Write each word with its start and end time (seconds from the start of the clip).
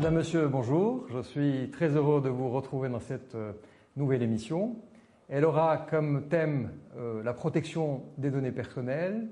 Madame, 0.00 0.14
Monsieur, 0.14 0.48
bonjour. 0.48 1.04
Je 1.12 1.20
suis 1.20 1.68
très 1.70 1.88
heureux 1.88 2.22
de 2.22 2.30
vous 2.30 2.48
retrouver 2.48 2.88
dans 2.88 3.00
cette 3.00 3.34
euh, 3.34 3.52
nouvelle 3.98 4.22
émission. 4.22 4.76
Elle 5.28 5.44
aura 5.44 5.76
comme 5.76 6.26
thème 6.30 6.70
euh, 6.96 7.22
la 7.22 7.34
protection 7.34 8.04
des 8.16 8.30
données 8.30 8.50
personnelles 8.50 9.28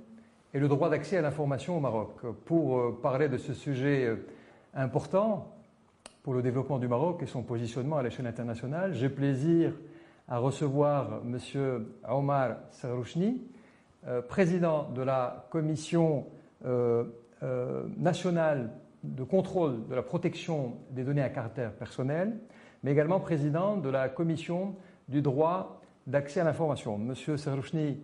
et 0.53 0.59
le 0.59 0.69
droit 0.69 0.91
d'accès 0.91 1.17
à 1.17 1.23
l'information 1.23 1.79
au 1.79 1.81
Maroc. 1.81 2.19
Pour 2.45 2.79
euh, 2.79 3.01
parler 3.03 3.31
de 3.31 3.39
ce 3.39 3.55
sujet 3.55 4.15
important 4.75 5.57
pour 6.23 6.35
le 6.35 6.43
développement 6.43 6.79
du 6.79 6.87
Maroc 6.87 7.23
et 7.23 7.27
son 7.27 7.43
positionnement 7.43 7.97
à 7.97 8.03
l'échelle 8.03 8.27
internationale, 8.27 8.93
j'ai 8.93 9.09
plaisir 9.09 9.73
à 10.29 10.37
recevoir 10.37 11.25
Monsieur 11.25 11.97
Omar 12.07 12.57
Sarouchni, 12.73 13.41
président 14.29 14.91
de 14.91 15.01
la 15.01 15.47
commission 15.51 16.27
nationale 17.97 18.69
de 19.03 19.23
contrôle 19.23 19.87
de 19.89 19.95
la 19.95 20.03
protection 20.03 20.75
des 20.91 21.05
données 21.05 21.23
à 21.23 21.29
caractère 21.29 21.73
personnel, 21.73 22.39
mais 22.83 22.93
également 22.93 23.21
président 23.21 23.77
de 23.77 23.89
la 23.89 24.09
commission 24.09 24.75
du 25.09 25.23
droit 25.23 25.81
d'accès 26.07 26.41
à 26.41 26.45
l'information. 26.45 26.99
Monsieur 26.99 27.37
Serrouchni, 27.37 27.99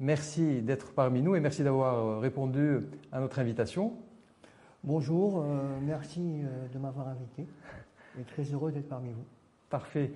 merci 0.00 0.62
d'être 0.62 0.92
parmi 0.92 1.22
nous 1.22 1.36
et 1.36 1.40
merci 1.40 1.62
d'avoir 1.62 2.20
répondu 2.20 2.80
à 3.12 3.20
notre 3.20 3.38
invitation. 3.38 3.92
Bonjour, 4.84 5.42
euh, 5.42 5.78
merci 5.82 6.20
euh, 6.20 6.68
de 6.72 6.78
m'avoir 6.78 7.08
invité 7.08 7.46
et 8.20 8.22
très 8.22 8.44
heureux 8.44 8.70
d'être 8.70 8.88
parmi 8.88 9.10
vous. 9.10 9.24
Parfait. 9.68 10.12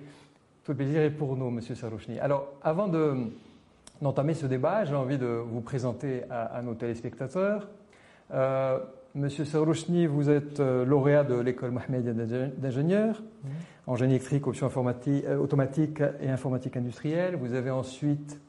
Tout 0.63 0.71
le 0.71 0.77
plaisir 0.77 1.01
est 1.01 1.11
pour 1.11 1.35
nous, 1.35 1.49
Monsieur 1.49 1.75
Serrouchni. 1.75 2.19
Alors, 2.19 2.53
avant 2.63 2.87
d'entamer 2.87 4.33
ce 4.33 4.45
débat, 4.45 4.85
j'ai 4.85 4.95
envie 4.95 5.17
de 5.17 5.25
vous 5.25 5.61
présenter 5.61 6.23
à, 6.29 6.61
nos 6.61 6.75
téléspectateurs. 6.75 7.67
Euh, 8.31 8.79
Monsieur 9.13 9.43
Sarouchni, 9.43 10.05
vous 10.05 10.29
êtes 10.29 10.61
euh, 10.61 10.85
lauréat 10.85 11.25
de 11.25 11.35
l'école 11.35 11.71
Mohamedia 11.71 12.13
d'ingénieurs 12.13 13.21
en 13.85 13.97
génie 13.97 14.13
électrique, 14.13 14.47
option 14.47 14.71
euh, 14.73 15.37
automatique 15.37 16.01
et 16.21 16.29
informatique 16.29 16.77
industrielle. 16.77 17.35
Vous 17.35 17.53
avez 17.53 17.71
ensuite 17.71 18.39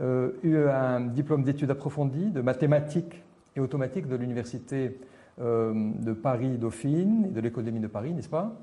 euh, 0.00 0.30
eu 0.42 0.56
un 0.56 1.00
diplôme 1.00 1.42
d'études 1.42 1.70
approfondies 1.70 2.30
de 2.30 2.40
mathématiques 2.40 3.22
et 3.56 3.60
automatique 3.60 4.08
de 4.08 4.16
l'université 4.16 4.98
de 5.38 6.12
Paris 6.14 6.56
Dauphine 6.56 7.30
et 7.36 7.42
de 7.42 7.70
mines 7.70 7.82
de 7.82 7.88
Paris, 7.88 8.14
n'est-ce 8.14 8.30
pas? 8.30 8.56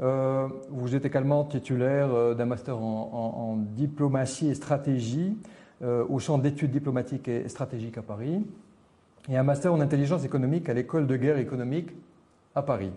Vous 0.00 0.96
êtes 0.96 1.04
également 1.04 1.44
titulaire 1.44 2.34
d'un 2.34 2.46
master 2.46 2.78
en, 2.78 3.52
en, 3.52 3.56
diplomatie 3.56 4.48
et 4.48 4.54
stratégie 4.54 5.36
au 5.84 6.18
centre 6.18 6.42
d'études 6.42 6.72
diplomatiques 6.72 7.28
et 7.28 7.48
stratégiques 7.48 7.98
à 7.98 8.02
Paris 8.02 8.44
et 9.28 9.36
un 9.36 9.42
master 9.42 9.72
en 9.72 9.80
intelligence 9.80 10.24
économique 10.24 10.68
à 10.68 10.74
l'école 10.74 11.06
de 11.06 11.16
guerre 11.16 11.38
économique 11.38 11.90
à 12.54 12.62
Paris. 12.62 12.92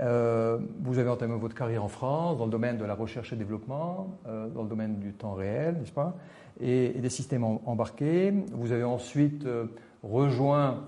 Euh, 0.00 0.58
vous 0.80 0.98
avez 0.98 1.10
entamé 1.10 1.36
votre 1.36 1.54
carrière 1.54 1.84
en 1.84 1.88
France 1.88 2.38
dans 2.38 2.44
le 2.44 2.50
domaine 2.50 2.78
de 2.78 2.84
la 2.84 2.94
recherche 2.94 3.32
et 3.32 3.36
développement, 3.36 4.16
euh, 4.28 4.48
dans 4.48 4.62
le 4.62 4.68
domaine 4.68 4.98
du 4.98 5.12
temps 5.12 5.34
réel, 5.34 5.76
n'est-ce 5.78 5.92
pas, 5.92 6.14
et, 6.60 6.90
des 6.90 7.10
systèmes 7.10 7.44
embarqués. 7.44 8.32
Vous 8.52 8.72
avez 8.72 8.84
ensuite 8.84 9.44
euh, 9.46 9.66
rejoint 10.02 10.84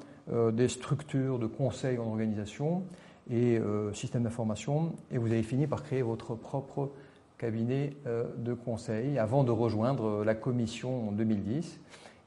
des 0.53 0.69
structures 0.69 1.41
de 1.41 1.49
conseil 1.49 1.99
en 1.99 2.07
organisation 2.07 2.85
et 3.29 3.61
systèmes 3.93 4.23
d'information, 4.23 4.93
et 5.11 5.19
vous 5.19 5.27
avez 5.27 5.43
fini 5.43 5.67
par 5.67 5.83
créer 5.83 6.03
votre 6.03 6.37
propre 6.37 6.91
cabinet 7.37 7.97
de 8.07 8.55
conseil 8.55 9.19
avant 9.19 9.43
de 9.43 9.51
rejoindre 9.51 10.23
la 10.23 10.37
commission 10.37 11.09
en 11.09 11.13
2010 11.13 11.81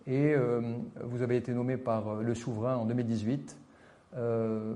et 0.08 0.34
euh, 0.34 0.62
vous 1.02 1.22
avez 1.22 1.38
été 1.38 1.54
nommé 1.54 1.78
par 1.78 2.08
euh, 2.08 2.24
le 2.24 2.36
souverain 2.36 2.76
en 2.76 2.86
2018 2.86 3.58
euh, 4.16 4.74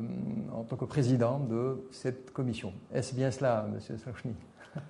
en 0.53 0.63
tant 0.63 0.77
que 0.77 0.85
président 0.85 1.39
de 1.39 1.83
cette 1.91 2.31
commission. 2.31 2.73
Est-ce 2.93 3.13
bien 3.13 3.29
cela, 3.29 3.67
Monsieur 3.73 3.97
Sarchny 3.97 4.33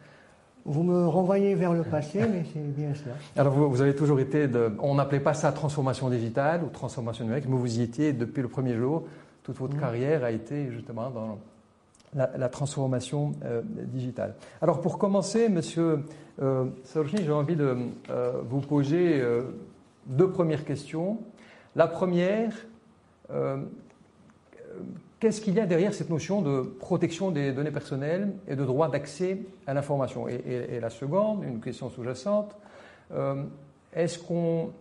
Vous 0.66 0.84
me 0.84 1.07
renvoyez 1.07 1.56
vers 1.56 1.73
le 1.73 1.84
passé, 1.84 2.19
mais 2.19 2.44
c'est 2.53 2.59
bien 2.59 2.94
cela. 2.94 3.16
Alors 3.35 3.53
vous, 3.53 3.81
avez 3.81 3.95
toujours 3.95 4.19
été, 4.19 4.47
de, 4.47 4.73
on 4.79 4.95
n'appelait 4.95 5.22
pas 5.22 5.34
ça 5.34 5.51
transformation 5.53 6.09
digitale 6.09 6.61
ou 6.63 6.67
transformation 6.67 7.23
numérique, 7.23 7.45
mais 7.47 7.56
vous 7.56 7.79
y 7.79 7.81
étiez 7.81 8.11
depuis 8.13 8.41
le 8.41 8.50
premier 8.50 8.75
jour. 8.75 9.06
Toute 9.44 9.57
votre 9.57 9.75
mmh. 9.75 9.79
carrière 9.79 10.23
a 10.25 10.31
été 10.31 10.69
justement 10.72 11.09
dans 11.09 11.40
la, 12.13 12.50
transformation 12.50 13.31
digitale. 13.94 14.35
Alors 14.61 14.81
pour 14.81 14.97
commencer, 14.97 15.47
Monsieur 15.47 16.03
euh, 16.41 16.66
j'ai 17.16 17.31
envie 17.31 17.56
de 17.56 17.78
vous 18.50 18.59
poser 18.59 19.23
deux 20.07 20.29
premières 20.29 20.66
questions. 20.66 21.19
La 21.75 21.88
première, 21.88 22.53
euh, 23.31 23.57
qu'est-ce 25.19 25.41
qu'il 25.41 25.53
y 25.56 25.59
a 25.59 25.66
derrière 25.66 25.94
cette 25.94 26.09
notion 26.09 26.41
de 26.41 26.62
protection 26.62 27.31
des 27.31 27.51
données 27.51 27.72
personnelles 27.72 28.34
et 28.47 28.56
de 28.56 28.66
droit 28.66 28.90
d'accès 28.90 29.40
à 29.67 29.73
l'information? 29.73 30.28
Et, 30.28 30.79
la 30.79 30.90
seconde, 30.90 31.44
une 31.44 31.59
question 31.59 31.90
sous-jacente, 31.90 32.56
euh, 33.13 33.44
est-ce 33.94 34.19
qu'on 34.19 34.72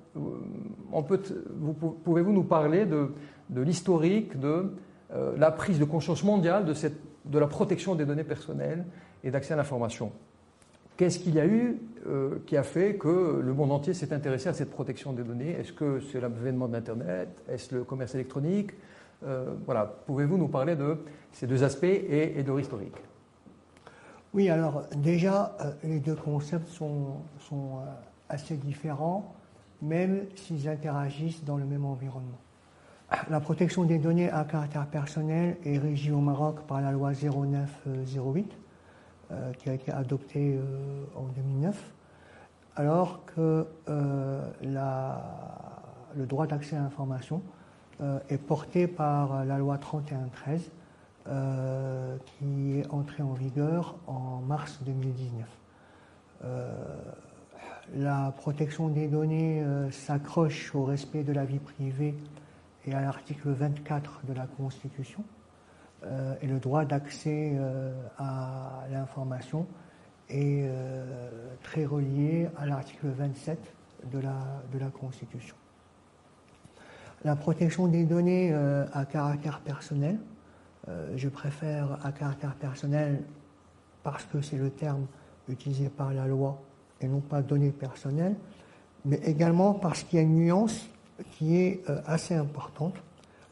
on 0.93 1.03
peut, 1.03 1.21
vous, 1.59 1.73
pouvez-vous 1.73 2.33
nous 2.33 2.45
parler 2.45 2.87
de, 2.87 3.11
l'historique 3.55 4.39
de 4.39 4.73
euh, 5.13 5.37
la 5.37 5.51
prise 5.51 5.79
de 5.79 5.85
conscience 5.85 6.25
mondiale 6.25 6.65
de 6.65 7.39
la 7.39 7.47
protection 7.47 7.95
des 7.95 8.05
données 8.05 8.25
personnelles 8.25 8.85
et 9.23 9.31
d'accès 9.31 9.55
à 9.55 9.57
l'information? 9.57 10.13
Qu'est-ce 10.97 11.19
qu'il 11.19 11.35
y 11.35 11.41
a 11.41 11.47
eu 11.47 11.79
euh, 12.07 12.39
qui 12.47 12.57
a 12.57 12.63
fait 12.63 12.95
que 12.95 13.41
le 13.45 13.53
monde 13.53 13.71
entier 13.71 13.93
s'est 13.93 14.15
intéressé 14.15 14.49
à 14.49 14.55
cette 14.55 14.71
protection 14.71 15.13
des 15.13 15.25
données? 15.25 15.51
Est-ce 15.51 15.73
que 15.73 16.01
c'est 16.01 16.21
l'avènement 16.21 16.69
de 16.69 16.73
l'Internet? 16.73 17.29
Est-ce 17.49 17.75
le 17.75 17.85
commerce 17.85 18.15
électronique? 18.15 18.71
Euh, 19.25 19.55
Voilà, 19.67 19.85
pouvez-vous 20.07 20.39
nous 20.39 20.49
parler 20.49 20.75
de 20.75 20.97
ces 21.33 21.47
deux 21.47 21.63
aspects 21.65 21.85
et, 21.85 22.43
de 22.43 22.49
leur 22.49 22.61
historique 22.61 22.97
Oui, 24.33 24.49
alors 24.49 24.85
déjà, 24.97 25.55
euh, 25.61 25.73
les 25.85 26.01
deux 26.01 26.15
concepts 26.17 26.69
sont 26.69 27.21
assez 28.31 28.57
différents, 28.57 29.35
même 29.83 30.25
s'ils 30.35 30.67
interagissent 30.67 31.45
dans 31.45 31.59
le 31.59 31.67
même 31.67 31.85
environnement. 31.85 32.39
La 33.31 33.41
protection 33.41 33.85
des 33.85 33.99
données 33.99 34.31
à 34.31 34.45
caractère 34.45 34.87
personnel 34.87 35.59
est 35.65 35.79
régie 35.79 36.11
au 36.11 36.21
Maroc 36.21 36.61
par 36.67 36.81
la 36.81 36.91
loi 36.91 37.13
0908 37.13 38.51
euh, 39.33 39.53
qui 39.55 39.69
a 39.71 39.73
été 39.73 39.91
adopté 39.91 40.55
euh, 40.55 41.05
en 41.17 41.25
2009, 41.25 41.93
alors 42.77 43.25
que 43.27 43.67
euh, 43.89 44.41
le 46.15 46.27
droit 46.27 46.47
d'accès 46.47 46.77
à 46.77 46.81
l'information 46.81 47.43
est 48.29 48.39
porté 48.39 48.87
par 48.87 49.45
la 49.45 49.59
loi 49.59 49.79
3113 49.79 50.71
qui 52.27 52.79
est 52.79 52.87
entrée 52.91 53.23
en 53.23 53.33
vigueur 53.33 53.97
en 54.07 54.43
mars 54.47 54.81
2019. 54.85 55.47
la 57.97 58.33
protection 58.37 58.89
des 58.89 59.09
données 59.09 59.65
s'accroche 59.91 60.75
au 60.75 60.85
respect 60.85 61.25
de 61.25 61.33
la 61.33 61.47
vie 61.47 61.59
privée 61.59 62.15
et 62.85 62.95
à 62.95 63.01
l'article 63.01 63.49
24 63.49 64.21
de 64.29 64.35
la 64.35 64.47
Constitution. 64.47 65.25
Euh, 66.07 66.35
et 66.41 66.47
le 66.47 66.59
droit 66.59 66.85
d'accès 66.85 67.53
euh, 67.57 67.93
à 68.19 68.85
l'information 68.91 69.67
est 70.29 70.65
euh, 70.65 71.57
très 71.63 71.85
relié 71.85 72.49
à 72.57 72.67
l'article 72.67 73.09
27 73.09 73.59
de 74.13 74.19
la, 74.19 74.37
de 74.73 74.79
la 74.79 74.89
Constitution. 74.91 75.57
La 77.25 77.35
protection 77.35 77.89
des 77.89 78.05
données 78.05 78.55
à 78.93 79.05
caractère 79.05 79.59
personnel, 79.61 80.19
je 81.17 81.29
préfère 81.29 81.99
à 82.07 82.13
caractère 82.13 82.55
personnel 82.55 83.23
parce 84.05 84.25
que 84.27 84.41
c'est 84.43 84.59
le 84.59 84.71
terme 84.71 85.07
utilisé 85.49 85.89
par 85.89 86.13
la 86.13 86.27
loi 86.27 86.63
et 87.01 87.09
non 87.09 87.21
pas 87.21 87.43
données 87.43 87.73
personnelles, 87.73 88.37
mais 89.05 89.17
également 89.25 89.75
parce 89.75 90.05
qu'il 90.05 90.19
y 90.19 90.23
a 90.23 90.25
une 90.25 90.37
nuance 90.37 90.89
qui 91.33 91.57
est 91.57 91.83
assez 92.07 92.35
importante 92.35 92.95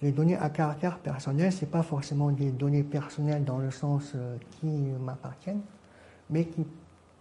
les 0.05 0.13
données 0.13 0.37
à 0.37 0.51
caractère 0.51 0.99
personnel, 0.99 1.51
ce 1.51 1.63
n'est 1.63 1.71
pas 1.71 1.83
forcément 1.83 2.31
des 2.31 2.51
données 2.51 2.83
personnelles 2.83 3.43
dans 3.43 3.57
le 3.57 3.71
sens 3.71 4.13
euh, 4.15 4.37
qui 4.51 4.67
m'appartiennent, 4.67 5.63
mais 6.29 6.45
qui 6.45 6.67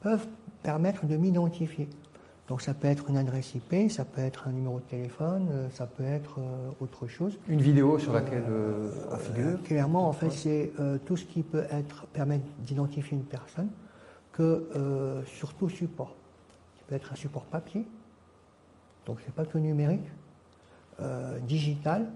peuvent 0.01 0.27
permettre 0.61 1.05
de 1.05 1.15
m'identifier. 1.15 1.87
Donc 2.49 2.61
ça 2.61 2.73
peut 2.73 2.89
être 2.89 3.09
une 3.09 3.15
adresse 3.15 3.55
IP, 3.55 3.89
ça 3.89 4.03
peut 4.03 4.19
être 4.19 4.49
un 4.49 4.51
numéro 4.51 4.79
de 4.79 4.83
téléphone, 4.83 5.47
euh, 5.49 5.69
ça 5.69 5.87
peut 5.87 6.03
être 6.03 6.39
euh, 6.39 6.71
autre 6.81 7.07
chose. 7.07 7.39
Une 7.47 7.61
vidéo 7.61 7.97
sur 7.99 8.11
laquelle 8.11 8.43
on 9.09 9.15
figure 9.15 9.63
Clairement, 9.63 10.09
en 10.09 10.13
fait, 10.13 10.31
c'est 10.31 10.73
tout 11.05 11.15
ce 11.15 11.23
qui 11.23 11.41
peut 11.41 11.65
être 11.71 12.05
permettre 12.07 12.43
d'identifier 12.59 13.17
une 13.17 13.23
personne 13.23 13.69
que 14.33 15.23
sur 15.25 15.53
tout 15.53 15.69
support. 15.69 16.15
Ça 16.75 16.83
peut 16.87 16.95
être 16.95 17.13
un 17.13 17.15
support 17.15 17.43
papier, 17.43 17.85
donc 19.05 19.19
c'est 19.23 19.33
pas 19.33 19.45
que 19.45 19.57
numérique, 19.57 20.09
digital, 21.47 22.07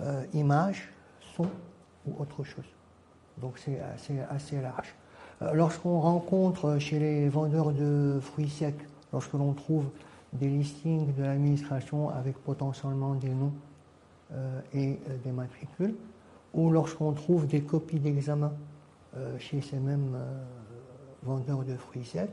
euh, 0.00 0.24
image, 0.32 0.88
son 1.36 1.46
ou 2.06 2.20
autre 2.20 2.42
chose. 2.44 2.64
Donc 3.38 3.58
c'est 3.58 3.78
assez, 3.80 4.18
assez, 4.30 4.60
large. 4.60 4.94
Euh, 5.42 5.52
lorsqu'on 5.52 6.00
rencontre 6.00 6.78
chez 6.78 6.98
les 6.98 7.28
vendeurs 7.28 7.72
de 7.72 8.18
fruits 8.20 8.48
secs, 8.48 8.74
lorsque 9.12 9.34
l'on 9.34 9.52
trouve 9.52 9.86
des 10.32 10.48
listings 10.48 11.14
de 11.14 11.22
l'administration 11.22 12.08
avec 12.08 12.38
potentiellement 12.38 13.14
des 13.14 13.28
noms 13.28 13.52
euh, 14.32 14.60
et 14.72 14.98
des 15.24 15.30
matricules, 15.30 15.94
ou 16.54 16.70
lorsqu'on 16.70 17.12
trouve 17.12 17.46
des 17.46 17.62
copies 17.62 17.98
d'examen 17.98 18.52
chez 19.38 19.60
ces 19.60 19.78
mêmes 19.78 20.18
vendeurs 21.22 21.64
de 21.64 21.76
fruits 21.76 22.04
secs, 22.04 22.30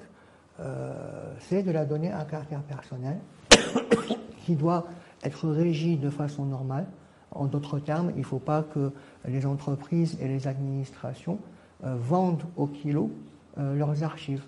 c'est 1.40 1.64
de 1.64 1.72
la 1.72 1.86
donnée 1.86 2.12
à 2.12 2.26
caractère 2.26 2.62
personnel 2.64 3.18
qui 4.46 4.56
doit 4.56 4.86
être 5.24 5.50
régie 5.50 5.98
de 5.98 6.10
façon 6.10 6.46
normale. 6.46 6.86
En 7.32 7.46
d'autres 7.46 7.80
termes, 7.80 8.12
il 8.16 8.20
ne 8.20 8.26
faut 8.26 8.40
pas 8.40 8.64
que 8.64 8.92
les 9.28 9.46
entreprises 9.46 10.18
et 10.22 10.28
les 10.28 10.48
administrations 10.48 11.40
vendent 11.84 12.44
au 12.58 12.68
kilo 12.68 13.12
leurs 13.58 14.04
archives. 14.04 14.44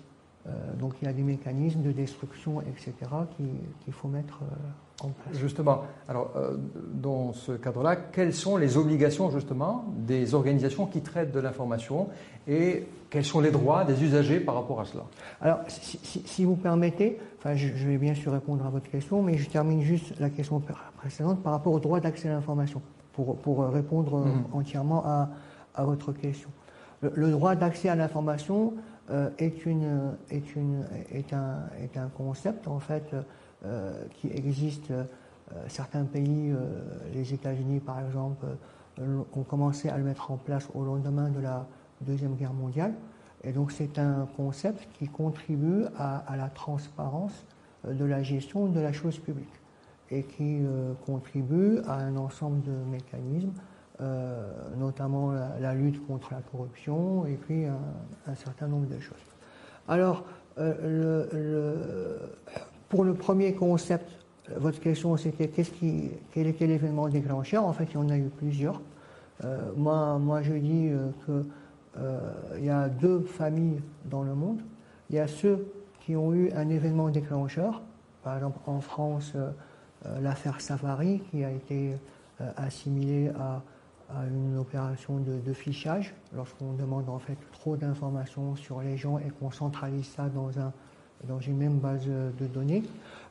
Euh, 0.46 0.50
donc 0.78 0.94
il 1.00 1.04
y 1.04 1.08
a 1.08 1.12
des 1.12 1.22
mécanismes 1.22 1.82
de 1.82 1.92
destruction, 1.92 2.60
etc., 2.62 2.92
qu'il 3.36 3.92
faut 3.92 4.08
mettre 4.08 4.40
euh, 4.42 5.06
en 5.06 5.10
place. 5.10 5.38
Justement, 5.38 5.82
alors 6.08 6.32
euh, 6.34 6.56
dans 6.94 7.32
ce 7.32 7.52
cadre-là, 7.52 7.94
quelles 7.94 8.34
sont 8.34 8.56
les 8.56 8.76
obligations 8.76 9.30
justement 9.30 9.84
des 9.96 10.34
organisations 10.34 10.86
qui 10.86 11.00
traitent 11.00 11.30
de 11.30 11.38
l'information 11.38 12.08
et 12.48 12.88
quels 13.08 13.24
sont 13.24 13.40
les 13.40 13.52
droits 13.52 13.84
des 13.84 14.02
usagers 14.02 14.40
par 14.40 14.56
rapport 14.56 14.80
à 14.80 14.84
cela? 14.84 15.04
Alors, 15.40 15.60
si, 15.68 16.44
vous 16.44 16.56
permettez, 16.56 17.20
enfin, 17.38 17.54
je, 17.54 17.68
vais 17.68 17.98
bien 17.98 18.14
sûr 18.14 18.32
répondre 18.32 18.66
à 18.66 18.70
votre 18.70 18.90
question, 18.90 19.22
mais 19.22 19.36
je 19.36 19.48
termine 19.48 19.82
juste 19.82 20.18
la 20.18 20.30
question 20.30 20.60
précédente 20.96 21.40
par 21.42 21.52
rapport 21.52 21.74
au 21.74 21.78
droit 21.78 22.00
d'accès 22.00 22.28
à 22.28 22.32
l'information, 22.32 22.82
pour, 23.12 23.36
pour, 23.36 23.64
répondre 23.68 24.24
mhm. 24.24 24.44
entièrement 24.52 25.04
à, 25.06 25.28
à, 25.76 25.84
votre 25.84 26.12
question. 26.12 26.48
le 27.02 27.30
droit 27.30 27.54
d'accès 27.54 27.90
à 27.90 27.94
l'information, 27.94 28.72
est, 29.38 29.66
une, 29.66 30.14
est, 30.30 31.32
un, 31.34 32.08
concept 32.16 32.68
en 32.68 32.78
fait 32.78 33.14
euh, 33.64 34.04
qui 34.16 34.28
existe. 34.28 34.90
Euh, 34.90 35.04
certains 35.68 36.04
pays, 36.04 36.50
les 37.12 37.34
États-Unis 37.34 37.80
par 37.80 38.00
exemple, 38.00 38.46
ont 38.98 39.42
commencé 39.42 39.90
à 39.90 39.98
le 39.98 40.04
mettre 40.04 40.30
en 40.30 40.38
place 40.38 40.66
au 40.74 40.82
lendemain 40.82 41.28
de 41.28 41.40
la 41.40 41.66
Deuxième 42.00 42.36
Guerre 42.36 42.54
mondiale. 42.54 42.94
Et 43.44 43.52
donc 43.52 43.70
c'est 43.70 43.98
un 43.98 44.26
concept 44.34 44.88
qui 44.94 45.08
contribue 45.08 45.84
à, 45.98 46.24
la 46.38 46.48
transparence 46.48 47.44
de 47.86 48.04
la 48.06 48.22
gestion 48.22 48.66
de 48.66 48.80
la 48.80 48.94
chose 48.94 49.18
publique 49.18 49.52
et 50.10 50.22
qui 50.22 50.60
contribue 51.04 51.80
à 51.86 51.96
un 51.96 52.16
ensemble 52.16 52.62
de 52.62 52.72
mécanismes 52.90 53.52
euh, 53.52 53.71
notamment 54.76 55.32
la, 55.60 55.74
lutte 55.74 56.04
contre 56.06 56.32
la 56.32 56.40
corruption 56.40 57.26
et 57.26 57.34
puis 57.34 57.64
un, 57.66 58.34
certain 58.34 58.66
nombre 58.66 58.86
de 58.86 58.98
choses. 58.98 59.16
Alors, 59.88 60.24
euh, 60.58 62.18
pour 62.88 63.04
le 63.04 63.14
premier 63.14 63.54
concept, 63.54 64.10
votre 64.56 64.80
question 64.80 65.16
c'était 65.16 65.48
qu'est-ce 65.48 65.70
qui, 65.70 66.10
quel 66.32 66.46
était 66.46 66.66
l'événement 66.66 67.08
déclencheur? 67.08 67.64
En 67.64 67.72
fait, 67.72 67.84
il 67.84 67.94
y 67.94 67.96
en 67.96 68.08
a 68.08 68.16
eu 68.16 68.28
plusieurs. 68.28 68.80
Euh, 69.44 69.60
moi, 69.76 70.18
moi, 70.18 70.42
je 70.42 70.54
dis 70.54 70.90
qu'il 71.24 72.64
y 72.64 72.70
a 72.70 72.88
deux 72.88 73.20
familles 73.20 73.80
dans 74.06 74.22
le 74.22 74.34
monde. 74.34 74.60
Il 75.10 75.16
y 75.16 75.18
a 75.18 75.26
ceux 75.26 75.66
qui 76.00 76.16
ont 76.16 76.32
eu 76.34 76.50
un 76.52 76.68
événement 76.68 77.08
déclencheur. 77.08 77.82
Par 78.22 78.36
exemple, 78.36 78.58
en 78.66 78.80
France, 78.80 79.34
l'affaire 80.20 80.60
Safari, 80.60 81.22
qui 81.30 81.44
a 81.44 81.50
été 81.50 81.94
assimilée 82.56 83.30
à 83.38 83.62
à 84.16 84.26
une 84.26 84.58
opération 84.58 85.18
de, 85.18 85.52
fichage, 85.52 86.14
lorsqu'on 86.34 86.72
demande 86.72 87.08
en 87.08 87.18
fait 87.18 87.36
trop 87.52 87.76
d'informations 87.76 88.56
sur 88.56 88.80
les 88.80 88.96
gens 88.96 89.18
et 89.18 89.30
qu'on 89.38 89.50
centralise 89.50 90.06
ça 90.06 90.28
dans, 90.28 90.58
un, 90.58 90.72
dans 91.24 91.40
une 91.40 91.56
même 91.56 91.78
base 91.78 92.06
de 92.06 92.46
données. 92.46 92.82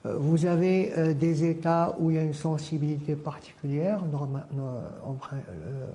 Euh, 0.05 0.17
vous 0.17 0.45
avez 0.45 0.97
euh, 0.97 1.13
des 1.13 1.43
États 1.45 1.95
où 1.99 2.09
il 2.09 2.15
y 2.15 2.19
a 2.19 2.23
une 2.23 2.33
sensibilité 2.33 3.15
particulière, 3.15 4.01
euh, 4.03 5.87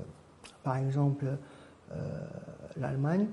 par 0.62 0.76
exemple 0.76 1.26
l'Allemagne, 2.76 3.26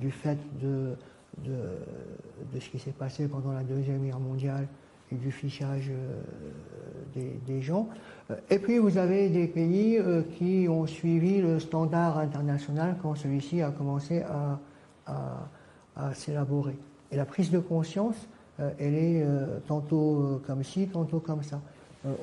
du 0.00 0.10
fait 0.10 0.38
de, 0.60 0.96
de, 1.44 2.60
ce 2.60 2.68
qui 2.68 2.78
s'est 2.78 2.92
passé 2.92 3.28
pendant 3.28 3.52
la 3.52 3.62
Deuxième 3.62 4.04
Guerre 4.04 4.20
mondiale 4.20 4.66
et 5.10 5.16
du 5.16 5.30
fichage 5.30 5.90
des 7.14 7.62
gens. 7.62 7.88
Euh, 8.30 8.34
et 8.50 8.58
puis 8.58 8.78
vous 8.78 8.98
avez 8.98 9.28
des 9.28 9.46
pays 9.46 9.98
euh, 9.98 10.22
qui 10.36 10.66
ont 10.68 10.86
suivi 10.86 11.40
le 11.40 11.60
standard 11.60 12.18
international 12.18 12.96
quand 13.02 13.14
celui-ci 13.14 13.62
a 13.62 13.70
commencé 13.70 14.22
à, 14.22 14.58
s'élaborer. 16.12 16.76
Et 17.12 17.16
la 17.16 17.24
prise 17.24 17.50
de 17.50 17.60
conscience, 17.60 18.16
euh, 18.58 18.70
elle 18.80 18.94
est 18.94 19.26
tantôt 19.68 20.42
comme 20.46 20.64
ci, 20.64 20.88
tantôt 20.88 21.20
comme 21.20 21.42
ça. 21.42 21.60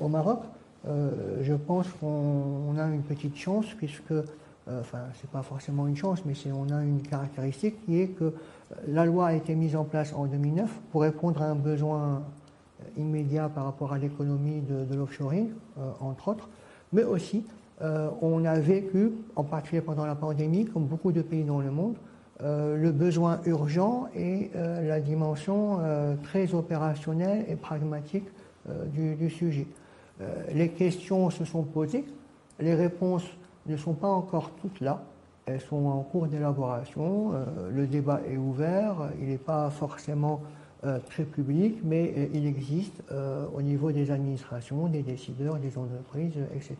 Au 0.01 0.07
Maroc, 0.09 0.42
je 0.86 1.53
pense 1.53 1.88
qu'on 2.00 2.75
a 2.77 2.86
une 2.88 3.04
petite 3.04 3.38
chance 3.38 3.65
puisque, 3.77 4.13
enfin, 4.68 5.00
c'est 5.19 5.30
pas 5.30 5.42
forcément 5.42 5.88
une 5.88 5.95
chance, 5.95 6.24
mais 6.25 6.33
on 6.51 6.71
a 6.74 6.83
une 6.83 7.01
caractéristique 7.01 7.86
qui 7.86 8.01
est 8.01 8.07
que 8.07 8.33
la 8.88 9.06
loi 9.06 9.27
a 9.27 9.33
été 9.33 9.56
mise 9.56 9.75
en 9.75 9.86
place 9.86 10.13
en 10.13 10.25
2009 10.25 10.69
pour 10.92 11.01
répondre 11.04 11.42
à 11.42 11.45
un 11.45 11.56
besoin 11.56 12.24
immédiat 12.98 13.50
par 13.50 13.66
rapport 13.66 13.94
à 13.94 13.98
l'économie 13.98 14.62
de, 14.62 14.95
l'offshoring, 14.95 15.50
euh, 15.78 15.92
entre 16.00 16.30
autres, 16.30 16.50
mais 16.94 17.04
aussi 17.04 17.45
euh, 17.81 18.10
on 18.22 18.45
a 18.45 18.60
vécu, 18.60 19.12
en 19.36 19.44
particulier 19.44 19.81
pendant 19.81 20.06
la 20.06 20.16
pandémie, 20.16 20.66
comme 20.66 20.86
beaucoup 20.86 21.12
de 21.12 21.22
pays 21.22 21.44
dans 21.44 21.60
le 21.60 21.72
monde, 21.72 21.95
euh, 22.42 22.75
le 22.78 22.92
besoin 22.92 23.39
urgent 23.45 24.07
et 24.16 24.51
la 24.56 25.00
dimension 25.00 25.80
très 26.24 26.54
opérationnelle 26.54 27.45
et 27.48 27.56
pragmatique 27.56 28.28
du, 28.94 29.30
sujet. 29.30 29.68
les 30.54 30.69
questions 30.69 31.30
se 31.30 31.45
sont 31.45 31.63
posées, 31.63 32.06
les 32.60 32.75
réponses 32.75 33.25
ne 33.68 33.78
sont 33.78 33.94
pas 33.94 34.07
encore 34.07 34.51
toutes 34.62 34.81
là, 34.81 35.04
elles 35.45 35.62
sont 35.62 35.86
en 35.86 36.01
cours 36.01 36.28
d'élaboration, 36.28 37.31
le 37.72 37.88
débat 37.88 38.22
est 38.30 38.38
ouvert, 38.38 39.10
il 39.19 39.30
n'est 39.30 39.38
pas 39.38 39.69
forcément 39.69 40.42
euh, 40.83 40.98
très 41.12 41.25
public, 41.25 41.80
mais 41.83 42.12
euh, 42.18 42.25
il 42.33 42.48
existe 42.48 43.04
euh, 43.12 43.45
au 43.54 43.62
niveau 43.62 43.92
des 43.92 44.10
administrations, 44.10 44.88
des 44.88 45.04
décideurs, 45.04 45.57
des 45.57 45.78
entreprises, 45.78 46.39
etc. 46.56 46.75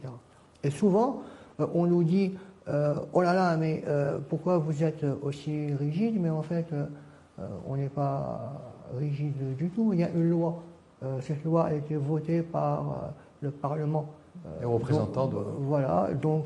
Et 0.63 0.71
souvent, 0.71 1.21
on 1.59 1.86
nous 1.86 2.03
dit 2.03 2.33
Oh 3.13 3.21
là 3.21 3.33
là, 3.33 3.57
mais 3.57 3.83
pourquoi 4.30 4.57
vous 4.59 4.83
êtes 4.83 5.03
aussi 5.24 5.74
rigide? 5.74 6.19
Mais 6.21 6.30
en 6.30 6.44
fait, 6.44 6.68
on 7.67 7.75
n'est 7.75 7.89
pas 7.89 8.53
rigide 8.98 9.55
du 9.58 9.70
tout. 9.70 9.91
Il 9.93 10.00
y 10.00 10.03
a 10.03 10.10
une 10.10 10.29
loi. 10.29 10.63
cette 11.22 11.43
loi 11.43 11.65
a 11.65 11.74
été 11.74 11.96
votée 11.96 12.43
par 12.43 13.12
le 13.41 13.50
Parlement. 13.50 14.05
Les 14.60 14.65
représentants 14.65 15.27
de... 15.27 15.38
Voilà, 15.62 16.10
donc 16.22 16.46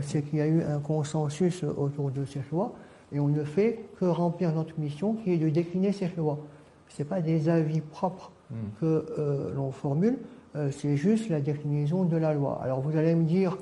c'est 0.00 0.22
qu'il 0.22 0.38
y 0.38 0.42
a 0.42 0.48
eu 0.48 0.62
un 0.62 0.80
consensus 0.80 1.62
autour 1.62 2.10
de 2.10 2.24
cette 2.24 2.50
loi 2.50 2.72
et 3.12 3.20
on 3.20 3.28
ne 3.28 3.44
fait 3.44 3.84
que 3.98 4.06
remplir 4.06 4.52
notre 4.52 4.78
mission 4.80 5.14
qui 5.14 5.34
est 5.34 5.38
de 5.38 5.50
décliner 5.50 5.92
cette 5.92 6.16
loi 6.16 6.38
ce 6.90 7.02
n'est 7.02 7.08
pas 7.08 7.20
des 7.20 7.48
avis 7.48 7.80
propres 7.80 8.30
hmm. 8.50 8.54
que 8.80 9.06
euh, 9.18 9.54
l'on 9.54 9.70
formule, 9.70 10.18
euh, 10.56 10.70
c'est 10.70 10.96
juste 10.96 11.30
la 11.30 11.40
déclinaison 11.40 12.04
de 12.04 12.16
la 12.16 12.34
loi. 12.34 12.60
Alors 12.62 12.80
vous 12.80 12.96
allez 12.96 13.14
me 13.14 13.24
dire 13.24 13.56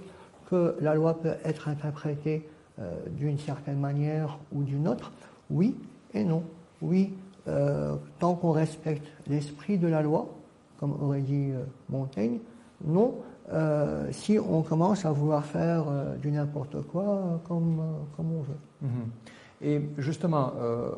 que 0.50 0.74
la 0.80 0.94
loi 0.94 1.20
peut 1.20 1.34
être 1.44 1.68
interprétée 1.68 2.48
euh, 2.80 2.90
d'une 3.10 3.38
certaine 3.38 3.78
manière 3.78 4.38
ou 4.52 4.62
d'une 4.62 4.88
autre. 4.88 5.12
Oui 5.50 5.76
et 6.14 6.24
non. 6.24 6.42
Oui, 6.80 7.12
tant 8.18 8.34
qu'on 8.34 8.52
respecte 8.52 9.06
l'esprit 9.26 9.78
de 9.78 9.88
la 9.88 10.02
loi, 10.02 10.28
comme 10.78 10.94
aurait 11.02 11.22
dit 11.22 11.50
Montaigne. 11.88 12.38
Non, 12.84 13.14
si 14.10 14.38
on 14.38 14.62
commence 14.62 15.04
à 15.06 15.12
vouloir 15.12 15.44
faire 15.44 15.86
du 16.20 16.30
n'importe 16.30 16.82
quoi 16.82 17.40
comme, 17.48 17.82
comme 18.16 18.32
on 18.32 18.42
veut. 18.42 18.60
Hmm. 18.82 19.08
Et 19.60 19.80
justement, 19.98 20.52
euh, 20.60 20.90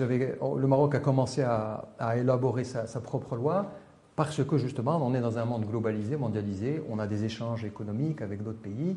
avez, 0.00 0.34
le 0.56 0.66
Maroc 0.66 0.94
a 0.94 1.00
commencé 1.00 1.42
à, 1.42 1.84
élaborer 2.16 2.64
sa, 2.64 3.00
propre 3.00 3.36
loi 3.36 3.72
parce 4.16 4.44
que 4.44 4.58
justement, 4.58 4.98
on 5.02 5.14
est 5.14 5.20
dans 5.20 5.38
un 5.38 5.46
monde 5.46 5.64
globalisé, 5.64 6.16
mondialisé, 6.16 6.82
on 6.90 6.98
a 6.98 7.06
des 7.06 7.24
échanges 7.24 7.64
économiques 7.64 8.20
avec 8.20 8.42
d'autres 8.42 8.60
pays. 8.60 8.96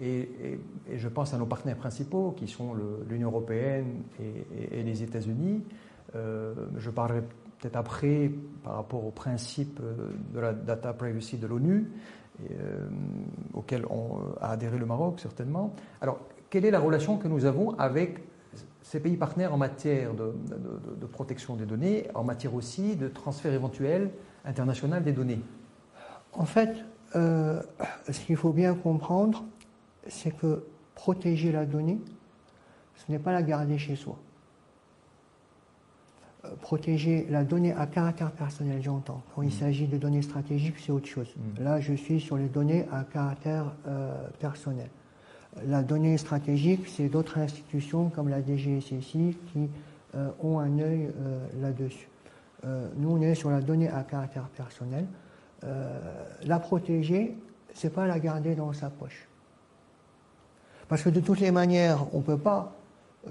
Et, 0.00 0.58
je 0.94 1.08
pense 1.08 1.34
à 1.34 1.38
nos 1.38 1.46
partenaires 1.46 1.76
principaux 1.76 2.34
qui 2.36 2.46
sont 2.46 2.74
l'Union 3.08 3.28
européenne 3.30 4.02
et, 4.20 4.82
les 4.82 5.02
États-Unis. 5.02 5.62
Euh, 6.14 6.54
je 6.76 6.90
parlerai 6.90 7.22
peut-être 7.58 7.76
après 7.76 8.30
par 8.62 8.76
rapport 8.76 9.04
au 9.04 9.10
principe 9.10 9.80
de 10.32 10.38
la 10.38 10.52
data 10.52 10.92
privacy 10.92 11.38
de 11.38 11.48
l'ONU, 11.48 11.90
euh, 12.50 12.86
auquel 13.52 13.86
a 14.40 14.50
adhéré 14.50 14.78
le 14.78 14.86
Maroc 14.86 15.18
certainement. 15.18 15.74
Alors, 16.00 16.20
quelle 16.50 16.64
est 16.64 16.70
la 16.70 16.80
relation 16.80 17.16
que 17.16 17.26
nous 17.26 17.44
avons 17.44 17.76
avec 17.78 18.20
ces 18.84 19.00
pays 19.00 19.16
partenaires 19.16 19.52
en 19.52 19.56
matière 19.56 20.12
de, 20.14 21.06
protection 21.06 21.56
des 21.56 21.64
données, 21.64 22.06
en 22.14 22.22
matière 22.22 22.54
aussi 22.54 22.96
de 22.96 23.08
transfert 23.08 23.52
éventuel 23.52 24.10
international 24.44 25.02
des 25.02 25.12
données 25.12 25.40
En 26.34 26.44
fait, 26.44 26.84
euh, 27.16 27.62
ce 28.10 28.20
qu'il 28.20 28.36
faut 28.36 28.52
bien 28.52 28.74
comprendre, 28.74 29.42
c'est 30.06 30.36
que 30.36 30.64
protéger 30.94 31.50
la 31.50 31.64
donnée, 31.64 31.98
ce 32.94 33.10
n'est 33.10 33.18
pas 33.18 33.32
la 33.32 33.42
garder 33.42 33.78
chez 33.78 33.96
soi. 33.96 34.18
Euh, 36.44 36.50
protéger 36.60 37.26
la 37.30 37.42
donnée 37.42 37.72
à 37.72 37.86
caractère 37.86 38.32
personnel, 38.32 38.82
j'entends. 38.82 39.22
Quand 39.34 39.40
il 39.40 39.48
mmh. 39.48 39.52
s'agit 39.52 39.86
de 39.86 39.96
données 39.96 40.22
stratégiques, 40.22 40.78
c'est 40.78 40.92
autre 40.92 41.08
chose. 41.08 41.34
Mmh. 41.36 41.62
Là, 41.62 41.80
je 41.80 41.94
suis 41.94 42.20
sur 42.20 42.36
les 42.36 42.48
données 42.48 42.86
à 42.92 43.04
caractère 43.04 43.72
euh, 43.86 44.28
personnel. 44.40 44.90
La 45.66 45.82
donnée 45.82 46.18
stratégique, 46.18 46.88
c'est 46.88 47.08
d'autres 47.08 47.38
institutions 47.38 48.10
comme 48.10 48.28
la 48.28 48.42
DGSSI 48.42 49.36
qui 49.52 49.68
ont 50.42 50.58
un 50.58 50.78
œil 50.80 51.12
là-dessus. 51.60 52.08
nous, 52.96 53.10
on 53.10 53.20
est 53.20 53.34
sur 53.34 53.50
la 53.50 53.60
donnée 53.60 53.88
à 53.88 54.02
caractère 54.02 54.48
personnel. 54.48 55.06
la 56.44 56.58
protéger, 56.58 57.36
c'est 57.72 57.92
pas 57.92 58.06
la 58.06 58.18
garder 58.18 58.56
dans 58.56 58.72
sa 58.72 58.90
poche. 58.90 59.28
Parce 60.88 61.02
que 61.02 61.10
de 61.10 61.20
toutes 61.20 61.40
les 61.40 61.50
manières, 61.50 62.06
on 62.12 62.18
ne 62.18 62.22
peut 62.22 62.38
pas 62.38 62.74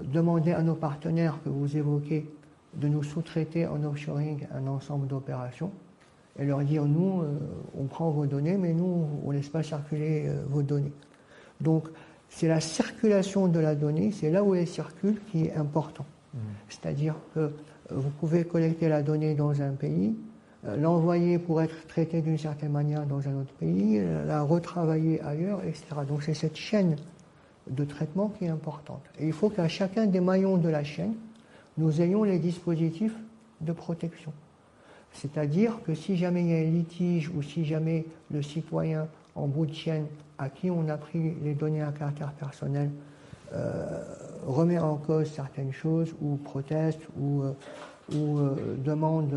demander 0.02 0.52
à 0.52 0.62
nos 0.62 0.74
partenaires 0.74 1.38
que 1.44 1.48
vous 1.48 1.76
évoquez 1.76 2.28
de 2.74 2.88
nous 2.88 3.02
sous-traiter 3.02 3.66
en 3.66 3.82
offshoring 3.84 4.46
un 4.52 4.66
ensemble 4.66 5.06
d'opérations 5.06 5.70
et 6.38 6.44
leur 6.44 6.60
dire 6.60 6.84
nous, 6.84 7.22
euh, 7.22 7.38
on 7.78 7.84
prend 7.84 8.10
vos 8.10 8.26
données, 8.26 8.56
mais 8.56 8.72
nous, 8.72 9.06
on 9.24 9.30
ne 9.30 9.36
laisse 9.36 9.48
pas 9.48 9.62
circuler 9.62 10.26
euh, 10.26 10.42
vos 10.48 10.62
données. 10.62 10.92
Donc, 11.60 11.88
c'est 12.28 12.48
la 12.48 12.60
circulation 12.60 13.46
de 13.48 13.60
la 13.60 13.74
donnée, 13.74 14.10
c'est 14.12 14.30
là 14.30 14.42
où 14.42 14.54
elle 14.54 14.66
circule 14.66 15.20
qui 15.30 15.44
est 15.46 15.54
important. 15.54 16.06
Mmh. 16.34 16.38
C'est-à-dire 16.68 17.14
que 17.34 17.40
euh, 17.40 17.50
vous 17.90 18.10
pouvez 18.10 18.44
collecter 18.44 18.88
la 18.88 19.02
donnée 19.02 19.34
dans 19.34 19.62
un 19.62 19.72
pays, 19.72 20.14
l'envoyer 20.78 21.38
pour 21.38 21.60
être 21.60 21.86
traité 21.88 22.22
d'une 22.22 22.38
certaine 22.38 22.72
manière 22.72 23.04
dans 23.04 23.28
un 23.28 23.42
autre 23.42 23.52
pays, 23.60 24.02
la 24.26 24.40
retravailler 24.40 25.20
ailleurs, 25.20 25.62
etc. 25.62 25.84
Donc 26.08 26.22
c'est 26.22 26.32
cette 26.32 26.56
chaîne 26.56 26.96
de 27.68 27.84
traitement 27.84 28.28
qui 28.28 28.46
est 28.46 28.48
importante. 28.48 29.02
Et 29.18 29.26
il 29.26 29.32
faut 29.32 29.50
qu'à 29.50 29.68
chacun 29.68 30.06
des 30.06 30.20
maillons 30.20 30.56
de 30.56 30.68
la 30.68 30.84
chaîne, 30.84 31.14
nous 31.76 32.00
ayons 32.00 32.24
les 32.24 32.38
dispositifs 32.38 33.16
de 33.60 33.72
protection. 33.72 34.32
C'est-à-dire 35.12 35.80
que 35.84 35.94
si 35.94 36.16
jamais 36.16 36.42
il 36.42 36.50
y 36.50 36.54
a 36.54 36.58
un 36.58 36.70
litige 36.70 37.30
ou 37.34 37.42
si 37.42 37.64
jamais 37.64 38.04
le 38.30 38.42
citoyen 38.42 39.06
en 39.34 39.46
bout 39.46 39.66
de 39.66 39.74
chaîne 39.74 40.06
à 40.38 40.48
qui 40.48 40.70
on 40.70 40.88
a 40.88 40.96
pris 40.96 41.34
les 41.42 41.54
données 41.54 41.82
à 41.82 41.92
caractère 41.92 42.32
personnel 42.32 42.90
euh, 43.54 44.02
remet 44.46 44.78
en 44.78 44.96
cause 44.96 45.30
certaines 45.30 45.72
choses 45.72 46.14
ou 46.20 46.36
proteste 46.36 47.00
ou, 47.18 47.42
euh, 47.42 47.52
ou 48.12 48.38
euh, 48.38 48.76
demande 48.84 49.32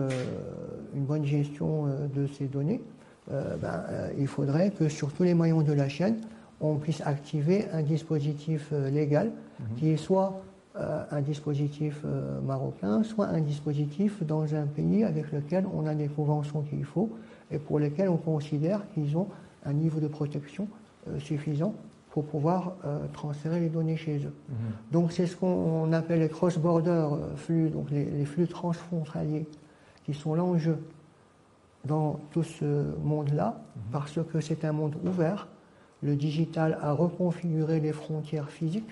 une 0.96 1.06
bonne 1.06 1.24
gestion 1.24 1.86
de 2.14 2.28
ces 2.28 2.46
données, 2.46 2.82
ben, 3.30 3.84
il 4.18 4.28
faudrait 4.28 4.72
que 4.72 4.88
sur 4.90 5.12
tous 5.14 5.24
les 5.24 5.34
maillons 5.34 5.62
de 5.62 5.74
la 5.74 5.90
chaîne, 5.90 6.18
on 6.62 6.76
puisse 6.76 7.02
activer 7.02 7.66
un 7.74 7.84
dispositif 7.84 8.72
légal 8.92 9.32
mhm. 9.60 9.66
qui 9.78 9.90
est 9.92 9.98
soit 9.98 10.42
un 10.76 11.22
dispositif 11.22 12.04
marocain, 12.46 13.04
soit 13.04 13.28
un 13.28 13.42
dispositif 13.42 14.24
dans 14.24 14.54
un 14.56 14.66
pays 14.66 15.04
avec 15.04 15.32
lequel 15.32 15.66
on 15.74 15.86
a 15.86 15.94
des 15.94 16.08
conventions 16.08 16.62
qu'il 16.62 16.86
faut 16.86 17.10
et 17.52 17.60
pour 17.60 17.80
lesquels 17.80 18.10
on 18.10 18.18
considère 18.18 18.82
qu'ils 18.94 19.18
ont 19.18 19.28
un 19.66 19.74
niveau 19.74 20.00
de 20.00 20.08
protection 20.08 20.68
suffisant 21.20 21.74
pour 22.10 22.26
pouvoir 22.26 22.74
transférer 23.14 23.60
les 23.60 23.70
données 23.70 23.98
chez 23.98 24.18
eux. 24.18 24.34
Mhm. 24.50 24.56
Donc 24.92 25.12
c'est 25.12 25.28
ce 25.28 25.36
qu'on 25.36 25.94
appelle 25.94 26.22
les 26.22 26.30
cross-border 26.30 27.10
flux, 27.36 27.70
donc 27.70 27.92
les, 27.92 28.26
flux 28.26 28.48
transfrontaliers, 28.48 29.46
qui 30.04 30.14
sont 30.14 30.34
l'enjeu 30.34 30.80
dans 31.86 32.20
tout 32.32 32.44
ce 32.44 32.86
monde-là, 33.04 33.60
mhm. 33.76 33.82
parce 33.92 34.20
que 34.32 34.40
c'est 34.42 34.66
un 34.66 34.72
monde 34.72 34.96
ouvert, 35.06 35.48
le 36.02 36.16
digital 36.16 36.78
a 36.82 36.92
reconfiguré 36.92 37.80
les 37.80 37.94
frontières 37.94 38.50
physiques 38.50 38.90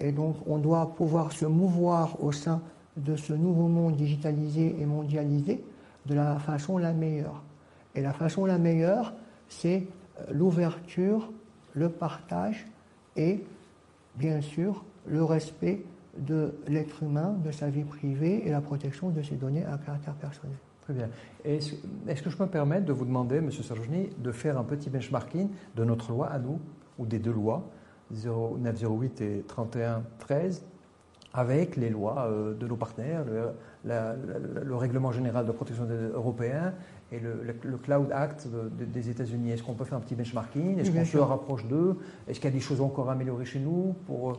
et 0.00 0.12
donc 0.12 0.36
on 0.46 0.58
doit 0.58 0.94
pouvoir 0.94 1.32
se 1.32 1.46
mouvoir 1.46 2.22
au 2.22 2.32
sein 2.32 2.60
de 2.96 3.16
ce 3.16 3.32
nouveau 3.32 3.68
monde 3.68 3.96
digitalisé 3.96 4.76
et 4.78 4.86
mondialisé 4.86 5.64
de 6.06 6.14
la 6.14 6.38
façon 6.38 6.78
la 6.78 6.92
meilleure. 6.92 7.42
Et 7.94 8.00
la 8.00 8.12
façon 8.12 8.44
la 8.44 8.58
meilleure, 8.58 9.14
c'est 9.48 9.76
euh, 9.76 9.82
l'ouverture, 10.30 11.32
le 11.74 11.88
partage 11.88 12.66
et 13.16 13.44
bien 14.16 14.40
sûr 14.40 14.84
le 15.06 15.22
respect 15.22 15.82
de 16.18 16.54
l'être 16.66 17.02
humain, 17.02 17.36
de 17.44 17.50
sa 17.50 17.68
vie 17.68 17.84
privée 17.84 18.46
et 18.46 18.50
la 18.50 18.60
protection 18.60 19.10
de 19.10 19.22
ses 19.22 19.36
données 19.36 19.64
à 19.64 19.78
caractère 19.78 20.14
personnel. 20.14 20.56
Très 20.82 20.94
bien. 20.94 21.08
Est-ce 21.44 22.22
que 22.22 22.30
je 22.30 22.36
peux 22.36 22.44
me 22.44 22.50
permettre 22.50 22.86
de 22.86 22.92
vous 22.92 23.04
demander, 23.04 23.36
M. 23.36 23.50
Sarjouni, 23.50 24.08
de 24.18 24.32
faire 24.32 24.56
un 24.56 24.64
petit 24.64 24.88
benchmarking 24.88 25.50
de 25.74 25.84
notre 25.84 26.12
loi 26.12 26.28
à 26.28 26.38
nous, 26.38 26.60
ou 26.98 27.06
des 27.06 27.18
deux 27.18 27.32
lois, 27.32 27.68
0908 28.12 29.20
et 29.20 29.44
3113, 29.48 30.64
avec 31.34 31.76
les 31.76 31.90
lois 31.90 32.28
euh, 32.28 32.54
de 32.54 32.66
nos 32.66 32.76
partenaires, 32.76 33.24
le, 33.84 34.74
règlement 34.76 35.12
général 35.12 35.44
de 35.44 35.52
protection 35.52 35.86
européen 36.14 36.72
et 37.12 37.20
le, 37.20 37.54
Cloud 37.82 38.10
Act 38.12 38.48
des 38.78 39.10
États-Unis. 39.10 39.52
Est-ce 39.52 39.62
qu'on 39.62 39.74
peut 39.74 39.84
faire 39.84 39.98
un 39.98 40.00
petit 40.00 40.14
benchmarking? 40.14 40.78
Est-ce 40.78 40.90
qu'on 40.90 41.04
se 41.04 41.18
rapproche 41.18 41.64
d'eux? 41.66 41.96
Est-ce 42.26 42.40
qu'il 42.40 42.50
y 42.50 42.52
a 42.52 42.56
des 42.56 42.60
choses 42.60 42.80
encore 42.80 43.08
à 43.10 43.12
améliorer 43.12 43.44
chez 43.44 43.60
nous 43.60 43.94
pour, 44.06 44.30
euh, 44.30 44.34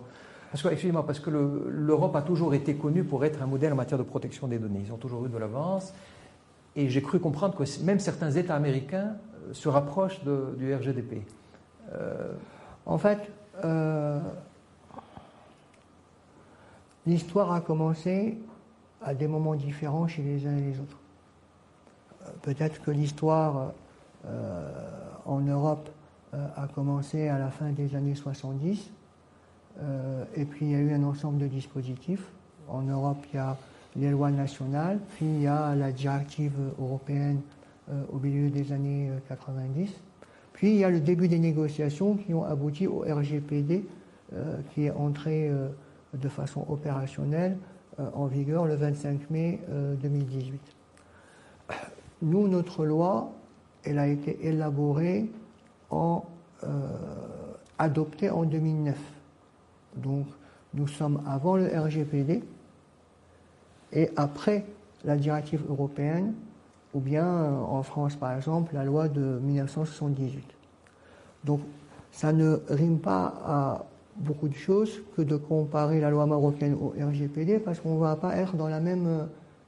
parce 0.51 0.63
que, 0.63 0.69
excusez-moi, 0.69 1.05
parce 1.05 1.19
que 1.19 1.29
l'Europe 1.29 2.15
a 2.15 2.21
toujours 2.21 2.53
été 2.53 2.75
connue 2.75 3.03
pour 3.03 3.25
être 3.25 3.41
un 3.41 3.47
modèle 3.47 3.73
en 3.73 3.75
matière 3.75 3.97
de 3.97 4.03
protection 4.03 4.47
des 4.47 4.57
données. 4.57 4.81
Ils 4.85 4.93
ont 4.93 4.97
toujours 4.97 5.25
eu 5.25 5.29
de 5.29 5.37
l'avance. 5.37 5.93
Et 6.75 6.89
j'ai 6.89 7.01
cru 7.01 7.19
comprendre 7.19 7.55
que 7.55 7.63
même 7.83 7.99
certains 7.99 8.31
États 8.31 8.55
américains 8.55 9.15
euh, 9.47 9.53
se 9.53 9.67
rapprochent 9.67 10.21
du 10.23 10.73
RGDP. 10.73 11.23
Euh, 11.93 12.33
en 12.85 12.97
fait, 12.97 13.19
euh, 13.63 14.19
l'histoire 17.05 17.51
a 17.51 17.61
commencé 17.61 18.37
à 19.01 19.13
des 19.13 19.27
moments 19.27 19.55
différents 19.55 20.07
chez 20.07 20.21
les 20.21 20.45
uns 20.45 20.55
et 20.55 20.61
les 20.61 20.79
autres. 20.79 20.97
Peut-être 22.41 22.81
que 22.81 22.91
l'histoire 22.91 23.73
en 25.25 25.39
Europe 25.41 25.89
a 26.33 26.67
commencé 26.73 27.27
à 27.27 27.39
la 27.39 27.49
fin 27.49 27.71
des 27.71 27.95
années 27.95 28.15
70, 28.15 28.91
et 30.35 30.45
puis 30.45 30.65
il 30.65 30.71
y 30.71 30.75
a 30.75 30.79
eu 30.79 30.93
un 30.93 31.03
ensemble 31.03 31.37
de 31.37 31.47
dispositifs. 31.47 32.25
En 32.67 32.81
Europe, 32.81 33.23
il 33.31 33.37
y 33.37 33.39
a 33.39 33.57
les 33.97 34.11
lois 34.11 34.31
nationales, 34.31 34.99
puis 35.15 35.25
il 35.25 35.41
y 35.41 35.47
a 35.47 35.75
la 35.75 35.91
directive 35.91 36.53
européenne 36.79 37.41
euh, 37.89 38.03
au 38.11 38.19
milieu 38.19 38.49
des 38.49 38.71
années 38.71 39.09
90, 39.27 39.89
euh, 39.89 39.93
puis 40.53 40.71
il 40.71 40.77
y 40.77 40.83
a 40.83 40.89
le 40.89 40.99
début 40.99 41.27
des 41.27 41.39
négociations 41.39 42.15
qui 42.15 42.33
ont 42.33 42.43
abouti 42.43 42.87
au 42.87 42.99
RGPD 42.99 43.85
euh, 44.33 44.57
qui 44.73 44.85
est 44.85 44.91
entré 44.91 45.51
de 46.13 46.29
façon 46.29 46.65
opérationnelle 46.67 47.57
en 48.13 48.25
vigueur 48.25 48.65
le 48.65 48.75
25 48.75 49.29
mai 49.29 49.59
2018. 50.01 50.59
Nous, 52.21 52.47
notre 52.47 52.85
loi, 52.85 53.31
elle 53.83 53.99
a 53.99 54.07
été 54.07 54.45
élaborée 54.45 55.29
en 55.89 56.25
adoptée 57.79 58.29
en 58.29 58.43
2009. 58.43 58.95
Donc 59.95 60.25
nous 60.73 60.87
sommes 60.87 61.21
avant 61.27 61.57
le 61.57 61.67
RGPD 61.67 62.43
et 63.93 64.09
après 64.15 64.65
la 65.05 65.15
directive 65.15 65.63
européenne, 65.69 66.33
ou 66.93 66.99
bien 66.99 67.25
euh, 67.25 67.59
en 67.61 67.83
France 67.83 68.15
par 68.15 68.35
exemple, 68.35 68.73
la 68.73 68.83
loi 68.83 69.07
de 69.07 69.39
1978. 69.39 70.43
Donc 71.43 71.61
ça 72.11 72.33
ne 72.33 72.59
rime 72.69 72.99
pas 72.99 73.33
à 73.45 73.85
beaucoup 74.17 74.47
de 74.47 74.55
choses 74.55 75.01
que 75.15 75.21
de 75.21 75.35
comparer 75.35 76.01
la 76.01 76.09
loi 76.09 76.25
marocaine 76.25 76.73
au 76.73 76.93
RGPD 76.99 77.59
parce 77.59 77.79
qu'on 77.79 77.95
ne 77.95 77.99
va 77.99 78.15
pas 78.15 78.35
être 78.35 78.55
dans 78.55 78.67
la 78.67 78.79
même 78.79 79.05
euh, 79.07 79.25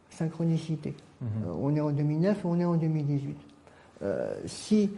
synchronicité. 0.10 0.96
Mhm. 1.22 1.28
Euh, 1.48 1.54
on 1.62 1.76
est 1.76 1.82
en 1.82 1.92
2009 1.92 2.38
et 2.38 2.48
on 2.48 2.60
est 2.60 2.66
en 2.66 2.76
2018. 2.76 3.38
si 4.46 4.90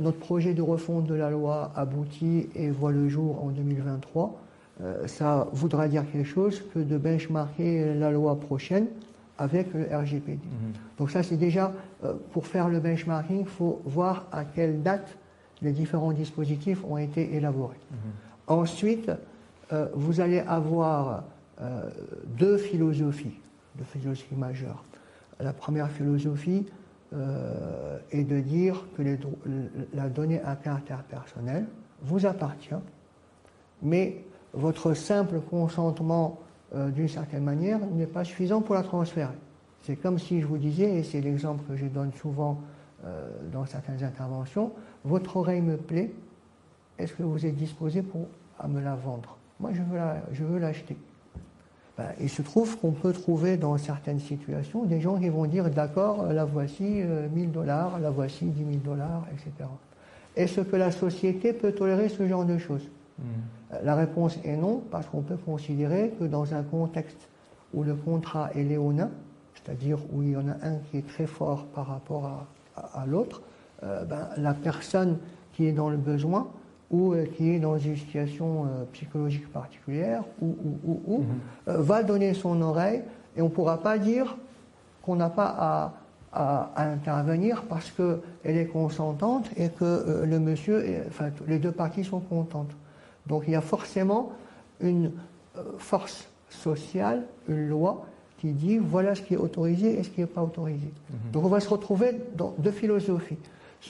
notre 0.00 0.18
projet 0.18 0.54
de 0.54 0.62
refonte 0.62 1.06
de 1.06 1.14
la 1.14 1.30
loi 1.30 1.72
aboutit 1.74 2.48
et 2.54 2.70
voit 2.70 2.92
le 2.92 3.08
jour 3.08 3.42
en 3.42 3.48
2023, 3.48 4.38
euh, 4.82 5.06
ça 5.06 5.48
voudra 5.52 5.88
dire 5.88 6.04
quelque 6.10 6.28
chose 6.28 6.62
que 6.74 6.78
de 6.78 6.98
benchmarker 6.98 7.94
la 7.94 8.10
loi 8.10 8.38
prochaine 8.38 8.88
avec 9.38 9.72
le 9.72 9.84
RGPD. 9.84 10.34
Mhm. 10.34 10.72
Donc 10.98 11.10
ça, 11.10 11.22
c'est 11.22 11.36
déjà, 11.36 11.72
euh, 12.04 12.14
pour 12.32 12.46
faire 12.46 12.68
le 12.68 12.80
benchmarking, 12.80 13.40
il 13.40 13.46
faut 13.46 13.80
voir 13.84 14.26
à 14.32 14.44
quelle 14.44 14.82
date 14.82 15.16
les 15.62 15.72
différents 15.72 16.12
dispositifs 16.12 16.84
ont 16.84 16.98
été 16.98 17.34
élaborés. 17.34 17.80
Mhm. 17.90 17.96
Ensuite, 18.48 19.10
euh, 19.72 19.88
vous 19.94 20.20
allez 20.20 20.40
avoir 20.40 21.24
deux 22.38 22.58
philosophies, 22.58 23.32
deux 23.78 23.84
philosophies 23.84 24.34
majeures. 24.34 24.84
La 25.40 25.52
première 25.52 25.90
philosophie 25.90 26.66
est 28.10 28.24
de 28.24 28.40
dire 28.40 28.86
que 28.96 29.02
la 29.94 30.08
donnée 30.08 30.40
à 30.42 30.56
caractère 30.56 31.02
personnel 31.04 31.66
vous 32.02 32.26
appartient, 32.26 32.74
mais 33.82 34.24
votre 34.52 34.94
simple 34.94 35.40
consentement 35.40 36.40
euh, 36.74 36.90
d'une 36.90 37.08
certaine 37.08 37.44
manière 37.44 37.78
n'est 37.78 38.06
pas 38.06 38.24
suffisant 38.24 38.60
pour 38.60 38.74
la 38.74 38.82
transférer. 38.82 39.34
C'est 39.82 39.96
comme 39.96 40.18
si 40.18 40.40
je 40.40 40.46
vous 40.46 40.58
disais, 40.58 40.96
et 40.96 41.02
c'est 41.04 41.20
l'exemple 41.20 41.62
que 41.68 41.76
je 41.76 41.86
donne 41.86 42.12
souvent 42.14 42.60
euh, 43.04 43.30
dans 43.52 43.64
certaines 43.66 44.02
interventions, 44.02 44.72
votre 45.04 45.36
oreille 45.36 45.60
me 45.60 45.76
plaît, 45.76 46.12
est-ce 46.98 47.12
que 47.12 47.22
vous 47.22 47.46
êtes 47.46 47.54
disposé 47.54 48.02
pour, 48.02 48.26
à 48.58 48.66
me 48.66 48.80
la 48.80 48.96
vendre? 48.96 49.36
Moi, 49.60 49.70
je 50.32 50.44
veux 50.44 50.58
l'acheter. 50.58 50.96
Ben, 51.96 52.08
il 52.20 52.28
se 52.28 52.42
trouve 52.42 52.78
qu'on 52.78 52.92
peut 52.92 53.12
trouver 53.12 53.56
dans 53.56 53.78
certaines 53.78 54.20
situations 54.20 54.84
des 54.84 55.00
gens 55.00 55.18
qui 55.18 55.30
vont 55.30 55.46
dire 55.46 55.70
d'accord, 55.70 56.26
la 56.26 56.44
voici 56.44 56.82
1000 56.82 57.04
euh, 57.06 57.46
dollars, 57.46 57.98
la 58.00 58.10
voici 58.10 58.44
10 58.44 58.58
000 58.58 58.70
dollars, 58.84 59.24
etc. 59.32 59.68
Est-ce 60.36 60.60
que 60.60 60.76
la 60.76 60.90
société 60.90 61.54
peut 61.54 61.72
tolérer 61.72 62.10
ce 62.10 62.28
genre 62.28 62.44
de 62.44 62.58
choses? 62.58 62.86
Hmm. 63.18 63.22
La 63.82 63.94
réponse 63.94 64.38
est 64.44 64.56
non, 64.56 64.82
parce 64.90 65.06
qu'on 65.06 65.22
peut 65.22 65.38
considérer 65.38 66.12
que 66.20 66.24
dans 66.24 66.52
un 66.52 66.62
contexte 66.62 67.28
où 67.72 67.82
le 67.82 67.94
contrat 67.94 68.50
est 68.54 68.62
léonin, 68.62 69.10
c'est-à-dire 69.54 69.98
où 70.12 70.22
il 70.22 70.30
y 70.32 70.36
en 70.36 70.48
a 70.48 70.54
un 70.62 70.76
qui 70.90 70.98
est 70.98 71.06
très 71.06 71.26
fort 71.26 71.64
par 71.66 71.86
rapport 71.86 72.46
à, 72.76 73.06
l'autre, 73.06 73.40
euh, 73.82 74.04
ben, 74.04 74.28
la 74.36 74.52
personne 74.52 75.16
qui 75.54 75.66
est 75.66 75.72
dans 75.72 75.88
le 75.88 75.96
besoin 75.96 76.48
ou 76.90 77.12
euh, 77.12 77.26
qui 77.36 77.50
est 77.50 77.58
dans 77.58 77.78
une 77.78 77.96
situation 77.96 78.64
euh, 78.64 78.84
psychologique 78.92 79.50
particulière 79.52 80.22
ou, 80.40 80.56
ou, 80.84 81.18
mhm. 81.18 81.26
va 81.66 82.02
donner 82.02 82.34
son 82.34 82.60
oreille 82.62 83.02
et 83.36 83.42
on 83.42 83.46
ne 83.46 83.50
pourra 83.50 83.82
pas 83.82 83.98
dire 83.98 84.36
qu'on 85.02 85.16
n'a 85.16 85.30
pas 85.30 85.92
à, 86.32 86.72
intervenir 86.76 87.62
parce 87.62 87.90
qu'elle 87.92 88.20
est 88.58 88.66
consentante 88.66 89.48
et 89.56 89.70
que 89.70 90.22
le 90.22 90.38
monsieur, 90.38 90.84
enfin 91.08 91.30
les 91.48 91.58
deux 91.58 91.72
parties 91.72 92.04
sont 92.04 92.20
contentes. 92.20 92.72
Donc 93.26 93.44
il 93.46 93.52
y 93.52 93.56
a 93.56 93.62
forcément 93.62 94.32
une 94.82 95.12
force 95.78 96.28
sociale, 96.50 97.22
une 97.48 97.68
loi 97.68 98.04
qui 98.38 98.52
dit 98.52 98.76
voilà 98.76 99.14
ce 99.14 99.22
qui 99.22 99.34
est 99.34 99.38
autorisé 99.38 99.98
et 99.98 100.02
ce 100.02 100.10
qui 100.10 100.20
n'est 100.20 100.26
pas 100.26 100.42
autorisé. 100.42 100.92
Mhm. 101.10 101.30
Donc 101.32 101.44
on 101.44 101.48
va 101.48 101.60
se 101.60 101.68
retrouver 101.68 102.20
dans 102.36 102.54
deux 102.58 102.70
philosophies. 102.70 103.38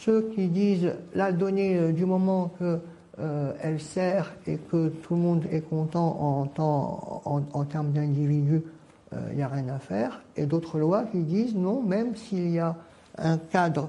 Ceux 0.04 0.30
qui 0.34 0.48
disent 0.48 0.92
la 1.14 1.32
donnée 1.32 1.76
euh, 1.76 1.92
du 1.92 2.04
moment 2.04 2.52
qu'elle 2.58 2.80
euh, 3.20 3.78
sert 3.78 4.32
et 4.46 4.56
que 4.56 4.88
tout 4.88 5.14
le 5.14 5.20
monde 5.20 5.44
est 5.50 5.62
content 5.62 6.42
en, 7.24 7.64
termes 7.64 7.92
d'individus, 7.92 8.62
il 9.12 9.18
euh, 9.18 9.34
n'y 9.34 9.42
a 9.42 9.48
rien 9.48 9.68
à 9.68 9.78
faire. 9.78 10.22
Et 10.36 10.46
d'autres 10.46 10.78
lois 10.78 11.04
qui 11.04 11.22
disent 11.22 11.54
non, 11.54 11.82
même 11.82 12.16
s'il 12.16 12.50
y 12.50 12.58
a 12.58 12.76
un 13.18 13.38
cadre 13.38 13.88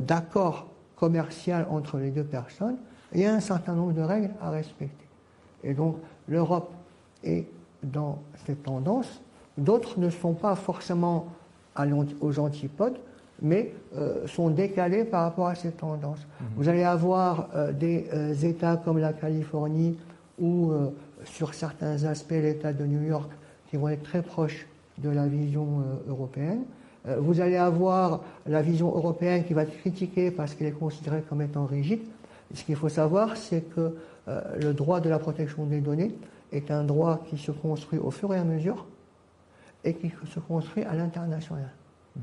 d'accord 0.00 0.66
commercial 0.96 1.66
entre 1.70 1.98
les 1.98 2.10
deux 2.10 2.24
personnes, 2.24 2.76
il 3.12 3.20
y 3.20 3.26
a 3.26 3.34
un 3.34 3.40
certain 3.40 3.74
nombre 3.74 3.92
de 3.92 4.02
règles 4.02 4.30
à 4.40 4.50
respecter. 4.50 5.06
Et 5.62 5.74
donc 5.74 5.96
l'Europe 6.28 6.72
est 7.22 7.46
dans 7.82 8.18
cette 8.46 8.62
tendance 8.62 9.20
D'autres 9.56 10.00
ne 10.00 10.10
sont 10.10 10.34
pas 10.34 10.56
forcément 10.56 11.26
aux 12.20 12.38
antipodes, 12.38 12.98
mais 13.44 13.74
euh, 13.96 14.26
sont 14.26 14.48
décalés 14.48 15.04
par 15.04 15.22
rapport 15.22 15.46
à 15.48 15.54
ces 15.54 15.70
tendances. 15.70 16.26
Mhm. 16.40 16.46
Vous 16.56 16.68
allez 16.68 16.82
avoir 16.82 17.50
euh, 17.54 17.72
des 17.72 18.06
euh, 18.12 18.32
États 18.32 18.78
comme 18.78 18.98
la 18.98 19.12
Californie 19.12 19.96
ou 20.40 20.72
sur 21.24 21.54
certains 21.54 22.02
aspects 22.06 22.32
l'État 22.32 22.72
de 22.72 22.84
New 22.84 23.02
York 23.02 23.30
qui 23.70 23.76
vont 23.76 23.88
être 23.88 24.02
très 24.02 24.20
proches 24.20 24.66
de 24.98 25.08
la 25.08 25.28
vision 25.28 25.84
européenne. 26.08 26.64
vous 27.20 27.40
allez 27.40 27.54
avoir 27.54 28.20
la 28.44 28.60
vision 28.60 28.88
européenne 28.88 29.44
qui 29.44 29.54
va 29.54 29.62
être 29.62 29.78
critiquée 29.78 30.32
parce 30.32 30.54
qu'elle 30.54 30.66
est 30.66 30.72
considérée 30.72 31.22
comme 31.28 31.40
étant 31.40 31.66
rigide. 31.66 32.00
Ce 32.52 32.64
qu'il 32.64 32.74
faut 32.74 32.88
savoir, 32.88 33.36
c'est 33.36 33.60
que 33.60 33.94
le 34.26 34.72
droit 34.72 34.98
de 34.98 35.08
la 35.08 35.20
protection 35.20 35.66
des 35.66 35.80
données 35.80 36.16
est 36.50 36.72
un 36.72 36.82
droit 36.82 37.20
qui 37.30 37.38
se 37.38 37.52
construit 37.52 38.00
au 38.00 38.10
fur 38.10 38.34
et 38.34 38.38
à 38.38 38.44
mesure 38.44 38.86
et 39.84 39.94
qui 39.94 40.10
se 40.34 40.40
construit 40.40 40.82
à 40.82 40.96
l'international. 40.96 41.70
Mhm. 42.16 42.22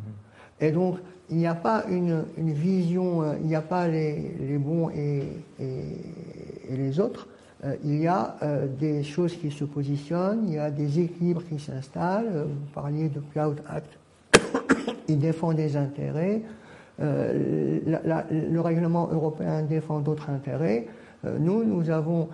Et 0.61 0.71
donc, 0.71 0.97
il 1.29 1.37
n'y 1.37 1.47
a 1.47 1.55
pas 1.55 1.85
une, 1.89 2.23
vision, 2.37 3.23
euh, 3.23 3.33
il 3.41 3.47
n'y 3.47 3.55
a 3.55 3.61
pas 3.61 3.87
les, 3.87 4.57
bons 4.59 4.89
et, 4.89 5.23
les 6.69 6.99
autres. 6.99 7.27
Euh, 7.63 7.75
il 7.83 8.01
y 8.01 8.07
a 8.07 8.35
euh, 8.43 8.67
des 8.67 9.03
choses 9.03 9.35
qui 9.35 9.49
se 9.49 9.63
positionnent, 9.63 10.43
il 10.47 10.55
y 10.55 10.59
a 10.59 10.69
des 10.69 10.99
équilibres 10.99 11.43
qui 11.47 11.59
s'installent. 11.59 12.45
Vous 12.47 12.73
parliez 12.73 13.09
de 13.09 13.21
Cloud 13.31 13.61
Act, 13.67 13.97
il 15.07 15.19
défend 15.19 15.53
des 15.53 15.75
intérêts. 15.77 16.41
le 16.99 18.59
règlement 18.59 19.09
européen 19.11 19.63
défend 19.63 19.99
d'autres 19.99 20.29
intérêts. 20.29 20.87
nous, 21.39 21.63
nous 21.63 21.89
avons, 21.89 22.29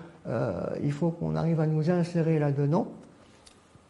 il 0.83 0.91
faut 0.91 1.11
qu'on 1.11 1.35
arrive 1.35 1.59
à 1.61 1.67
nous 1.67 1.89
insérer 1.89 2.39
là-dedans 2.39 2.87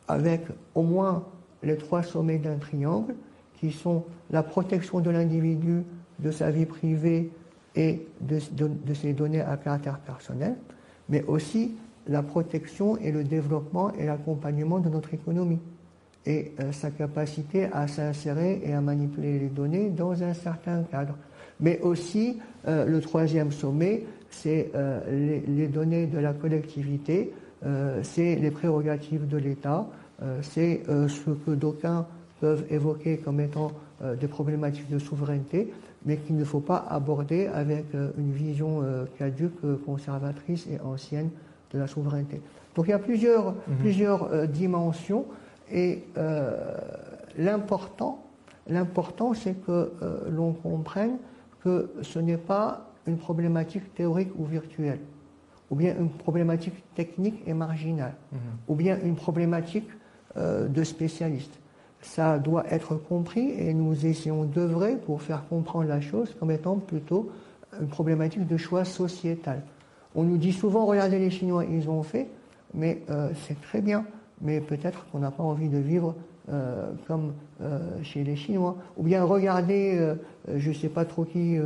avec 0.07 0.41
au 0.75 0.83
moins 0.83 1.23
les 1.63 1.77
trois 1.77 2.03
sommets 2.03 2.37
d'un 2.37 2.57
triangle, 2.57 3.15
qui 3.57 3.71
sont 3.71 4.05
la 4.31 4.43
protection 4.43 4.99
de 4.99 5.09
l'individu, 5.09 5.83
de 6.19 6.31
sa 6.31 6.51
vie 6.51 6.65
privée 6.65 7.31
et 7.75 8.07
de, 8.21 8.39
ses 8.93 9.13
données 9.13 9.41
à 9.41 9.57
caractère 9.57 9.99
personnel, 9.99 10.55
mais 11.09 11.23
aussi 11.25 11.75
la 12.07 12.23
protection 12.23 12.97
et 12.97 13.11
le 13.11 13.23
développement 13.23 13.91
et 13.93 14.05
l'accompagnement 14.05 14.79
de 14.79 14.89
notre 14.89 15.13
économie 15.13 15.59
et 16.25 16.51
euh, 16.59 16.71
sa 16.71 16.91
capacité 16.91 17.67
à 17.71 17.87
s'insérer 17.87 18.61
et 18.63 18.73
à 18.73 18.81
manipuler 18.81 19.39
les 19.39 19.47
données 19.47 19.89
dans 19.89 20.23
un 20.23 20.33
certain 20.33 20.83
cadre. 20.83 21.15
Mais 21.59 21.79
aussi, 21.81 22.39
euh, 22.67 22.85
le 22.85 22.99
troisième 23.01 23.51
sommet, 23.51 24.05
c'est 24.29 24.71
euh, 24.75 25.41
les, 25.47 25.67
données 25.67 26.07
de 26.07 26.19
la 26.19 26.33
collectivité, 26.33 27.33
c'est 28.03 28.35
les 28.35 28.51
prérogatives 28.51 29.27
de 29.27 29.37
l'État, 29.37 29.87
c'est 30.41 30.83
ce 30.85 31.31
que 31.31 31.51
d'aucuns 31.51 32.05
peuvent 32.39 32.65
évoquer 32.69 33.17
comme 33.17 33.39
étant 33.39 33.71
euh, 34.01 34.15
des 34.15 34.27
problématiques 34.27 34.89
de 34.89 34.99
souveraineté, 34.99 35.73
mais 36.05 36.17
qu'il 36.17 36.35
ne 36.35 36.43
faut 36.43 36.59
pas 36.59 36.85
aborder 36.89 37.47
avec 37.47 37.85
une 38.17 38.31
vision 38.31 38.81
caduque, 39.17 39.59
conservatrice 39.85 40.67
et 40.67 40.79
ancienne 40.79 41.29
de 41.73 41.79
la 41.79 41.87
souveraineté. 41.87 42.39
Donc 42.75 42.85
il 42.87 42.91
y 42.91 42.93
a 42.93 42.99
plusieurs, 42.99 43.51
mhm. 43.51 43.77
plusieurs 43.79 44.47
dimensions 44.47 45.25
et 45.69 46.03
l'important, 47.37 48.23
l'important 48.67 49.33
c'est 49.33 49.55
que 49.65 49.91
l'on 50.29 50.53
comprenne 50.53 51.17
que 51.61 51.89
ce 52.03 52.19
n'est 52.19 52.37
pas 52.37 52.87
une 53.07 53.17
problématique 53.17 53.93
théorique 53.95 54.29
ou 54.37 54.45
virtuelle, 54.45 54.99
ou 55.69 55.75
bien 55.75 55.95
une 55.97 56.09
problématique 56.09 56.83
technique 56.93 57.41
et 57.47 57.53
marginale, 57.53 58.15
mhm. 58.31 58.39
ou 58.67 58.75
bien 58.75 58.97
une 59.03 59.15
problématique 59.15 59.89
euh, 60.37 60.67
de 60.67 60.83
spécialistes. 60.83 61.57
Ça 62.01 62.39
doit 62.39 62.65
être 62.71 62.95
compris 62.95 63.49
et 63.57 63.73
nous 63.73 64.05
essayons 64.05 64.43
d'œuvrer 64.43 64.95
pour 64.95 65.21
faire 65.21 65.47
comprendre 65.47 65.87
la 65.87 65.99
chose 65.99 66.35
comme 66.39 66.51
étant 66.51 66.77
plutôt 66.77 67.31
une 67.79 67.87
problématique 67.87 68.47
de 68.47 68.57
choix 68.57 68.85
sociétal. 68.85 69.63
On 70.15 70.23
nous 70.23 70.37
dit 70.37 70.53
souvent, 70.53 70.85
regardez 70.85 71.19
les 71.19 71.29
Chinois, 71.29 71.65
ils 71.65 71.89
ont 71.89 72.03
fait, 72.03 72.27
mais 72.73 73.01
euh, 73.09 73.29
c'est 73.45 73.59
très 73.61 73.81
bien, 73.81 74.05
mais 74.41 74.61
peut-être 74.61 75.05
qu'on 75.11 75.19
n'a 75.19 75.31
pas 75.31 75.43
envie 75.43 75.69
de 75.69 75.77
vivre 75.77 76.15
euh, 76.49 76.91
comme 77.07 77.33
chez 78.03 78.23
les 78.23 78.35
Chinois. 78.35 78.77
Ou 78.97 79.03
bien 79.03 79.23
regardez, 79.23 80.13
je 80.55 80.69
ne 80.69 80.73
sais 80.73 80.89
pas 80.89 81.05
trop 81.05 81.25
qui, 81.25 81.57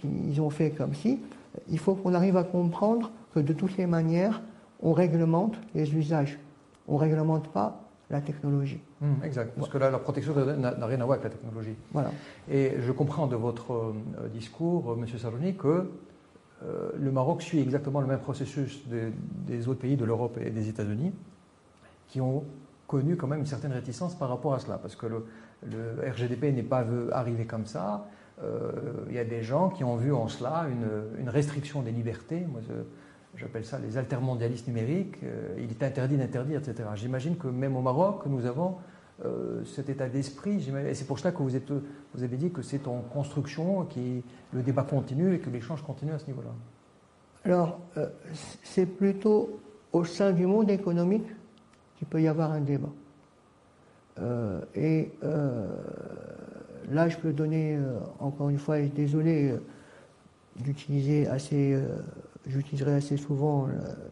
qui, 0.00 0.08
ils 0.28 0.40
ont 0.40 0.50
fait 0.50 0.70
comme 0.70 0.92
si. 0.92 1.20
Il 1.70 1.78
faut 1.78 1.94
qu'on 1.94 2.12
arrive 2.14 2.36
à 2.36 2.42
comprendre 2.42 3.12
que 3.32 3.40
de 3.40 3.52
toutes 3.52 3.76
les 3.76 3.86
manières, 3.86 4.42
on 4.82 4.92
réglemente 4.92 5.54
les 5.74 5.94
usages. 5.94 6.38
On 6.88 6.94
ne 6.94 6.98
réglemente 6.98 7.48
pas 7.48 7.83
la 8.14 8.20
technologie. 8.20 8.80
Hum, 9.02 9.16
exact, 9.22 9.52
parce 9.56 9.68
que 9.68 9.78
là, 9.78 9.90
la 9.90 9.98
protection 9.98 10.34
n'a 10.34 10.86
rien 10.86 11.00
à 11.00 11.04
voir 11.04 11.18
avec 11.18 11.24
la 11.24 11.30
technologie. 11.30 11.76
Voilà. 11.92 12.10
Et 12.48 12.76
je 12.80 12.92
comprends 12.92 13.26
de 13.26 13.36
votre 13.36 13.72
euh, 13.72 14.28
discours, 14.32 14.92
euh, 14.92 14.96
M. 14.96 15.06
Saroni, 15.18 15.56
que 15.56 15.90
euh, 16.62 16.90
le 16.96 17.10
Maroc 17.10 17.42
suit 17.42 17.60
exactement 17.60 18.00
le 18.00 18.06
même 18.06 18.20
processus 18.20 18.84
des, 18.88 19.68
autres 19.68 19.80
pays 19.80 19.96
de 19.96 20.04
l'Europe 20.04 20.38
et 20.40 20.50
des 20.50 20.68
États-Unis, 20.68 21.12
qui 22.06 22.20
ont 22.20 22.44
connu 22.86 23.16
quand 23.16 23.26
même 23.26 23.40
une 23.40 23.46
certaine 23.46 23.72
réticence 23.72 24.14
par 24.14 24.28
rapport 24.28 24.54
à 24.54 24.60
cela, 24.60 24.78
parce 24.78 24.94
que 24.94 25.06
le, 25.06 25.26
RGDP 26.12 26.54
n'est 26.54 26.62
pas 26.62 26.84
arrivé 27.12 27.46
comme 27.46 27.64
ça. 27.64 28.06
Il 29.08 29.14
y 29.14 29.18
a 29.18 29.24
des 29.24 29.42
gens 29.42 29.70
qui 29.70 29.82
ont 29.82 29.96
vu 29.96 30.12
en 30.12 30.28
cela 30.28 30.66
une, 30.70 31.22
une 31.22 31.30
restriction 31.30 31.80
des 31.80 31.90
libertés. 31.90 32.40
Moi, 32.40 32.60
j'appelle 33.36 33.64
ça 33.64 33.78
les 33.78 33.96
altermondialistes 33.96 34.66
numériques, 34.66 35.16
euh, 35.22 35.54
il 35.58 35.70
est 35.70 35.82
interdit 35.82 36.16
d'interdire, 36.16 36.60
etc. 36.60 36.88
J'imagine 36.94 37.36
que 37.36 37.48
même 37.48 37.76
au 37.76 37.82
Maroc, 37.82 38.22
nous 38.26 38.46
avons 38.46 38.76
euh, 39.24 39.64
cet 39.64 39.88
état 39.88 40.08
d'esprit, 40.08 40.68
et 40.86 40.94
c'est 40.94 41.06
pour 41.06 41.18
cela 41.18 41.32
que 41.32 41.42
vous, 41.42 41.56
êtes, 41.56 41.70
vous 41.70 42.22
avez 42.22 42.36
dit 42.36 42.50
que 42.50 42.62
c'est 42.62 42.86
en 42.86 43.00
construction, 43.00 43.84
que 43.84 44.00
le 44.52 44.62
débat 44.62 44.82
continue 44.82 45.34
et 45.34 45.38
que 45.38 45.50
l'échange 45.50 45.82
continue 45.82 46.12
à 46.12 46.18
ce 46.18 46.26
niveau-là. 46.26 46.50
Alors, 47.44 47.78
euh, 47.96 48.08
c'est 48.62 48.86
plutôt 48.86 49.60
au 49.92 50.04
sein 50.04 50.32
du 50.32 50.46
monde 50.46 50.70
économique 50.70 51.26
qu'il 51.98 52.08
peut 52.08 52.20
y 52.20 52.28
avoir 52.28 52.50
un 52.52 52.60
débat. 52.60 52.88
et 54.74 55.12
là, 56.90 57.08
je 57.08 57.16
peux 57.16 57.32
donner, 57.32 57.78
encore 58.18 58.48
une 58.48 58.58
fois, 58.58 58.78
et 58.78 58.88
désolé 58.88 59.54
d'utiliser 60.56 61.28
assez 61.28 61.80
j'utiliserai 62.46 62.94
assez 62.94 63.16
souvent 63.16 63.68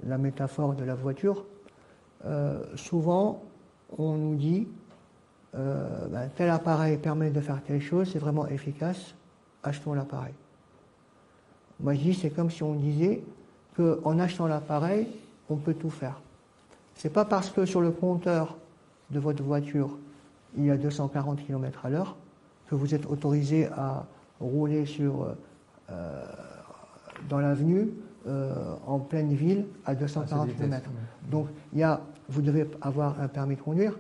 la, 0.07 0.19
métaphore 0.19 0.75
de 0.75 0.85
la 0.85 0.95
voiture. 0.95 1.45
Euh, 2.25 2.63
souvent, 2.77 3.43
on 3.99 4.15
nous 4.15 4.35
dit 4.37 4.69
euh, 5.55 6.07
ben, 6.09 6.31
tel 6.35 6.51
appareil 6.51 6.97
permet 6.97 7.31
de 7.31 7.41
faire 7.41 7.63
telle 7.63 7.81
chose, 7.81 8.11
c'est 8.13 8.19
vraiment 8.19 8.47
efficace, 8.47 9.15
achetons 9.63 9.93
l'appareil. 9.93 10.33
Moi, 11.81 11.95
je 11.95 12.01
dis 12.01 12.15
c'est 12.15 12.31
comme 12.31 12.51
si 12.51 12.63
on 12.63 12.75
disait 12.75 13.23
qu'en 13.77 14.19
achetant 14.19 14.47
l'appareil, 14.47 15.09
on 15.51 15.57
peut 15.57 15.75
tout 15.75 15.91
faire. 15.91 16.21
C'est 16.95 17.13
pas 17.13 17.25
parce 17.25 17.51
que 17.51 17.67
sur 17.67 17.81
le 17.81 17.91
compteur 17.91 18.57
de 19.11 19.19
votre 19.19 19.43
voiture, 19.43 19.99
il 20.57 20.67
y 20.67 20.71
a 20.71 20.77
240 20.77 21.45
km 21.45 21.87
à 21.87 21.91
l'heure 21.91 22.17
que 22.69 22.75
vous 22.75 22.95
êtes 22.95 23.07
autorisé 23.07 23.67
à 23.67 24.07
rouler 24.41 24.87
sur, 24.87 25.35
euh, 25.91 26.25
dans 27.29 27.39
l'avenue 27.39 27.91
en 28.27 28.99
pleine 28.99 29.33
ville 29.33 29.67
à 29.85 29.95
240 29.95 30.49
Ah, 30.49 30.53
km. 30.57 30.91
Donc, 31.31 31.49
il 31.73 31.81
y 31.81 31.83
a, 31.83 32.01
vous 32.29 32.43
devez 32.43 32.67
avoir 32.81 33.21
un 33.21 33.29
permis 33.29 33.57
de 33.57 33.61
conduire, 33.61 33.99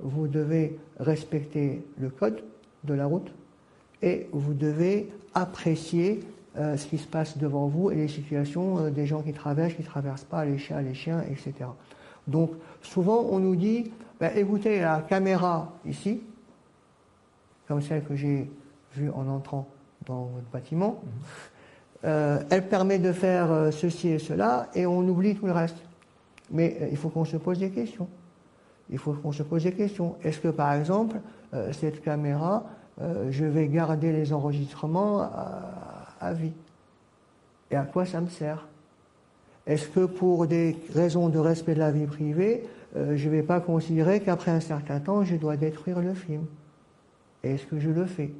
vous 0.00 0.28
devez 0.28 0.78
respecter 0.98 1.86
le 1.98 2.08
code 2.08 2.42
de 2.84 2.94
la 2.94 3.06
route 3.06 3.32
et 4.02 4.28
vous 4.32 4.54
devez 4.54 5.10
apprécier 5.34 6.20
euh, 6.56 6.76
ce 6.76 6.86
qui 6.86 6.98
se 6.98 7.06
passe 7.06 7.36
devant 7.36 7.66
vous 7.66 7.90
et 7.90 7.96
les 7.96 8.06
situations 8.08 8.78
euh, 8.78 8.90
des 8.90 9.06
gens 9.06 9.22
qui 9.22 9.32
traversent, 9.32 9.74
qui 9.74 9.82
ne 9.82 9.86
traversent 9.86 10.24
pas, 10.24 10.44
les 10.44 10.58
chiens, 10.58 10.80
les 10.82 10.94
chiens, 10.94 11.22
etc. 11.22 11.52
Donc, 12.28 12.52
souvent, 12.80 13.26
on 13.28 13.40
nous 13.40 13.56
dit, 13.56 13.90
ben, 14.20 14.30
écoutez, 14.36 14.80
la 14.80 15.00
caméra 15.00 15.72
ici, 15.84 16.22
comme 17.66 17.82
celle 17.82 18.04
que 18.04 18.14
j'ai 18.14 18.48
vue 18.94 19.10
en 19.10 19.26
entrant 19.26 19.66
dans 20.06 20.26
votre 20.26 20.46
bâtiment, 20.52 21.02
euh, 22.04 22.42
elle 22.50 22.68
permet 22.68 22.98
de 22.98 23.12
faire 23.12 23.50
euh, 23.50 23.70
ceci 23.70 24.08
et 24.08 24.18
cela, 24.18 24.68
et 24.74 24.86
on 24.86 25.00
oublie 25.08 25.34
tout 25.34 25.46
le 25.46 25.52
reste. 25.52 25.76
Mais 26.50 26.76
euh, 26.80 26.88
il 26.90 26.96
faut 26.96 27.08
qu'on 27.08 27.24
se 27.24 27.36
pose 27.36 27.58
des 27.58 27.70
questions. 27.70 28.08
Il 28.90 28.98
faut 28.98 29.12
qu'on 29.14 29.32
se 29.32 29.42
pose 29.42 29.62
des 29.64 29.72
questions. 29.72 30.16
Est-ce 30.22 30.38
que, 30.38 30.48
par 30.48 30.74
exemple, 30.74 31.16
cette 31.72 32.02
caméra, 32.02 32.64
je 33.30 33.46
vais 33.46 33.66
garder 33.68 34.12
les 34.12 34.30
enregistrements 34.34 35.22
à, 35.22 36.08
à 36.20 36.34
vie? 36.34 36.52
Et 37.70 37.76
à 37.76 37.84
quoi 37.84 38.04
ça 38.04 38.20
me 38.20 38.28
sert? 38.28 38.66
Est-ce 39.66 39.88
que 39.88 40.04
pour 40.04 40.46
des 40.46 40.76
raisons 40.94 41.30
de 41.30 41.38
respect 41.38 41.72
de 41.74 41.78
la 41.78 41.92
vie 41.92 42.04
privée, 42.04 42.64
je 42.94 43.24
ne 43.26 43.30
vais 43.30 43.42
pas 43.42 43.60
considérer 43.60 44.20
qu'après 44.20 44.50
un 44.50 44.60
certain 44.60 45.00
temps, 45.00 45.24
je 45.24 45.36
dois 45.36 45.56
détruire 45.56 46.00
le 46.00 46.12
film? 46.12 46.44
Est-ce 47.42 47.64
que 47.64 47.80
je 47.80 47.88
le 47.88 48.04
fais? 48.04 48.32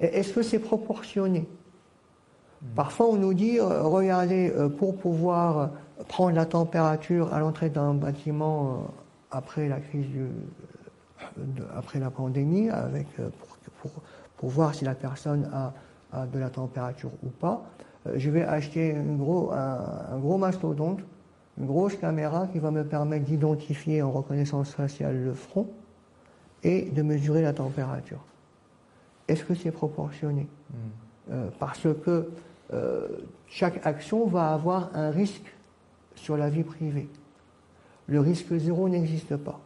Et 0.00 0.06
Est-ce 0.06 0.32
que 0.32 0.42
c'est 0.42 0.58
proportionné? 0.58 1.46
Parfois, 2.76 3.06
on 3.06 3.16
nous 3.16 3.34
dit, 3.34 3.58
euh, 3.58 3.82
regardez, 3.82 4.52
euh, 4.54 4.68
pour 4.68 4.96
pouvoir 4.96 5.70
prendre 6.08 6.34
la 6.36 6.44
température 6.46 7.32
à 7.32 7.40
l'entrée 7.40 7.70
d'un 7.70 7.94
bâtiment 7.94 8.72
euh, 8.72 8.76
après 9.30 9.68
la 9.68 9.80
crise 9.80 10.06
du, 10.08 10.26
après 11.76 11.98
la 11.98 12.10
pandémie, 12.10 12.68
avec, 12.70 13.06
pour, 13.16 13.56
pour- 13.80 14.02
pour 14.36 14.48
voir 14.50 14.74
si 14.74 14.84
la 14.84 14.94
personne 14.94 15.48
a, 15.52 15.72
a 16.12 16.26
de 16.26 16.38
la 16.38 16.50
température 16.50 17.10
ou 17.22 17.28
pas, 17.28 17.62
je 18.14 18.30
vais 18.30 18.42
acheter 18.42 18.90
une 18.90 19.18
gros, 19.18 19.52
un, 19.52 19.78
un 20.12 20.18
gros 20.18 20.38
mastodonte, 20.38 21.00
une 21.58 21.66
grosse 21.66 21.96
caméra 21.96 22.46
qui 22.46 22.58
va 22.58 22.70
me 22.70 22.84
permettre 22.84 23.26
d'identifier 23.26 24.00
en 24.02 24.10
reconnaissance 24.10 24.70
faciale 24.72 25.22
le 25.22 25.34
front 25.34 25.66
et 26.62 26.90
de 26.90 27.02
mesurer 27.02 27.42
la 27.42 27.52
température. 27.52 28.20
Est-ce 29.28 29.44
que 29.44 29.54
c'est 29.54 29.70
proportionné? 29.70 30.48
Euh, 31.30 31.48
parce 31.58 31.86
que 32.04 32.30
euh, 32.72 33.08
chaque 33.48 33.84
action 33.86 34.26
va 34.26 34.52
avoir 34.52 34.90
un 34.94 35.10
risque 35.10 35.52
sur 36.14 36.36
la 36.36 36.48
vie 36.50 36.62
privée. 36.64 37.08
Le 38.06 38.20
risque 38.20 38.54
zéro 38.56 38.88
n'existe 38.88 39.36
pas. 39.36 39.60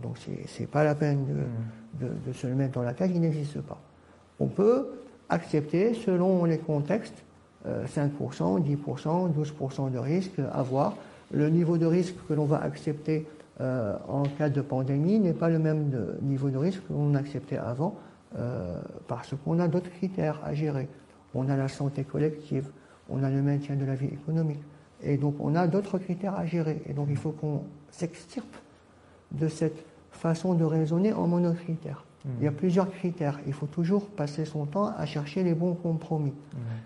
Donc 0.00 0.16
c'est 0.18 0.60
n'est 0.60 0.66
pas 0.66 0.84
la 0.84 0.94
peine 0.94 1.24
de, 1.26 2.06
de- 2.06 2.12
de 2.26 2.32
se 2.32 2.46
le 2.46 2.54
mettre 2.54 2.72
dans 2.74 2.82
la 2.82 2.92
tête, 2.94 3.10
il 3.14 3.20
n'existe 3.20 3.60
pas. 3.60 3.78
On 4.40 4.46
peut 4.48 4.88
accepter, 5.28 5.94
selon 5.94 6.44
les 6.44 6.58
contextes, 6.58 7.22
euh, 7.66 7.86
5%, 7.86 8.60
10%, 8.60 9.32
12% 9.32 9.90
de 9.92 9.98
risque 9.98 10.40
à 10.52 10.62
voir. 10.62 10.96
Le 11.32 11.48
niveau 11.48 11.78
de 11.78 11.86
risque 11.86 12.16
que 12.28 12.34
l'on 12.34 12.44
va 12.44 12.60
accepter 12.62 13.26
euh, 13.60 13.94
en 14.08 14.24
cas 14.24 14.48
de 14.48 14.60
pandémie 14.60 15.20
n'est 15.20 15.32
pas 15.34 15.48
le 15.48 15.58
même 15.58 15.88
de- 15.90 16.16
niveau 16.22 16.50
de 16.50 16.56
risque 16.58 16.82
que 16.88 16.92
l'on 16.92 17.14
acceptait 17.14 17.58
avant, 17.58 17.94
euh, 18.38 18.80
parce 19.06 19.34
qu'on 19.44 19.60
a 19.60 19.68
d'autres 19.68 19.90
critères 19.90 20.40
à 20.44 20.54
gérer. 20.54 20.88
On 21.34 21.48
a 21.48 21.56
la 21.56 21.68
santé 21.68 22.04
collective, 22.04 22.68
on 23.08 23.22
a 23.22 23.30
le 23.30 23.42
maintien 23.42 23.76
de 23.76 23.84
la 23.84 23.94
vie 23.94 24.06
économique, 24.06 24.62
et 25.02 25.16
donc 25.16 25.36
on 25.40 25.54
a 25.54 25.66
d'autres 25.66 25.98
critères 25.98 26.34
à 26.34 26.46
gérer. 26.46 26.82
Et 26.86 26.92
donc 26.92 27.08
il 27.10 27.16
faut 27.16 27.32
qu'on 27.32 27.62
s'extirpe 27.90 28.56
de 29.32 29.48
cette 29.48 29.84
façon 30.10 30.54
de 30.54 30.64
raisonner 30.64 31.12
en 31.12 31.26
monocritère. 31.26 32.04
Il 32.38 32.44
y 32.44 32.46
a 32.46 32.52
plusieurs 32.52 32.88
critères. 32.90 33.40
Il 33.46 33.52
faut 33.52 33.66
toujours 33.66 34.06
passer 34.06 34.44
son 34.44 34.64
temps 34.64 34.92
à 34.96 35.06
chercher 35.06 35.42
les 35.42 35.54
bons 35.54 35.74
compromis. 35.74 36.34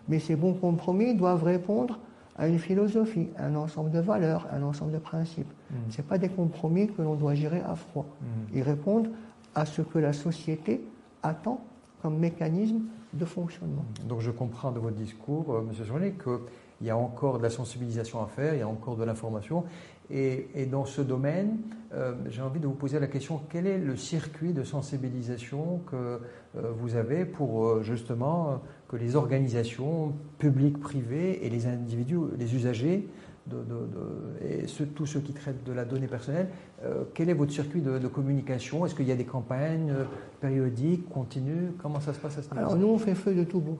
Mais 0.08 0.18
ces 0.18 0.34
bons 0.34 0.54
compromis 0.54 1.14
doivent 1.14 1.44
répondre 1.44 1.98
à 2.38 2.48
une 2.48 2.58
philosophie, 2.58 3.28
un 3.38 3.54
ensemble 3.54 3.90
de 3.90 3.98
valeurs, 3.98 4.46
un 4.52 4.62
ensemble 4.62 4.92
de 4.92 4.98
principes. 4.98 5.52
Ce 5.90 6.00
pas 6.02 6.18
des 6.18 6.28
compromis 6.28 6.88
que 6.88 7.02
l'on 7.02 7.14
doit 7.14 7.34
gérer 7.34 7.60
à 7.60 7.74
froid. 7.74 8.06
Ils 8.54 8.62
répondent 8.62 9.10
à 9.54 9.66
ce 9.66 9.82
que 9.82 9.98
la 9.98 10.12
société 10.12 10.82
attend 11.22 11.60
comme 12.00 12.18
mécanisme 12.18 12.80
de 13.16 13.24
fonctionnement. 13.24 13.84
Donc 14.08 14.20
je 14.20 14.30
comprends 14.30 14.72
de 14.72 14.78
votre 14.78 14.96
discours, 14.96 15.54
euh, 15.54 15.62
Monsieur 15.62 15.84
Journet, 15.84 16.14
qu'il 16.22 16.86
y 16.86 16.90
a 16.90 16.96
encore 16.96 17.38
de 17.38 17.42
la 17.42 17.50
sensibilisation 17.50 18.22
à 18.22 18.26
faire, 18.26 18.54
il 18.54 18.60
y 18.60 18.62
a 18.62 18.68
encore 18.68 18.96
de 18.96 19.04
l'information. 19.04 19.64
Et, 20.08 20.66
dans 20.70 20.84
ce 20.84 21.00
domaine, 21.00 21.56
euh, 21.92 22.14
j'ai 22.30 22.40
envie 22.40 22.60
de 22.60 22.66
vous 22.66 22.74
poser 22.74 23.00
la 23.00 23.08
question, 23.08 23.40
quel 23.50 23.66
est 23.66 23.78
le 23.78 23.96
circuit 23.96 24.52
de 24.52 24.62
sensibilisation 24.62 25.80
que 25.90 25.96
euh, 25.96 26.70
vous 26.78 26.94
avez 26.94 27.24
pour 27.24 27.82
justement 27.82 28.62
que 28.88 28.96
les 28.96 29.16
organisations 29.16 30.12
publiques, 30.38 30.78
privées 30.78 31.44
et 31.44 31.50
les 31.50 31.66
individus, 31.66 32.20
les 32.38 32.54
usagers, 32.54 33.08
de, 33.46 33.56
de- 33.56 33.62
de- 33.64 34.46
et 34.62 34.66
ceux- 34.66 34.86
tous 34.86 35.06
ceux 35.06 35.20
qui 35.20 35.32
traitent 35.32 35.64
de 35.64 35.72
la 35.72 35.84
donnée 35.84 36.08
personnelle, 36.08 36.48
euh, 36.84 37.04
quel 37.14 37.28
est 37.30 37.34
votre 37.34 37.52
circuit 37.52 37.80
de, 37.80 37.98
de 37.98 38.08
communication? 38.08 38.84
Est-ce 38.84 38.94
qu'il 38.94 39.06
y 39.06 39.12
a 39.12 39.16
des 39.16 39.24
campagnes 39.24 39.90
euh, 39.90 40.04
périodiques, 40.40 41.08
continues? 41.08 41.72
Comment 41.80 42.00
ça 42.00 42.12
se 42.12 42.18
passe 42.18 42.38
à 42.38 42.42
ce 42.42 42.48
niveau 42.50 42.58
Alors 42.58 42.76
nous, 42.76 42.88
on 42.88 42.98
fait 42.98 43.14
feu 43.14 43.34
de 43.34 43.44
tout 43.44 43.60
bout. 43.60 43.78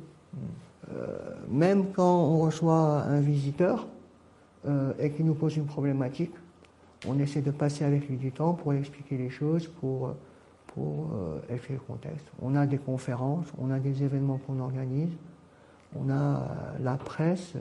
Euh, 0.94 1.16
même 1.50 1.86
quand 1.92 2.24
on 2.24 2.38
reçoit 2.40 3.02
un 3.02 3.20
visiteur 3.20 3.86
et 4.98 5.10
qu'il 5.12 5.24
nous 5.26 5.34
pose 5.34 5.56
une 5.56 5.66
problématique, 5.66 6.32
on 7.06 7.18
essaie 7.20 7.40
de 7.40 7.52
passer 7.52 7.84
avec 7.84 8.08
lui 8.08 8.16
du 8.16 8.32
temps 8.32 8.52
pour 8.54 8.72
lui 8.72 8.80
expliquer 8.80 9.16
les 9.16 9.30
choses, 9.30 9.68
pour, 9.68 10.14
pour 10.74 11.10
expliquer 11.48 11.74
le 11.74 11.86
contexte. 11.94 12.26
On 12.42 12.56
a 12.56 12.66
des 12.66 12.78
conférences, 12.78 13.46
on 13.58 13.70
a 13.70 13.78
des 13.78 14.02
événements 14.02 14.38
qu'on 14.44 14.58
organise, 14.58 15.12
on 15.96 16.10
a 16.10 16.42
la 16.82 16.94
presse, 16.96 17.52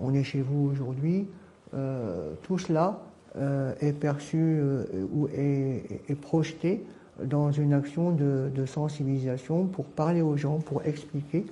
on 0.00 0.14
est 0.14 0.24
chez 0.24 0.40
vous 0.40 0.70
aujourd'hui. 0.72 1.26
Euh, 1.74 2.32
tout 2.42 2.58
cela 2.58 3.00
euh, 3.36 3.74
est 3.80 3.92
perçu 3.92 4.38
euh, 4.38 4.84
ou 5.12 5.28
est, 5.28 6.00
est 6.08 6.14
projeté 6.14 6.84
dans 7.22 7.50
une 7.50 7.72
action 7.72 8.10
de, 8.12 8.50
de 8.54 8.66
sensibilisation 8.66 9.66
pour 9.66 9.86
parler 9.86 10.22
aux 10.22 10.36
gens, 10.36 10.58
pour 10.58 10.84
expliquer, 10.84 11.44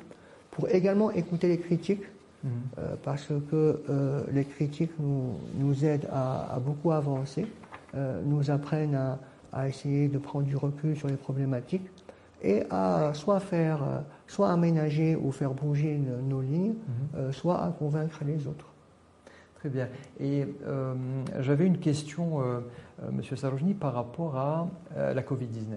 pour 0.50 0.68
également 0.68 1.10
écouter 1.10 1.48
les 1.48 1.58
critiques, 1.58 2.04
euh, 2.44 2.94
parce 3.04 3.28
que 3.50 3.80
euh, 3.88 4.20
les 4.32 4.44
critiques 4.44 4.92
nous, 4.98 5.34
nous 5.58 5.84
aident 5.84 6.08
à, 6.12 6.54
à 6.54 6.58
beaucoup 6.58 6.90
avancer, 6.90 7.46
euh, 7.94 8.20
nous 8.24 8.50
apprennent 8.50 8.96
à, 8.96 9.18
à 9.52 9.68
essayer 9.68 10.08
de 10.08 10.18
prendre 10.18 10.46
du 10.46 10.56
recul 10.56 10.96
sur 10.96 11.08
les 11.08 11.16
problématiques 11.16 11.88
et 12.42 12.64
à 12.70 13.12
soit 13.14 13.40
faire, 13.40 13.82
euh, 13.82 13.98
soit 14.26 14.50
aménager 14.50 15.16
ou 15.16 15.30
faire 15.30 15.52
bouger 15.54 15.96
nos- 15.98 16.42
lignes, 16.42 16.74
euh, 17.14 17.30
soit 17.32 17.62
à 17.62 17.70
convaincre 17.70 18.18
les 18.26 18.46
autres. 18.46 18.66
Très 19.56 19.68
bien. 19.68 19.88
Et 20.18 20.44
euh, 20.66 20.94
j'avais 21.38 21.66
une 21.66 21.78
question, 21.78 22.40
euh, 22.42 22.60
Monsieur 23.12 23.36
par 23.78 23.94
rapport 23.94 24.36
à 24.36 24.68
euh, 24.96 25.14
la 25.14 25.22
Covid-19. 25.22 25.76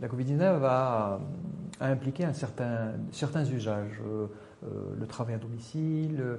La 0.00 0.08
Covid-19 0.08 0.60
a, 0.64 1.20
a 1.80 1.86
impliqué 1.88 2.24
un 2.24 2.32
certain, 2.32 2.92
certains 3.12 3.44
usages, 3.44 4.00
le 4.98 5.06
travail 5.06 5.34
à 5.34 5.38
domicile, 5.38 6.38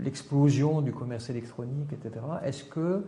l'explosion 0.00 0.80
du 0.80 0.92
commerce 0.92 1.30
électronique, 1.30 1.92
etc. 1.92 2.24
Est-ce 2.44 2.64
que 2.64 3.04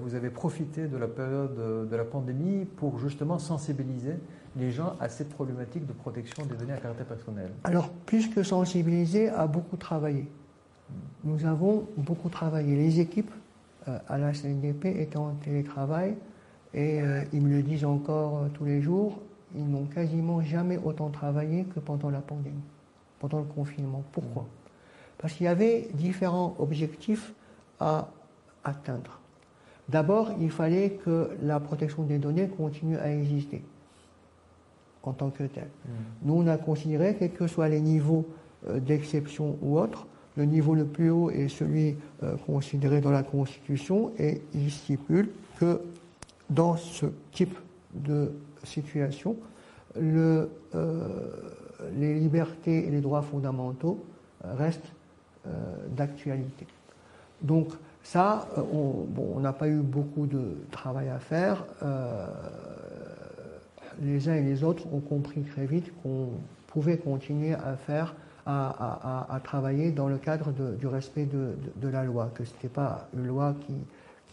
vous 0.00 0.14
avez 0.14 0.30
profité 0.30 0.88
de 0.88 0.96
la 0.96 1.06
période 1.06 1.54
de, 1.54 1.86
de 1.88 1.96
la 1.96 2.04
pandémie 2.04 2.64
pour 2.64 2.98
justement 2.98 3.38
sensibiliser 3.38 4.14
les 4.56 4.70
gens 4.70 4.96
à 5.00 5.08
cette 5.08 5.30
problématique 5.30 5.86
de 5.86 5.92
protection 5.92 6.44
des 6.44 6.54
données 6.54 6.74
à 6.74 6.78
caractère 6.78 7.06
personnel 7.06 7.50
Alors, 7.64 7.88
plus 7.88 8.28
que 8.28 8.42
sensibiliser, 8.42 9.28
à 9.28 9.46
beaucoup 9.46 9.76
travaillé. 9.76 10.28
Nous 11.24 11.46
avons 11.46 11.86
beaucoup 11.96 12.28
travaillé. 12.28 12.76
Les 12.76 13.00
équipes 13.00 13.30
euh, 13.88 13.98
à 14.08 14.18
la 14.18 14.32
CNDP 14.32 14.86
étaient 14.86 15.16
en 15.16 15.34
télétravail 15.34 16.16
et 16.74 17.00
euh, 17.00 17.22
ils 17.32 17.40
me 17.40 17.48
le 17.48 17.62
disent 17.62 17.84
encore 17.84 18.38
euh, 18.38 18.48
tous 18.52 18.64
les 18.64 18.82
jours, 18.82 19.20
ils 19.54 19.68
n'ont 19.68 19.86
quasiment 19.86 20.42
jamais 20.42 20.78
autant 20.78 21.08
travaillé 21.10 21.64
que 21.64 21.80
pendant 21.80 22.10
la 22.10 22.20
pandémie, 22.20 22.62
pendant 23.20 23.38
le 23.38 23.44
confinement. 23.44 24.02
Pourquoi? 24.12 24.46
Parce 25.18 25.34
qu'il 25.34 25.44
y 25.44 25.48
avait 25.48 25.88
différents 25.94 26.56
objectifs 26.58 27.32
à 27.80 28.08
atteindre. 28.64 29.20
D'abord, 29.88 30.32
il 30.40 30.50
fallait 30.50 30.90
que 31.04 31.30
la 31.42 31.60
protection 31.60 32.02
des 32.02 32.18
données 32.18 32.48
continue 32.48 32.96
à 32.96 33.12
exister 33.12 33.62
en 35.02 35.12
tant 35.12 35.30
que 35.30 35.44
telle. 35.44 35.70
Nous, 36.22 36.34
on 36.34 36.46
a 36.46 36.56
considéré, 36.56 37.16
quels 37.18 37.32
que 37.32 37.46
soient 37.46 37.68
les 37.68 37.80
niveaux 37.80 38.26
euh, 38.68 38.78
d'exception 38.80 39.56
ou 39.62 39.78
autres, 39.78 40.06
le 40.36 40.44
niveau 40.44 40.74
le 40.74 40.84
plus 40.84 41.10
haut 41.10 41.30
est 41.30 41.48
celui 41.48 41.96
euh, 42.22 42.36
considéré 42.46 43.00
dans 43.00 43.10
la 43.10 43.22
Constitution 43.22 44.12
et 44.18 44.40
il 44.54 44.70
stipule 44.70 45.30
que 45.58 45.80
dans 46.48 46.76
ce 46.76 47.06
type 47.32 47.56
de 47.94 48.32
situation, 48.64 49.36
le, 50.00 50.48
euh, 50.74 51.08
les 51.96 52.18
libertés 52.18 52.86
et 52.86 52.90
les 52.90 53.00
droits 53.00 53.22
fondamentaux 53.22 54.02
reste 54.42 54.84
d'actualité. 55.96 56.66
Donc 57.40 57.70
ça, 58.04 58.48
on 58.72 59.40
n'a 59.40 59.52
pas 59.52 59.66
eu 59.66 59.80
beaucoup 59.80 60.26
de 60.26 60.56
travail 60.70 61.08
à 61.08 61.18
faire. 61.18 61.64
Les 64.02 64.28
uns 64.28 64.34
et 64.34 64.42
les 64.42 64.64
autres 64.64 64.92
ont 64.92 65.00
compris 65.00 65.42
très 65.42 65.64
vite 65.64 65.92
qu'on 66.02 66.28
pouvait 66.66 66.98
continuer 66.98 67.54
à 67.54 67.76
faire 67.76 68.14
à, 68.44 69.40
travailler 69.44 69.92
dans 69.92 70.08
le 70.08 70.18
cadre 70.18 70.52
du 70.52 70.86
respect 70.86 71.26
de, 71.26 71.88
la 71.88 72.04
loi, 72.04 72.30
que 72.34 72.44
ce 72.44 72.52
n'était 72.54 72.68
pas 72.68 73.08
une 73.14 73.26
loi 73.26 73.54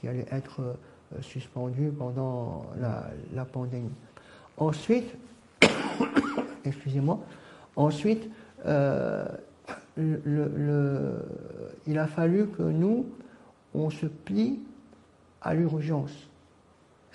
qui, 0.01 0.07
allait 0.07 0.25
être 0.31 0.61
euh, 0.61 1.21
suspendue 1.21 1.89
pendant 1.89 2.65
la, 2.79 3.45
pandémie. 3.45 3.91
Ensuite, 4.57 5.13
excusez-moi, 6.65 7.19
ensuite, 7.75 8.29
euh, 8.65 9.25
il 9.97 11.97
a 11.97 12.07
fallu 12.07 12.47
que 12.47 12.63
nous, 12.63 13.05
on 13.73 13.89
se 13.89 14.05
plie 14.05 14.59
à 15.41 15.53
l'urgence. 15.53 16.28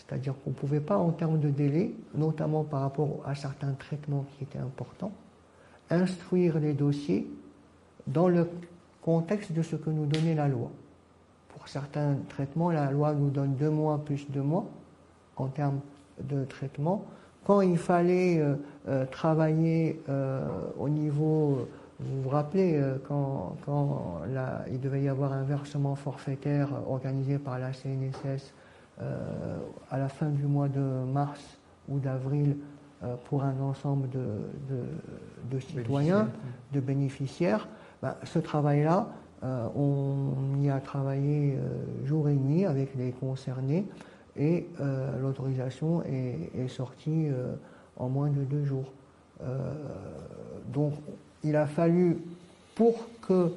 C'est-à-dire 0.07 0.35
qu'on 0.43 0.51
ne 0.51 0.55
pouvait 0.55 0.81
pas, 0.81 0.99
en 0.99 1.11
termes 1.11 1.41
de 1.41 1.49
délai, 1.49 1.95
notamment 2.15 2.63
par 2.63 2.83
rapport 2.83 3.23
à 3.27 3.35
certains 3.35 3.73
traitements 3.73 4.27
qui 4.37 4.45
étaient 4.45 4.59
importants, 4.59 5.13
instruire 5.91 6.59
les 6.59 6.75
dossiers 6.75 7.27
dans 8.07 8.29
le 8.29 8.49
contexte 9.03 9.53
de 9.53 9.63
ce 9.63 9.77
que 9.77 9.91
nous 9.91 10.07
donnait 10.07 10.35
la 10.35 10.49
loi. 10.49 10.71
Pour 11.49 11.69
certains 11.69 12.17
traitements, 12.29 12.71
la 12.71 12.91
loi 12.91 13.15
nous 13.15 13.31
donne 13.31 13.55
deux 13.55 13.71
mois 13.71 14.03
plus 14.05 14.31
deux 14.31 14.43
mois 14.43 14.67
en 15.37 15.47
termes 15.47 15.81
de 16.23 16.45
traitement. 16.45 17.05
Quand 17.45 17.61
il 17.61 17.79
fallait 17.79 18.39
euh, 18.39 18.55
euh, 18.89 19.05
travailler 19.07 20.01
euh, 20.09 20.47
au 20.79 20.89
niveau, 20.89 21.69
vous 22.01 22.23
vous 22.23 22.29
rappelez, 22.29 22.83
quand, 23.07 23.57
quand 23.65 24.21
il 24.71 24.81
devait 24.81 25.03
y 25.03 25.09
avoir 25.09 25.33
un 25.33 25.45
versement 25.45 25.95
forfaitaire 25.95 26.69
organisé 26.89 27.39
par 27.39 27.59
la 27.59 27.73
CNSS 27.73 28.53
à 28.99 29.99
la 29.99 30.09
fin 30.09 30.29
du 30.29 30.47
mois 30.47 30.69
de 30.69 30.81
mars 30.81 31.59
ou 31.89 31.99
d'avril 31.99 32.57
euh, 33.05 33.17
pour 33.25 33.43
un 33.43 33.61
ensemble 33.61 34.09
de, 34.11 35.61
citoyens, 35.61 36.29
de 36.73 36.81
bénéficiaires. 36.81 37.69
Ben, 38.03 38.15
ce 38.23 38.39
travail-là, 38.39 39.09
euh, 39.43 39.67
on 39.75 40.63
y 40.63 40.71
a 40.71 40.81
travaillé 40.81 41.57
euh, 41.57 42.07
jour 42.07 42.29
et 42.29 42.35
nuit 42.35 42.65
avec 42.65 42.95
les 42.95 43.11
concernés 43.11 43.85
et 44.37 44.67
l'autorisation 45.21 46.03
est, 46.03 46.67
sortie 46.67 47.29
en 47.97 48.09
moins 48.09 48.31
de 48.31 48.43
deux 48.43 48.65
jours. 48.65 48.91
donc 50.73 50.95
il 51.45 51.55
a 51.55 51.67
fallu, 51.67 52.19
pour 52.75 53.07
que 53.21 53.53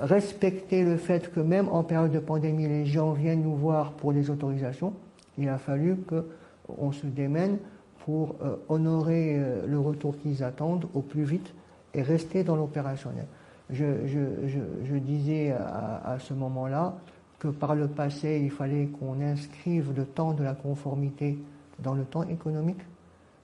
respecter 0.00 0.84
le 0.84 0.96
fait 0.96 1.32
que 1.32 1.40
même 1.40 1.68
en 1.68 1.82
période 1.82 2.12
de 2.12 2.18
pandémie, 2.18 2.68
les 2.68 2.86
gens 2.86 3.12
viennent 3.12 3.42
nous 3.42 3.56
voir 3.56 3.92
pour 3.92 4.12
des 4.12 4.30
autorisations, 4.30 4.92
il 5.38 5.48
a 5.48 5.58
fallu 5.58 5.96
qu'on 5.96 6.92
se 6.92 7.06
démène 7.06 7.58
pour 8.04 8.36
euh, 8.42 8.56
honorer 8.68 9.36
euh, 9.38 9.66
le 9.66 9.78
retour 9.78 10.16
qu'ils 10.18 10.44
attendent 10.44 10.86
au 10.94 11.00
plus 11.00 11.24
vite 11.24 11.54
et 11.94 12.02
rester 12.02 12.44
dans 12.44 12.56
l'opérationnel. 12.56 13.26
Je, 13.70 14.98
disais 14.98 15.52
à, 15.52 16.18
ce 16.18 16.34
moment-là 16.34 16.96
que 17.38 17.48
par 17.48 17.74
le 17.74 17.88
passé, 17.88 18.40
il 18.44 18.50
fallait 18.50 18.86
qu'on 18.86 19.20
inscrive 19.22 19.92
le 19.96 20.04
temps 20.04 20.34
de 20.34 20.44
la 20.44 20.54
conformité 20.54 21.38
dans 21.78 21.94
le 21.94 22.04
temps 22.04 22.24
économique. 22.24 22.82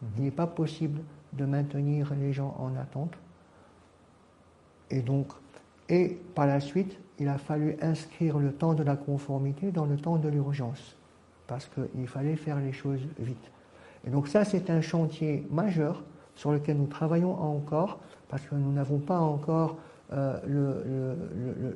Mhm. 0.02 0.08
Il 0.18 0.24
n'est 0.24 0.30
pas 0.30 0.46
possible 0.46 1.00
de 1.32 1.46
maintenir 1.46 2.12
les 2.20 2.34
gens 2.34 2.54
en 2.58 2.76
attente. 2.76 3.14
Et 4.90 5.00
donc, 5.00 5.28
et 5.90 6.18
par 6.34 6.46
la 6.46 6.60
suite, 6.60 6.98
il 7.18 7.28
a 7.28 7.36
fallu 7.36 7.76
inscrire 7.82 8.38
le 8.38 8.52
temps 8.52 8.74
de 8.74 8.82
la 8.82 8.96
conformité 8.96 9.72
dans 9.72 9.84
le 9.84 9.96
temps 9.96 10.16
de 10.16 10.28
l'urgence, 10.28 10.96
parce 11.46 11.68
qu'il 11.68 12.06
fallait 12.06 12.36
faire 12.36 12.60
les 12.60 12.72
choses 12.72 13.00
vite. 13.18 13.50
Et 14.06 14.10
donc 14.10 14.28
ça, 14.28 14.44
c'est 14.44 14.70
un 14.70 14.80
chantier 14.80 15.46
majeur 15.50 16.02
sur 16.36 16.52
lequel 16.52 16.78
nous 16.78 16.86
travaillons 16.86 17.34
encore, 17.34 17.98
parce 18.28 18.42
que 18.46 18.54
nous 18.54 18.72
n'avons 18.72 18.98
pas 18.98 19.18
encore 19.18 19.76
euh, 20.12 20.38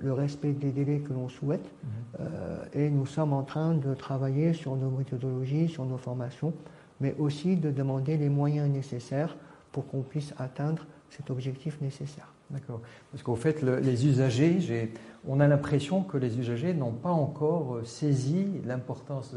le, 0.00 0.12
respect 0.12 0.52
des 0.52 0.70
délais 0.70 1.00
que 1.00 1.12
l'on 1.12 1.28
souhaite, 1.28 1.64
mhm. 1.64 1.90
euh, 2.20 2.64
et 2.72 2.88
nous 2.88 3.04
sommes 3.04 3.32
en 3.32 3.42
train 3.42 3.74
de 3.74 3.94
travailler 3.94 4.52
sur 4.52 4.76
nos 4.76 4.90
méthodologies, 4.90 5.68
sur 5.68 5.84
nos 5.84 5.98
formations, 5.98 6.54
mais 7.00 7.14
aussi 7.18 7.56
de 7.56 7.70
demander 7.70 8.16
les 8.16 8.28
moyens 8.28 8.70
nécessaires 8.70 9.36
pour 9.72 9.86
qu'on 9.88 10.02
puisse 10.02 10.32
atteindre 10.38 10.86
cet 11.16 11.30
objectif 11.30 11.80
nécessaire. 11.80 12.28
D'accord. 12.50 12.80
Parce 13.10 13.22
qu'au 13.22 13.36
fait, 13.36 13.62
les 13.62 14.06
usagers, 14.06 14.92
on 15.26 15.40
a 15.40 15.48
l'impression 15.48 16.02
que 16.02 16.18
les 16.18 16.38
usagers 16.38 16.74
n'ont 16.74 16.92
pas 16.92 17.10
encore 17.10 17.76
euh, 17.76 17.84
saisi 17.84 18.46
l'importance 18.64 19.34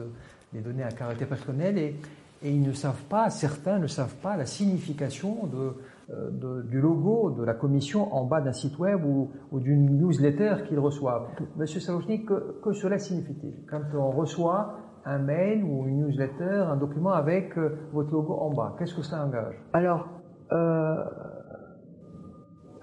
des 0.53 0.61
données 0.61 0.83
à 0.83 0.91
caractère 0.91 1.27
personnel 1.27 1.77
et, 1.77 1.95
et 2.43 2.51
ils 2.51 2.61
ne 2.61 2.73
savent 2.73 3.03
pas, 3.09 3.29
certains 3.29 3.79
ne 3.79 3.87
savent 3.87 4.15
pas 4.15 4.37
la 4.37 4.45
signification 4.45 5.49
euh, 5.53 6.29
de, 6.31 6.61
du 6.63 6.79
logo 6.79 7.31
de 7.31 7.43
la 7.43 7.53
commission 7.53 8.13
en 8.13 8.25
bas 8.25 8.41
d'un 8.41 8.53
site 8.53 8.77
web 8.79 9.03
ou, 9.03 9.29
d'une 9.59 9.97
newsletter 9.97 10.63
qu'ils 10.67 10.79
reçoivent. 10.79 11.27
Monsieur 11.57 11.79
Salochny, 11.79 12.25
que, 12.25 12.59
que, 12.63 12.73
cela 12.73 12.99
signifie-t-il 12.99 13.65
Quand 13.69 13.81
on 13.95 14.11
reçoit 14.11 14.75
un 15.05 15.19
mail 15.19 15.63
ou 15.63 15.87
une 15.87 16.05
newsletter, 16.05 16.65
un 16.69 16.75
document 16.75 17.11
avec 17.13 17.57
euh, 17.57 17.77
votre 17.91 18.11
logo 18.11 18.33
en 18.35 18.51
bas, 18.51 18.75
qu'est-ce 18.77 18.93
que 18.93 19.01
ça 19.01 19.25
engage? 19.25 19.55
Alors, 19.73 20.07
euh, 20.51 21.03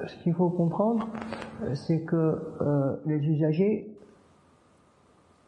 ce 0.07 0.23
qu'il 0.23 0.35
faut 0.35 0.51
comprendre, 0.51 1.09
c'est 1.75 2.01
que 2.01 2.39
les 3.07 3.19
usagers 3.27 3.89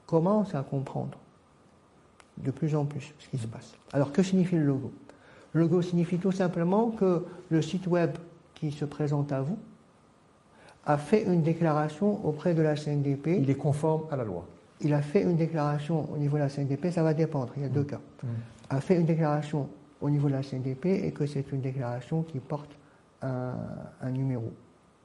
commencent 0.06 0.54
à 0.54 0.62
comprendre 0.62 1.18
de 2.38 2.50
plus 2.50 2.74
en 2.74 2.84
plus 2.84 3.14
ce 3.18 3.28
qui 3.28 3.38
se 3.38 3.46
passe. 3.46 3.74
Alors 3.92 4.12
que 4.12 4.22
signifie 4.22 4.56
le 4.56 4.64
logo? 4.64 4.92
Le 5.52 5.62
logo 5.62 5.82
signifie 5.82 6.18
tout 6.18 6.32
simplement 6.32 6.90
que 6.90 7.24
le 7.48 7.62
site 7.62 7.86
web 7.86 8.10
qui 8.54 8.72
se 8.72 8.84
présente 8.84 9.32
à 9.32 9.40
vous 9.40 9.58
a 10.84 10.98
fait 10.98 11.24
une 11.24 11.42
déclaration 11.42 12.24
auprès 12.26 12.54
de 12.54 12.62
la 12.62 12.76
CNDP. 12.76 13.38
Il 13.40 13.50
est 13.50 13.54
conforme 13.54 14.02
à 14.10 14.16
la 14.16 14.24
loi. 14.24 14.46
Il 14.80 14.92
a 14.92 15.02
fait 15.02 15.22
une 15.22 15.36
déclaration 15.36 16.08
au 16.12 16.18
niveau 16.18 16.36
de 16.36 16.42
la 16.42 16.48
CNDP, 16.48 16.90
ça 16.90 17.02
va 17.02 17.14
dépendre, 17.14 17.52
il 17.56 17.62
y 17.62 17.66
a 17.66 17.68
deux 17.68 17.80
mmh. 17.80 17.86
cas. 17.86 18.00
Mmh. 18.22 18.26
A 18.70 18.80
fait 18.80 18.96
une 18.96 19.06
déclaration 19.06 19.68
au 20.02 20.10
niveau 20.10 20.28
de 20.28 20.34
la 20.34 20.42
CNDP 20.42 20.86
et 20.86 21.12
que 21.12 21.24
c'est 21.24 21.50
une 21.52 21.62
déclaration 21.62 22.22
qui 22.22 22.38
porte 22.38 22.76
un, 23.22 23.54
un 24.00 24.10
numéro 24.10 24.52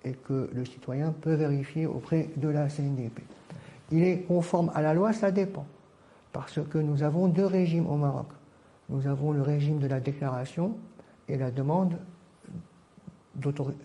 et 0.03 0.13
que 0.13 0.49
le 0.53 0.65
citoyen 0.65 1.11
peut 1.11 1.35
vérifier 1.35 1.85
auprès 1.85 2.29
de 2.37 2.47
la 2.47 2.67
CNDP. 2.67 3.21
Il 3.91 4.03
est 4.03 4.19
conforme 4.21 4.71
à 4.73 4.81
la 4.81 4.93
loi, 4.93 5.13
ça 5.13 5.31
dépend 5.31 5.65
parce 6.31 6.59
que 6.69 6.77
nous 6.77 7.03
avons 7.03 7.27
deux 7.27 7.45
régimes 7.45 7.87
au 7.87 7.97
Maroc. 7.97 8.27
Nous 8.89 9.07
avons 9.07 9.31
le 9.31 9.41
régime 9.41 9.79
de 9.79 9.87
la 9.87 9.99
déclaration 9.99 10.75
et 11.27 11.37
la 11.37 11.51
demande 11.51 11.97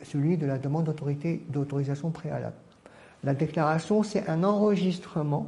celui 0.03 0.37
de 0.37 0.47
la 0.47 0.59
demande 0.59 0.85
d'autorité 0.85 1.45
d'autorisation 1.49 2.11
préalable. 2.11 2.57
La 3.23 3.35
déclaration, 3.35 4.03
c'est 4.03 4.29
un 4.29 4.45
enregistrement 4.45 5.47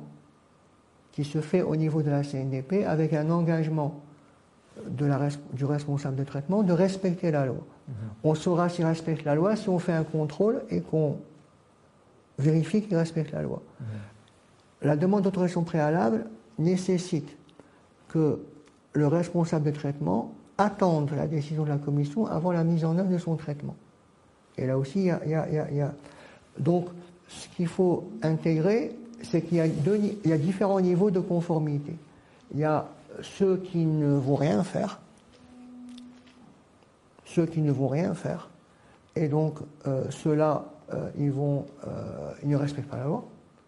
qui 1.12 1.24
se 1.24 1.40
fait 1.40 1.62
au 1.62 1.76
niveau 1.76 2.02
de 2.02 2.10
la 2.10 2.22
CNDP 2.22 2.84
avec 2.86 3.12
un 3.12 3.28
engagement 3.30 4.00
de 4.86 5.06
la, 5.06 5.28
du 5.52 5.64
responsable 5.64 6.16
de 6.16 6.24
traitement 6.24 6.62
de 6.62 6.72
respecter 6.72 7.30
la 7.30 7.46
loi. 7.46 7.64
Mhm. 7.88 7.94
On 8.24 8.34
saura 8.34 8.68
s'il 8.68 8.84
respecte 8.84 9.24
la 9.24 9.34
loi 9.34 9.56
si 9.56 9.68
on 9.68 9.78
fait 9.78 9.92
un 9.92 10.04
contrôle 10.04 10.62
et 10.70 10.80
qu'on 10.80 11.16
vérifie 12.38 12.82
qu'il 12.82 12.96
respecte 12.96 13.32
la 13.32 13.42
loi. 13.42 13.62
Mhm. 13.80 13.86
La 14.82 14.96
demande 14.96 15.22
d'autorisation 15.22 15.64
préalable, 15.64 16.26
nécessite 16.58 17.36
que 18.08 18.40
le 18.92 19.06
responsable 19.06 19.66
de 19.66 19.70
traitement 19.70 20.32
attende 20.56 21.12
la 21.16 21.26
décision 21.26 21.64
de 21.64 21.68
la 21.68 21.78
commission 21.78 22.26
avant 22.26 22.52
la 22.52 22.64
mise 22.64 22.84
en 22.84 22.98
œuvre 22.98 23.10
de 23.10 23.18
son 23.18 23.36
traitement. 23.36 23.76
Et 24.56 24.66
là 24.66 24.76
aussi, 24.76 25.08
il 25.24 25.30
y 25.30 25.34
a, 25.34 25.94
donc 26.58 26.86
ce 27.28 27.48
qu'il 27.50 27.68
faut 27.68 28.10
intégrer, 28.22 28.96
c'est 29.22 29.42
qu'il 29.42 29.58
y, 29.58 30.32
a 30.32 30.38
différents 30.38 30.80
niveaux 30.80 31.10
de 31.10 31.20
conformité. 31.20 31.96
Il 32.52 32.60
y 32.60 32.64
a 32.64 32.88
ceux 33.22 33.58
qui 33.58 33.84
ne 33.84 34.14
vont 34.14 34.34
rien 34.34 34.62
faire, 34.64 35.00
ceux 37.24 37.46
qui 37.46 37.60
ne 37.60 37.72
vont 37.72 37.88
rien 37.88 38.14
faire, 38.14 38.48
et 39.16 39.28
donc 39.28 39.58
euh, 39.86 40.04
ceux-là, 40.10 40.64
euh, 40.92 41.08
ils, 41.18 41.30
vont, 41.30 41.66
euh, 41.86 42.32
ils 42.42 42.48
ne 42.48 42.56
respectent 42.56 42.88
pas 42.88 42.96
la 42.96 43.04
loi. 43.04 43.24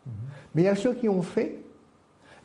Mm-hmm. 0.06 0.12
Mais 0.54 0.62
il 0.62 0.64
y 0.64 0.68
a 0.68 0.76
ceux 0.76 0.94
qui 0.94 1.08
ont 1.08 1.22
fait 1.22 1.56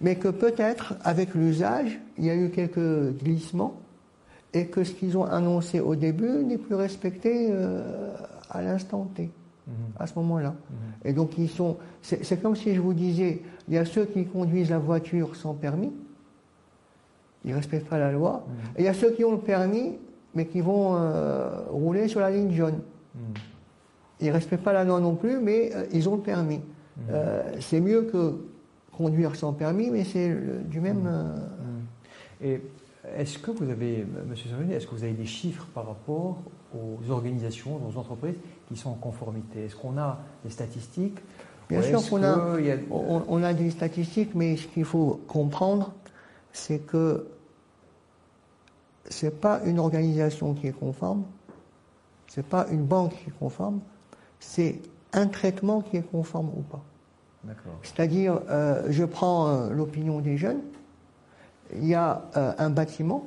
mais 0.02 0.18
que 0.18 0.28
peut-être 0.28 0.96
avec 1.06 1.34
l'usage, 1.36 2.00
il 2.18 2.26
y 2.26 2.30
a 2.30 2.36
eu 2.36 2.50
quelques 2.50 3.18
glissements 3.24 3.80
et 4.54 4.68
que 4.68 4.84
ce 4.84 4.92
qu'ils 4.92 5.18
ont 5.18 5.24
annoncé 5.24 5.80
au 5.80 5.96
début 5.96 6.44
n'est 6.44 6.58
plus 6.58 6.76
respecté 6.76 7.50
à 8.50 8.62
l'instant 8.62 9.10
T, 9.16 9.32
mhm. 9.68 9.74
à 9.98 10.06
ce 10.06 10.14
moment-là. 10.20 10.50
Mhm. 10.50 10.76
Et 11.06 11.14
donc 11.14 11.38
ils 11.38 11.50
sont, 11.50 11.78
c'est 12.02 12.42
comme 12.42 12.58
si 12.58 12.76
je 12.76 12.82
vous 12.82 12.94
disais, 12.94 13.42
il 13.70 13.74
y 13.74 13.78
a 13.78 13.86
ceux 13.86 14.06
qui 14.06 14.26
conduisent 14.26 14.70
la 14.70 14.80
voiture 14.80 15.34
sans 15.36 15.54
permis, 15.54 15.94
ils 17.46 17.52
ne 17.52 17.56
respectent 17.56 17.88
pas 17.88 17.98
la 17.98 18.12
loi, 18.12 18.46
et 18.76 18.82
il 18.82 18.86
y 18.86 18.90
a 18.90 18.94
ceux 18.94 19.12
qui 19.12 19.24
ont 19.24 19.32
le 19.32 19.38
permis, 19.38 19.94
mais 20.34 20.48
qui 20.48 20.62
vont 20.62 20.96
euh, 20.96 21.50
rouler 21.70 22.08
sur 22.08 22.20
la 22.20 22.30
ligne 22.30 22.52
jaune. 22.52 22.80
Ils 24.20 24.28
ne 24.28 24.34
respectent 24.34 24.64
pas 24.64 24.74
la 24.74 24.84
loi 24.84 25.00
non 25.00 25.16
plus, 25.16 25.40
mais 25.40 25.72
ils 25.94 26.10
ont 26.10 26.16
le 26.16 26.22
permis. 26.22 26.62
Mmh. 26.98 27.12
c'est 27.60 27.82
mieux 27.82 28.04
que 28.04 28.36
conduire 28.98 29.36
sans 29.36 29.52
permis, 29.52 29.90
mais 29.90 30.06
c'est 30.06 30.34
du 30.70 30.80
même. 30.80 31.04
Mmh. 31.04 32.46
Et 32.46 32.62
est-ce 33.18 33.38
que 33.38 33.52
vous 33.52 33.70
avez, 33.70 34.06
Monsieur 34.28 34.50
Savigny, 34.50 34.74
est-ce 34.74 34.88
que 34.88 34.96
vous 34.96 35.04
avez 35.04 35.14
des 35.14 35.26
chiffres 35.26 35.68
par 35.74 35.88
rapport 35.88 36.38
aux 36.74 37.12
organisations, 37.12 37.80
aux 37.88 37.98
entreprises 37.98 38.36
qui 38.68 38.76
sont 38.76 38.90
en 38.90 38.96
conformité? 38.96 39.66
Est-ce 39.66 39.76
qu'on 39.76 39.98
a 39.98 40.20
des 40.44 40.50
statistiques? 40.50 41.20
Bien 41.70 41.82
sûr 41.82 42.08
qu'on 42.08 42.24
a, 42.24 42.58
on, 42.92 43.44
a 43.44 43.54
des 43.54 43.72
statistiques, 43.72 44.36
mais 44.36 44.56
ce 44.58 44.68
qu'il 44.68 44.86
faut 44.86 45.20
comprendre, 45.28 45.94
c'est 46.52 46.80
que 46.80 47.26
ce 49.10 49.26
n'est 49.26 49.32
pas 49.32 49.62
une 49.66 49.80
organisation 49.80 50.54
qui 50.54 50.68
est 50.68 50.72
conforme, 50.72 51.24
ce 52.28 52.40
n'est 52.40 52.46
pas 52.46 52.68
une 52.72 52.84
banque 52.84 53.12
qui 53.12 53.30
est 53.30 53.40
conforme, 53.40 53.80
c'est 54.40 54.80
un 55.14 55.28
traitement 55.28 55.82
qui 55.82 55.98
est 55.98 56.12
conforme 56.12 56.50
ou 56.56 56.62
pas. 56.62 56.84
C'est-à-dire, 57.84 58.42
euh, 58.50 58.88
je 58.90 59.04
prends 59.04 59.48
euh, 59.48 59.70
l'opinion 59.70 60.20
des 60.20 60.38
jeunes, 60.38 60.62
il 61.74 61.86
y 61.86 61.94
a 61.94 62.24
euh, 62.38 62.54
un 62.58 62.70
bâtiment. 62.70 63.26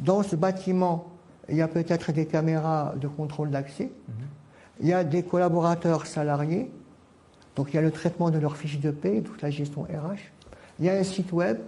Dans 0.00 0.22
ce 0.22 0.36
bâtiment, 0.36 1.08
il 1.48 1.56
y 1.56 1.62
a 1.62 1.68
peut-être 1.68 2.12
des 2.12 2.26
caméras 2.26 2.94
de 2.96 3.08
contrôle 3.08 3.50
d'accès. 3.50 3.84
Mhm. 4.08 4.14
Il 4.80 4.88
y 4.88 4.92
a 4.92 5.04
des 5.04 5.22
collaborateurs 5.22 6.06
salariés. 6.06 6.70
Donc 7.56 7.68
il 7.72 7.76
y 7.76 7.78
a 7.78 7.82
le 7.82 7.90
traitement 7.90 8.30
de 8.30 8.38
leurs 8.38 8.56
fiches 8.56 8.80
de 8.80 8.90
paie, 8.90 9.20
toute 9.20 9.42
la 9.42 9.50
gestion 9.50 9.82
RH. 9.82 10.32
Il 10.78 10.86
y 10.86 10.88
a 10.88 10.94
un 10.94 11.02
site 11.02 11.32
web. 11.32 11.58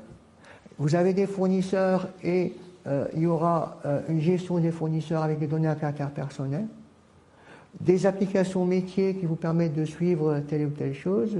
Vous 0.78 0.94
avez 0.94 1.14
des 1.14 1.26
fournisseurs 1.26 2.08
et 2.22 2.54
euh, 2.86 3.06
il 3.14 3.22
y 3.22 3.26
aura 3.26 3.78
euh, 3.84 4.00
une 4.08 4.20
gestion 4.20 4.58
des 4.58 4.70
fournisseurs 4.70 5.22
avec 5.22 5.38
des 5.38 5.46
données 5.46 5.68
à 5.68 5.74
caractère 5.74 6.10
personnel. 6.10 6.66
Des 7.80 8.06
applications 8.06 8.64
métiers 8.64 9.16
qui 9.16 9.26
vous 9.26 9.36
permettent 9.36 9.74
de 9.74 9.84
suivre 9.84 10.40
telle 10.40 10.66
ou 10.66 10.70
telle 10.70 10.94
chose. 10.94 11.36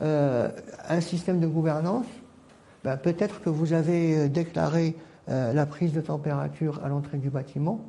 un 0.00 1.00
système 1.00 1.40
de 1.40 1.46
gouvernance 1.46 2.06
ben, 2.82 2.96
peut-être 2.96 3.42
que 3.42 3.50
vous 3.50 3.72
avez 3.72 4.16
euh, 4.16 4.28
déclaré 4.28 4.96
euh, 5.28 5.52
la 5.52 5.66
prise 5.66 5.92
de 5.92 6.00
température 6.00 6.82
à 6.84 6.88
l'entrée 6.88 7.18
du 7.18 7.30
bâtiment 7.30 7.84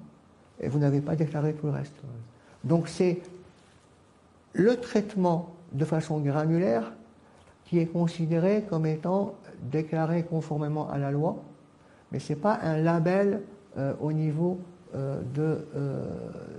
et 0.60 0.68
vous 0.68 0.80
n'avez 0.80 1.02
pas 1.02 1.16
déclaré 1.16 1.54
tout 1.54 1.68
le 1.68 1.72
reste. 1.72 1.96
Donc 2.64 2.88
c'est 2.88 3.22
le 4.54 4.76
traitement 4.78 5.54
de 5.72 5.86
façon 5.86 6.20
granulaire 6.20 6.92
qui 7.66 7.80
est 7.80 7.86
considéré 7.86 8.66
comme 8.70 8.86
étant 8.86 9.34
déclaré 9.62 10.24
conformément 10.24 10.90
à 10.90 10.98
la 10.98 11.12
loi, 11.12 11.44
mais 12.12 12.20
ce 12.20 12.34
n'est 12.34 12.40
pas 12.40 12.60
un 12.62 12.78
label 12.78 13.42
euh, 13.78 13.94
au 14.00 14.12
niveau 14.12 14.60
de, 14.94 15.66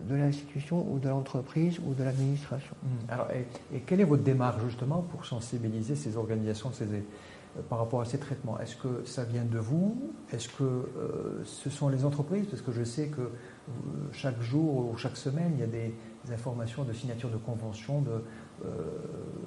de 0.09 0.15
l'institution 0.15 0.87
ou 0.91 0.99
de 0.99 1.07
l'entreprise 1.07 1.79
ou 1.87 1.93
de 1.93 2.03
l'administration. 2.03 2.75
Mmh. 2.83 2.88
Alors, 3.11 3.29
et, 3.31 3.81
quelle 3.81 4.01
est 4.01 4.05
votre 4.05 4.23
démarche 4.23 4.62
justement 4.65 5.03
pour 5.03 5.27
sensibiliser 5.27 5.97
ces 5.97 6.17
organisations, 6.17 6.73
ces, 6.73 6.87
euh, 7.57 7.62
par 7.69 7.79
rapport 7.79 8.01
à 8.01 8.05
ces 8.05 8.19
traitements? 8.19 8.59
Est-ce 8.59 8.77
que 8.77 9.05
ça 9.05 9.25
vient 9.25 9.45
de 9.45 9.59
vous? 9.59 10.12
Est-ce 10.33 10.49
que 10.49 10.65
euh, 10.65 11.43
ce 11.45 11.71
sont 11.71 11.88
les 11.88 12.05
entreprises? 12.05 12.47
Parce 12.47 12.62
que 12.62 12.73
je 12.73 12.85
sais 12.85 13.09
que 13.09 13.21
euh, 13.21 13.31
chaque 14.12 14.41
jour 14.41 14.91
ou 14.93 14.97
chaque 14.97 15.17
semaine, 15.17 15.53
il 15.55 15.61
y 15.61 15.65
a 15.65 15.67
des, 15.67 15.95
informations 16.33 16.85
de 16.85 16.93
signature 16.93 17.31
de 17.31 17.37
conventions 17.37 18.01
de, 18.01 18.23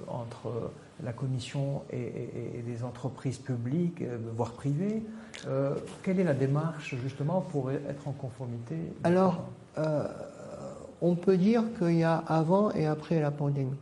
entre 0.09 0.71
la 1.03 1.13
Commission 1.13 1.81
et, 1.91 2.63
des 2.65 2.83
entreprises 2.83 3.37
publiques, 3.37 4.01
voire 4.35 4.53
privées. 4.53 5.03
quelle 6.03 6.19
est 6.19 6.23
la 6.23 6.33
démarche 6.33 6.95
justement 7.03 7.41
pour 7.41 7.69
être 7.71 8.07
en 8.07 8.13
conformité 8.13 8.75
Alors, 9.03 9.43
on 11.01 11.15
peut 11.15 11.37
dire 11.37 11.63
qu'il 11.77 11.97
y 11.97 12.03
a 12.03 12.15
avant 12.15 12.71
et 12.71 12.85
après 12.85 13.19
la 13.19 13.31
pandémie. 13.31 13.77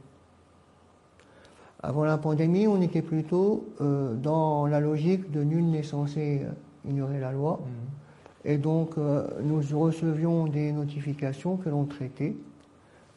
Avant 1.85 2.05
la 2.05 2.17
pandémie, 2.17 2.65
on 2.65 2.81
était 2.81 3.01
plutôt 3.01 3.65
euh, 3.81 4.13
dans 4.15 4.67
la 4.67 4.79
logique 4.79 5.31
de 5.31 5.43
nul 5.43 5.65
n'est 5.65 5.83
censé 5.83 6.41
euh, 6.43 6.89
ignorer 6.89 7.19
la 7.19 7.33
loi. 7.33 7.59
Mhm. 7.61 8.51
Et 8.51 8.57
donc, 8.57 8.97
euh, 8.97 9.27
nous 9.43 9.61
recevions 9.77 10.47
des 10.47 10.71
notifications 10.71 11.57
que 11.57 11.67
l'on 11.67 11.83
traitait. 11.83 12.35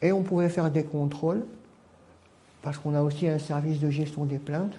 Et 0.01 0.11
on 0.11 0.21
pouvait 0.21 0.49
faire 0.49 0.69
des 0.69 0.83
contrôles, 0.83 1.45
parce 2.67 2.79
qu'on 2.79 2.95
a 2.95 3.01
aussi 3.01 3.29
un 3.29 3.39
service 3.39 3.79
de 3.79 3.89
gestion 3.89 4.25
des 4.25 4.39
plaintes. 4.39 4.77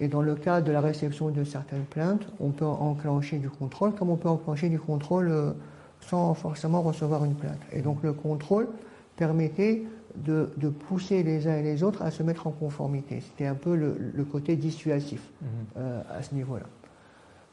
Et 0.00 0.08
dans 0.08 0.20
le 0.20 0.34
cas 0.34 0.60
de 0.60 0.72
la 0.72 0.80
réception 0.80 1.28
de 1.28 1.44
certaines 1.44 1.84
plaintes, 1.84 2.26
on 2.40 2.50
peut 2.50 2.64
enclencher 2.64 3.38
du 3.38 3.48
contrôle, 3.48 3.94
comme 3.94 4.10
on 4.10 4.16
peut 4.16 4.28
enclencher 4.28 4.68
du 4.68 4.80
contrôle 4.80 5.54
sans 6.00 6.34
forcément 6.34 6.82
recevoir 6.82 7.24
une 7.24 7.36
plainte. 7.36 7.60
Et 7.70 7.82
donc, 7.82 8.02
le 8.02 8.14
contrôle 8.14 8.66
permettait 9.14 9.84
de, 10.16 10.50
pousser 10.88 11.22
les 11.22 11.46
uns 11.46 11.56
et 11.56 11.62
les 11.62 11.84
autres 11.84 12.02
à 12.02 12.10
se 12.10 12.24
mettre 12.24 12.48
en 12.48 12.50
conformité. 12.50 13.20
C'était 13.20 13.46
un 13.46 13.54
peu 13.54 13.76
le, 13.76 14.24
côté 14.24 14.56
dissuasif 14.56 15.22
mhm. 15.40 15.48
euh, 15.76 16.02
à 16.12 16.24
ce 16.24 16.34
niveau-là. 16.34 16.66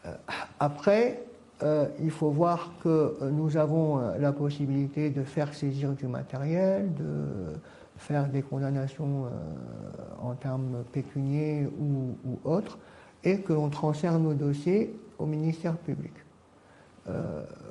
Euh, 0.08 0.14
après, 0.60 1.22
euh, 1.62 1.86
il 2.02 2.10
faut 2.10 2.32
voir 2.32 2.72
que 2.84 3.16
nous 3.30 3.58
avons 3.58 4.02
la 4.18 4.32
possibilité 4.32 5.12
de 5.12 5.22
faire 5.22 5.54
saisir 5.54 5.92
du 5.92 6.08
matériel, 6.08 6.92
de 6.96 7.54
faire 7.98 8.28
des 8.28 8.42
condamnations 8.42 9.26
en 10.22 10.34
termes 10.34 10.84
pécuniers 10.92 11.68
ou, 11.80 12.16
autres, 12.44 12.78
et 13.24 13.40
que 13.40 13.54
l'on 13.54 13.70
transfère 13.70 14.20
nos 14.20 14.34
dossiers 14.34 14.98
au 15.18 15.26
ministère 15.26 15.78
public. 15.78 16.14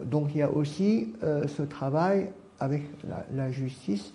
donc 0.05 0.35
il 0.35 0.39
y 0.39 0.43
a 0.43 0.51
aussi 0.51 1.13
ce 1.23 1.63
travail 1.63 2.31
avec 2.59 2.83
la 3.33 3.51
justice 3.51 4.13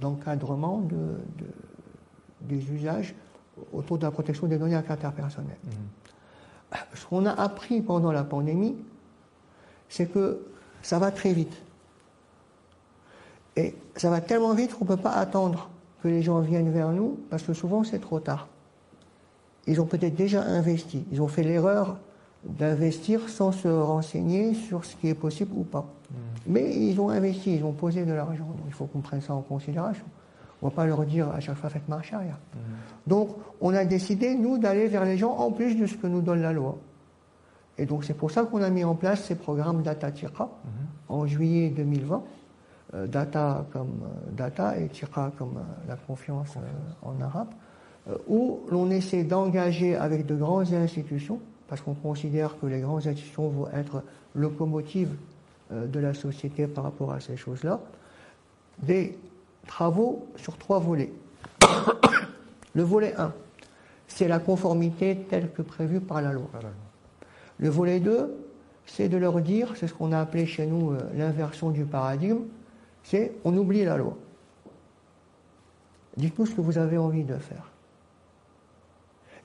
d'encadrement 0.00 0.80
de, 0.80 1.18
des 2.42 2.70
usages 2.72 3.14
autour 3.72 3.98
de 3.98 4.04
la 4.04 4.10
protection 4.10 4.46
des 4.46 4.58
données 4.58 4.76
à 4.76 4.82
caractère 4.82 5.12
personnel. 5.12 5.56
Mhm. 5.64 6.78
Ce 6.94 7.06
qu'on 7.06 7.26
a 7.26 7.32
appris 7.32 7.80
pendant 7.80 8.12
la 8.12 8.24
pandémie, 8.24 8.76
c'est 9.88 10.06
que 10.06 10.46
ça 10.82 10.98
va 10.98 11.10
très 11.10 11.32
vite. 11.32 11.56
Et 13.56 13.74
ça 13.96 14.10
va 14.10 14.20
tellement 14.20 14.54
vite 14.54 14.74
qu'on 14.74 14.84
ne 14.84 14.90
peut 14.90 14.96
pas 14.96 15.12
attendre 15.12 15.70
que 16.02 16.08
les 16.08 16.22
gens 16.22 16.40
viennent 16.40 16.70
vers 16.70 16.90
nous, 16.90 17.18
parce 17.30 17.42
que 17.42 17.54
souvent 17.54 17.84
c'est 17.84 17.98
trop 17.98 18.20
tard. 18.20 18.48
Ils 19.66 19.80
ont 19.80 19.86
peut-être 19.86 20.14
déjà 20.14 20.42
investi, 20.42 21.04
ils 21.10 21.20
ont 21.22 21.28
fait 21.28 21.42
l'erreur 21.42 21.96
d'investir 22.44 23.28
sans 23.28 23.52
se 23.52 23.66
renseigner 23.66 24.54
sur 24.54 24.84
ce 24.84 24.94
qui 24.96 25.08
est 25.08 25.14
possible 25.14 25.52
ou 25.56 25.64
pas. 25.64 25.86
Hmm. 26.10 26.14
Mais 26.46 26.76
ils 26.76 27.00
ont 27.00 27.08
investi, 27.08 27.56
ils 27.56 27.64
ont 27.64 27.72
posé 27.72 28.04
de 28.04 28.12
l'argent. 28.12 28.46
il 28.66 28.72
faut 28.72 28.86
qu'on 28.86 29.00
prenne 29.00 29.20
ça 29.20 29.34
en 29.34 29.42
considération. 29.42 30.04
On 30.62 30.66
ne 30.66 30.70
va 30.70 30.76
pas 30.76 30.86
leur 30.86 31.04
dire 31.04 31.28
à 31.30 31.40
chaque 31.40 31.56
fois 31.56 31.70
faites 31.70 31.88
marche 31.88 32.12
arrière. 32.12 32.38
Hmm. 32.54 32.58
Donc 33.06 33.30
on 33.60 33.74
a 33.74 33.84
décidé, 33.84 34.34
nous, 34.34 34.58
d'aller 34.58 34.86
vers 34.86 35.04
les 35.04 35.18
gens 35.18 35.32
en 35.32 35.50
plus 35.50 35.74
de 35.74 35.86
ce 35.86 35.96
que 35.96 36.06
nous 36.06 36.20
donne 36.20 36.42
la 36.42 36.52
loi. 36.52 36.78
Et 37.78 37.86
donc 37.86 38.04
c'est 38.04 38.14
pour 38.14 38.30
ça 38.30 38.44
qu'on 38.44 38.62
a 38.62 38.70
mis 38.70 38.84
en 38.84 38.94
place 38.94 39.24
ces 39.24 39.34
programmes 39.34 39.82
Data 39.82 40.12
Tira 40.12 40.44
hmm. 40.44 41.12
en 41.12 41.26
juillet 41.26 41.70
2020. 41.70 42.22
Euh, 42.96 43.06
data 43.06 43.66
comme 43.72 44.00
euh, 44.02 44.32
data 44.32 44.78
et 44.78 44.88
Tira 44.88 45.32
comme 45.36 45.56
euh, 45.56 45.88
la 45.88 45.96
confiance 45.96 46.56
en 47.02 47.20
arabe, 47.20 47.48
où 48.28 48.60
l'on 48.70 48.88
essaie 48.90 49.24
d'engager 49.24 49.96
avec 49.96 50.26
de 50.26 50.36
grandes 50.36 50.72
institutions 50.72 51.40
parce 51.66 51.80
qu'on 51.80 51.94
considère 51.94 52.56
que 52.60 52.66
les 52.66 52.80
grandes 52.80 53.08
institutions 53.08 53.48
vont 53.48 53.68
être 53.72 54.04
locomotives 54.36 55.12
de 55.72 55.98
la 55.98 56.14
société 56.14 56.68
par 56.68 56.84
rapport 56.84 57.12
à 57.12 57.18
ces 57.18 57.36
choses-là, 57.36 57.80
des 58.80 59.18
travaux 59.66 60.28
sur 60.36 60.56
trois 60.56 60.78
volets. 60.78 61.12
Le 62.74 62.84
volet 62.84 63.16
1, 63.18 63.32
c'est 64.06 64.28
la 64.28 64.38
conformité 64.38 65.26
telle 65.28 65.50
que 65.50 65.62
prévue 65.62 65.98
par 65.98 66.22
la 66.22 66.32
loi. 66.32 66.48
Le 67.58 67.68
volet 67.68 67.98
2, 67.98 68.32
c'est 68.84 69.08
de 69.08 69.16
leur 69.16 69.40
dire, 69.40 69.72
c'est 69.74 69.88
ce 69.88 69.94
qu'on 69.94 70.12
a 70.12 70.20
appelé 70.20 70.46
chez 70.46 70.66
nous 70.66 70.92
l'inversion 71.16 71.70
du 71.70 71.84
paradigme, 71.84 72.44
c'est 73.06 73.32
on 73.44 73.56
oublie 73.56 73.84
la 73.84 73.96
loi. 73.96 74.16
Dites-nous 76.16 76.46
ce 76.46 76.54
que 76.54 76.60
vous 76.60 76.76
avez 76.76 76.98
envie 76.98 77.24
de 77.24 77.36
faire. 77.36 77.70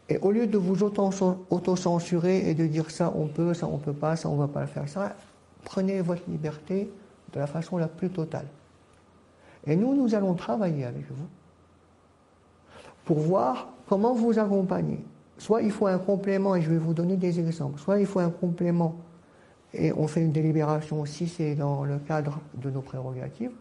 Et 0.09 0.18
au 0.18 0.32
lieu 0.32 0.47
de 0.47 0.57
vous 0.57 0.84
auto-censurer 0.84 2.49
et 2.49 2.55
de 2.55 2.66
dire 2.66 2.89
ça 2.89 3.14
on 3.16 3.28
peut, 3.28 3.53
ça 3.53 3.68
on 3.68 3.78
peut 3.78 3.93
pas, 3.93 4.16
ça 4.16 4.30
on 4.30 4.36
va 4.36 4.47
pas 4.47 4.62
le 4.62 4.68
faire, 4.68 4.89
ça, 4.89 5.16
prenez 5.64 6.01
votre 6.01 6.24
liberté 6.28 6.91
de 7.34 7.39
la 7.39 7.47
façon 7.47 7.78
la 7.78 7.88
plus 7.88 8.09
totale. 8.09 8.47
Et 9.68 9.76
nous, 9.76 9.95
nous 9.95 10.16
allons 10.16 10.34
travailler 10.34 10.86
avec 10.86 11.05
vous 11.12 11.28
pour 13.05 13.20
voir 13.20 13.70
comment 13.88 14.14
vous 14.14 14.39
accompagner. 14.39 14.99
Soit 15.38 15.62
il 15.62 15.72
faut 15.72 15.88
un 15.88 15.99
complément, 15.99 16.55
et 16.55 16.62
je 16.62 16.70
vais 16.70 16.78
vous 16.78 16.93
donner 16.93 17.16
des 17.16 17.39
exemples, 17.39 17.80
soit 17.80 17.99
il 17.99 18.07
faut 18.07 18.20
un 18.20 18.32
complément 18.32 18.95
et 19.74 19.93
on 19.93 20.07
fait 20.07 20.22
une 20.22 20.32
délibération 20.32 21.05
si 21.05 21.28
c'est 21.28 21.55
dans 21.55 21.84
le 21.84 21.97
cadre 21.99 22.39
de 22.55 22.69
nos 22.69 22.82
prérogatives, 22.82 23.51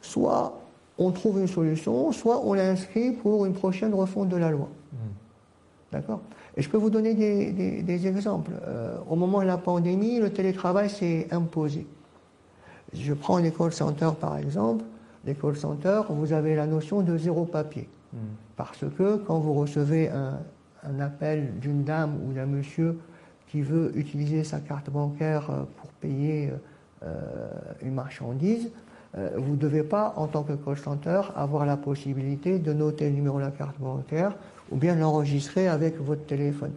soit 0.00 0.60
on 0.98 1.10
trouve 1.10 1.40
une 1.40 1.46
solution, 1.46 2.12
soit 2.12 2.44
on 2.44 2.54
l'inscrit 2.54 3.12
pour 3.12 3.46
une 3.46 3.54
prochaine 3.54 3.94
refonte 3.94 4.28
de 4.28 4.36
la 4.36 4.50
loi. 4.50 4.68
D'accord? 5.92 6.20
Et 6.56 6.62
je 6.62 6.68
peux 6.68 6.78
vous 6.78 6.90
donner 6.90 7.14
des, 7.14 8.06
exemples. 8.06 8.52
Euh, 8.66 8.96
au 9.08 9.16
moment 9.16 9.40
de 9.40 9.46
la 9.46 9.58
pandémie, 9.58 10.18
le 10.18 10.30
télétravail 10.30 10.90
s'est 10.90 11.28
imposé. 11.30 11.86
Je 12.94 13.14
prends 13.14 13.38
les 13.38 13.52
call 13.52 13.72
centers 13.72 14.14
par 14.16 14.36
exemple. 14.38 14.84
Les 15.24 15.34
call 15.34 15.56
centers, 15.56 16.12
vous 16.12 16.32
avez 16.32 16.54
la 16.56 16.66
notion 16.66 17.02
de 17.02 17.16
zéro 17.16 17.44
papier. 17.44 17.88
Hmm. 18.12 18.18
Parce 18.56 18.84
que 18.96 19.16
quand 19.16 19.38
vous 19.38 19.54
recevez 19.54 20.10
un, 20.10 20.38
appel 21.00 21.58
d'une 21.60 21.84
dame 21.84 22.18
ou 22.26 22.32
d'un 22.32 22.46
monsieur 22.46 22.98
qui 23.52 23.62
veut 23.62 23.92
utiliser 23.96 24.42
sa 24.42 24.58
carte 24.58 24.90
bancaire 24.90 25.50
euh, 25.50 25.62
pour 25.76 25.90
payer 26.00 26.50
euh, 27.04 27.50
une 27.82 27.94
marchandise, 27.94 28.70
vous 29.36 29.50
ne 29.50 29.56
devez 29.56 29.82
pas, 29.82 30.14
en 30.16 30.26
tant 30.26 30.42
que 30.42 30.54
call 30.54 30.78
avoir 31.36 31.66
la 31.66 31.76
possibilité 31.76 32.58
de 32.58 32.72
noter 32.72 33.10
le 33.10 33.14
numéro 33.14 33.36
de 33.36 33.44
la 33.44 33.50
carte 33.50 33.78
bancaire 33.78 34.34
ou 34.70 34.76
bien 34.76 34.96
l'enregistrer 34.96 35.68
avec 35.68 36.00
votre 36.00 36.24
téléphone. 36.24 36.72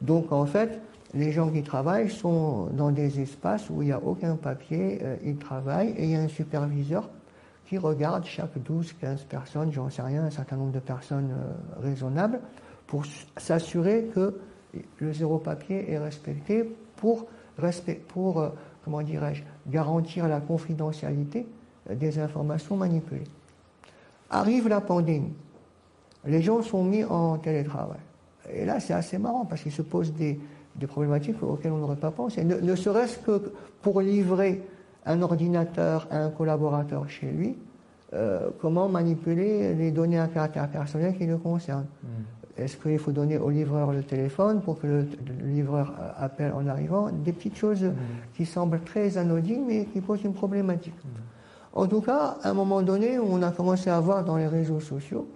Donc 0.00 0.30
en 0.30 0.46
fait, 0.46 0.80
les 1.14 1.32
gens 1.32 1.48
qui 1.48 1.62
travaillent 1.62 2.10
sont 2.10 2.66
dans 2.66 2.90
des 2.90 3.20
espaces 3.20 3.70
où 3.70 3.82
il 3.82 3.86
n'y 3.86 3.92
a 3.92 4.00
aucun 4.00 4.36
papier, 4.36 5.00
euh, 5.02 5.16
ils 5.24 5.36
travaillent 5.36 5.94
et 5.96 6.04
il 6.04 6.10
y 6.10 6.16
a 6.16 6.20
un 6.20 6.28
superviseur 6.28 7.08
qui 7.66 7.78
regarde 7.78 8.24
chaque 8.24 8.58
12, 8.62 8.94
15 9.00 9.24
personnes, 9.24 9.72
j'en 9.72 9.88
sais 9.88 10.02
rien, 10.02 10.24
un 10.24 10.30
certain 10.30 10.56
nombre 10.56 10.72
de 10.72 10.80
personnes 10.80 11.30
euh, 11.32 11.82
raisonnables, 11.82 12.40
pour 12.86 13.04
s'assurer 13.36 14.10
que 14.14 14.38
le 14.98 15.12
zéro 15.12 15.38
papier 15.38 15.90
est 15.90 15.98
respecté 15.98 16.64
pour, 16.96 17.26
euh, 17.58 18.48
comment 18.84 19.02
dirais-je, 19.02 19.42
garantir 19.70 20.28
la 20.28 20.40
confidentialité 20.40 21.46
des 21.90 22.18
informations 22.18 22.76
manipulées. 22.76 23.24
Arrive 24.30 24.68
la 24.68 24.80
pandémie 24.80 25.34
les 26.26 26.42
gens 26.42 26.62
sont 26.62 26.84
mis 26.84 27.04
en 27.04 27.38
télétravail. 27.38 27.98
Et 28.52 28.64
là, 28.64 28.80
c'est 28.80 28.94
assez 28.94 29.18
marrant 29.18 29.44
parce 29.44 29.62
qu'il 29.62 29.72
se 29.72 29.82
pose 29.82 30.12
des, 30.12 30.38
problématiques 30.88 31.42
auxquelles 31.42 31.72
on 31.72 31.78
n'aurait 31.78 31.96
pas 31.96 32.10
pensé. 32.10 32.44
Ne, 32.44 32.76
serait-ce 32.76 33.18
que 33.18 33.52
pour 33.80 34.00
livrer 34.00 34.62
un 35.06 35.22
ordinateur 35.22 36.06
à 36.10 36.18
un 36.18 36.30
collaborateur 36.30 37.08
chez 37.08 37.30
lui, 37.30 37.56
euh, 38.12 38.50
comment 38.60 38.88
manipuler 38.88 39.74
les 39.74 39.90
données 39.90 40.18
à 40.18 40.28
caractère 40.28 40.68
personnel 40.68 41.16
qui 41.16 41.26
le 41.26 41.38
concernent. 41.38 41.86
Hmm. 42.02 42.43
Est-ce 42.56 42.76
qu'il 42.76 42.98
faut 42.98 43.12
donner 43.12 43.38
au 43.38 43.50
livreur 43.50 43.92
le 43.92 44.02
téléphone 44.02 44.60
pour 44.60 44.80
que 44.80 44.86
le, 44.86 45.06
livreur 45.44 45.92
appelle 46.16 46.52
en 46.52 46.66
arrivant? 46.66 47.10
Des 47.10 47.32
petites 47.32 47.56
choses 47.56 47.82
hmm. 47.82 47.94
qui 48.36 48.46
semblent 48.46 48.80
très 48.80 49.18
anodines 49.18 49.64
mais 49.66 49.86
qui 49.86 50.00
posent 50.00 50.22
une 50.22 50.34
problématique. 50.34 50.94
En 51.72 51.86
tout 51.86 52.00
cas, 52.00 52.36
à 52.42 52.50
un 52.50 52.54
moment 52.54 52.82
donné, 52.82 53.18
on 53.18 53.42
a 53.42 53.50
commencé 53.50 53.90
à 53.90 53.98
voir 53.98 54.24
dans 54.24 54.36
les 54.36 54.46
réseaux 54.46 54.80
sociaux 54.80 55.26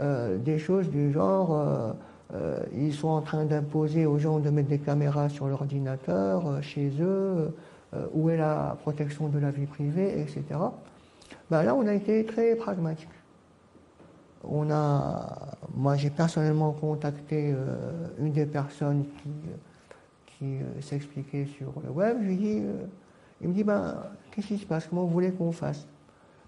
euh, 0.00 0.38
des 0.38 0.58
choses 0.58 0.90
du 0.90 1.12
genre, 1.12 1.56
euh, 1.56 1.92
euh, 2.34 2.58
ils 2.74 2.92
sont 2.92 3.08
en 3.08 3.20
train 3.20 3.44
d'imposer 3.44 4.06
aux 4.06 4.18
gens 4.18 4.40
de 4.40 4.50
mettre 4.50 4.68
des 4.68 4.78
caméras 4.78 5.28
sur 5.28 5.46
l'ordinateur 5.46 6.62
chez 6.62 6.90
eux, 7.00 7.54
où 8.12 8.28
est 8.28 8.36
la 8.36 8.76
protection 8.82 9.28
de 9.28 9.38
la 9.38 9.52
vie 9.52 9.66
privée, 9.66 10.20
etc. 10.20 10.42
Ben 11.48 11.62
là, 11.62 11.76
on 11.76 11.86
a 11.86 11.94
été 11.94 12.24
très 12.24 12.56
pragmatique. 12.56 13.08
On 14.48 14.70
a, 14.70 15.56
moi, 15.74 15.96
j'ai 15.96 16.10
personnellement 16.10 16.72
contacté 16.72 17.54
une 18.18 18.32
des 18.32 18.46
personnes 18.46 19.04
qui, 19.22 19.30
qui 20.26 20.58
s'expliquait 20.80 21.46
sur 21.46 21.72
le 21.82 21.90
web. 21.90 22.18
Il 23.40 23.48
me 23.48 23.54
dit, 23.54 23.64
ben, 23.64 23.96
qu'est-ce 24.30 24.48
qui 24.48 24.58
se 24.58 24.66
passe? 24.66 24.86
Comment 24.86 25.02
vous 25.02 25.12
voulez 25.12 25.32
qu'on 25.32 25.52
fasse? 25.52 25.86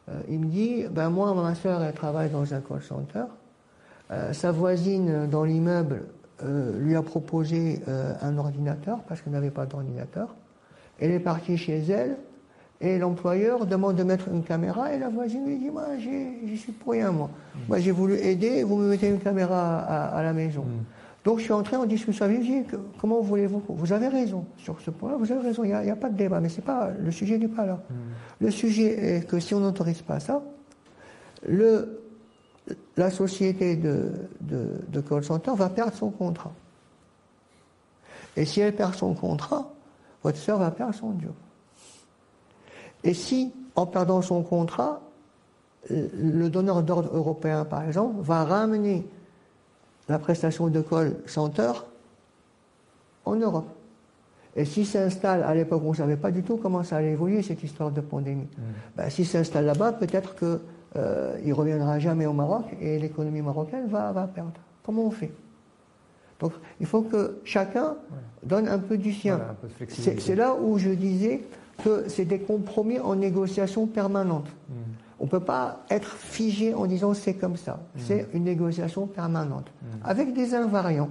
Euh, 0.09 0.20
il 0.28 0.40
me 0.40 0.47
dit, 0.47 0.84
ben 0.90 1.11
moi, 1.11 1.34
ma 1.34 1.55
soeur, 1.55 1.82
elle 1.82 1.94
travaille 1.94 2.30
dans 2.30 2.55
un 2.55 2.61
call 2.61 2.82
center. 2.82 3.24
Euh, 4.11 4.32
sa 4.32 4.53
voisine 4.53 5.26
dans 5.26 5.44
l'immeuble 5.44 6.05
euh, 6.42 6.78
lui 6.78 6.94
a 6.94 7.03
proposé 7.03 7.80
un 7.86 8.38
ordinateur 8.38 9.01
parce 9.09 9.20
qu'elle 9.20 9.32
n'avait 9.32 9.51
pas 9.51 9.66
d'ordinateur. 9.66 10.34
Elle 11.01 11.11
est 11.11 11.20
partie 11.20 11.57
chez 11.57 11.78
elle 11.78 12.16
et 12.81 12.99
l'employeur 12.99 13.66
demande 13.66 13.97
de 13.97 14.03
mettre 14.03 14.29
une 14.29 14.43
caméra 14.43 14.93
et 14.93 14.99
la 14.99 15.09
voisine 15.09 15.47
lui 15.47 15.57
dit 15.57 15.70
Moi, 15.70 15.85
j'y 15.99 16.59
suis 16.59 16.72
pour 16.72 16.93
rien, 16.93 17.11
moi. 17.11 17.29
Mmh. 17.29 17.59
Moi, 17.68 17.79
j'ai 17.81 17.91
voulu 17.91 18.14
aider, 18.16 18.62
vous 18.64 18.77
me 18.77 18.89
mettez 18.89 19.09
une 19.09 19.18
caméra 19.18 19.79
à, 19.79 20.22
la 20.22 20.33
maison. 20.33 20.62
Mmh. 20.62 20.85
Donc 21.24 21.39
je 21.39 21.45
suis 21.45 21.53
entré 21.53 21.74
en 21.74 21.87
discussion 21.87 22.24
avec 22.24 22.39
lui, 22.39 22.64
comment 23.01 23.20
voulez-vous 23.20 23.61
Vous 23.68 23.93
avez 23.93 24.07
raison 24.07 24.45
sur 24.57 24.81
ce 24.81 24.91
point, 24.91 25.16
vous 25.16 25.33
avez 25.33 25.41
raison, 25.41 25.64
il 25.64 25.74
n'y 25.74 25.91
a, 25.91 25.97
pas 25.97 26.09
de 26.09 26.16
débat, 26.16 26.39
mais 26.39 26.49
pas 26.64 26.91
le 26.97 27.11
sujet 27.11 27.37
n'est 27.37 27.49
pas 27.49 27.66
là. 27.66 27.81
Hmm. 27.91 28.45
Le 28.45 28.51
sujet 28.53 29.16
est 29.16 29.27
que 29.27 29.41
si 29.41 29.53
on 29.53 29.59
n'autorise 29.59 30.03
pas 30.03 30.20
ça, 30.20 30.41
le, 31.45 32.01
la 32.97 33.11
société 33.11 33.74
de, 33.74 34.12
de, 34.41 35.01
call 35.01 35.24
center 35.24 35.53
va 35.57 35.68
perdre 35.68 35.95
son 35.95 36.11
contrat. 36.11 36.53
Et 38.37 38.45
si 38.45 38.61
elle 38.61 38.77
perd 38.77 38.95
son 38.95 39.14
contrat, 39.14 39.72
votre 40.22 40.39
soeur 40.39 40.59
va 40.59 40.70
perdre 40.70 40.95
son 40.95 41.18
job. 41.20 41.33
Et 43.07 43.14
si, 43.14 43.52
en 43.76 43.86
perdant 43.86 44.20
son 44.20 44.42
contrat, 44.42 45.00
le 45.88 46.48
donneur 46.48 46.82
d'ordre 46.82 47.11
européen, 47.14 47.64
par 47.64 47.84
exemple, 47.84 48.16
va 48.20 48.44
ramener 48.44 49.07
la 50.09 50.18
prestation 50.18 50.68
de 50.68 50.80
call 50.80 51.16
center 51.26 51.72
en 53.24 53.36
Europe. 53.36 53.68
Et 54.57 54.64
s'il 54.64 54.86
s'installe, 54.86 55.42
à 55.42 55.54
l'époque, 55.54 55.82
on 55.84 55.90
ne 55.90 55.96
savait 55.96 56.16
pas 56.16 56.30
du 56.30 56.42
tout 56.42 56.57
comment 56.57 56.82
ça 56.82 56.96
allait 56.96 57.12
évoluer, 57.12 57.42
cette 57.42 57.62
histoire 57.62 57.90
de 57.90 58.00
pandémie. 58.00 58.48
Mm. 58.57 58.62
Ben, 58.96 59.11
s'il 59.11 59.26
s'installe 59.26 59.66
là-bas, 59.66 59.92
peut-être 59.92 60.34
qu'il 60.34 60.59
euh, 60.96 61.38
ne 61.44 61.52
reviendra 61.52 61.98
jamais 61.98 62.26
au 62.26 62.32
Maroc 62.32 62.64
et 62.80 62.98
l'économie 62.98 63.42
marocaine 63.42 63.86
va, 63.86 64.12
va 64.12 64.26
perdre. 64.26 64.52
Comment 64.82 65.04
on 65.04 65.11
fait? 65.11 65.32
Donc, 66.40 66.52
il 66.80 66.86
faut 66.86 67.02
que 67.02 67.38
chacun 67.44 67.96
donne 68.42 68.68
un 68.68 68.78
peu 68.78 68.98
du 68.98 69.12
sien. 69.12 69.40
c'est 69.88 70.34
là 70.34 70.54
où 70.54 70.78
je 70.78 70.90
disais 70.90 71.42
que 71.83 72.09
c'est 72.09 72.24
des 72.24 72.39
compromis 72.39 72.99
en 72.99 73.14
négociation 73.14 73.87
permanente. 73.87 74.49
Mm. 74.68 74.72
On 75.18 75.24
ne 75.24 75.31
peut 75.31 75.41
pas 75.41 75.85
être 75.91 76.14
figé 76.16 76.74
en 76.74 76.87
disant 76.87 77.14
c'est 77.14 77.35
comme 77.35 77.57
ça. 77.57 77.74
Mm. 77.74 77.99
C'est 77.99 78.29
une 78.35 78.45
négociation 78.45 79.07
permanente, 79.07 79.66
mm. 79.83 79.87
avec 80.05 80.33
des 80.33 80.55
invariants. 80.55 81.11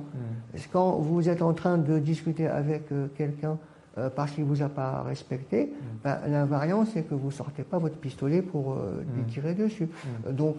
Quand 0.71 0.91
vous 0.93 1.27
êtes 1.27 1.41
en 1.41 1.53
train 1.53 1.77
de 1.77 1.99
discuter 1.99 2.47
avec 2.47 2.91
euh, 2.91 3.07
quelqu'un 3.17 3.57
euh, 3.97 4.09
parce 4.09 4.31
qu'il 4.31 4.43
ne 4.43 4.49
vous 4.49 4.61
a 4.61 4.69
pas 4.69 5.03
respecté, 5.03 5.73
ben, 6.03 6.19
l'invariant, 6.27 6.85
c'est 6.85 7.03
que 7.03 7.13
vous 7.13 7.27
ne 7.27 7.33
sortez 7.33 7.63
pas 7.63 7.77
votre 7.77 7.97
pistolet 7.97 8.41
pour 8.41 8.73
euh, 8.73 9.03
lui 9.15 9.23
tirer 9.23 9.53
dessus. 9.53 9.89
Donc, 10.29 10.57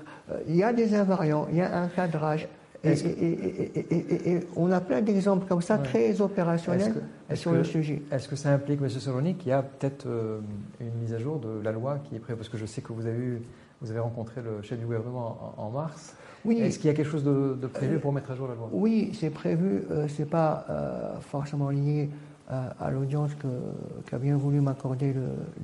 il 0.49 0.57
y 0.57 0.63
a 0.63 0.73
des 0.73 0.95
invariants, 0.95 1.47
il 1.51 1.59
y 1.59 1.61
a 1.63 1.83
un 1.83 1.89
cadrage. 1.89 2.49
Et, 2.85 4.41
on 4.57 4.71
a 4.71 4.81
plein 4.81 5.01
d'exemples 5.01 5.47
comme 5.47 5.63
ça, 5.63 5.79
très 5.79 6.21
opérationnels 6.21 6.95
sur 7.35 7.53
le 7.53 7.65
sujet. 7.65 8.03
Est-ce 8.11 8.29
que 8.29 8.37
ça 8.37 8.53
implique, 8.53 8.81
M. 8.81 8.89
Soloni, 8.89 9.35
qu'il 9.35 9.49
y 9.49 9.53
a 9.53 9.63
peut-être 9.63 10.07
euh, 10.07 10.41
une 10.81 10.95
mise 11.01 11.13
à 11.13 11.19
jour 11.19 11.39
de 11.39 11.61
la 11.63 11.73
loi 11.73 11.99
qui 12.05 12.17
est 12.17 12.19
prévue? 12.19 12.37
Parce 12.37 12.49
que 12.49 12.59
je 12.59 12.67
sais 12.67 12.81
que 12.81 12.93
vous 12.93 13.07
avez, 13.07 13.41
vous 13.81 13.91
avez 13.91 14.01
rencontré 14.01 14.41
le 14.43 14.63
chef 14.63 14.79
du 14.79 14.85
gouvernement 14.85 15.55
en, 15.57 15.71
mars. 15.71 16.15
Oui. 16.45 16.59
Est-ce 16.59 16.79
qu'il 16.79 16.89
y 16.89 16.91
a 16.91 16.95
quelque 16.95 17.11
chose 17.11 17.25
de, 17.25 17.67
prévu 17.67 17.99
pour 17.99 18.13
mettre 18.13 18.31
à 18.31 18.37
jour 18.37 18.49
la 18.49 18.55
loi? 18.55 18.69
Oui, 18.73 19.11
c'est 19.19 19.31
prévu. 19.31 19.83
Euh, 19.91 20.07
ce 20.09 20.23
n'est 20.23 20.29
pas 20.29 20.65
euh, 20.71 21.15
forcément 21.21 21.71
lié 21.71 22.11
à 22.49 22.93
l'audience 22.93 23.33
qu'a 24.09 24.19
bien 24.19 24.37
voulu 24.37 24.61
m'accorder 24.61 25.13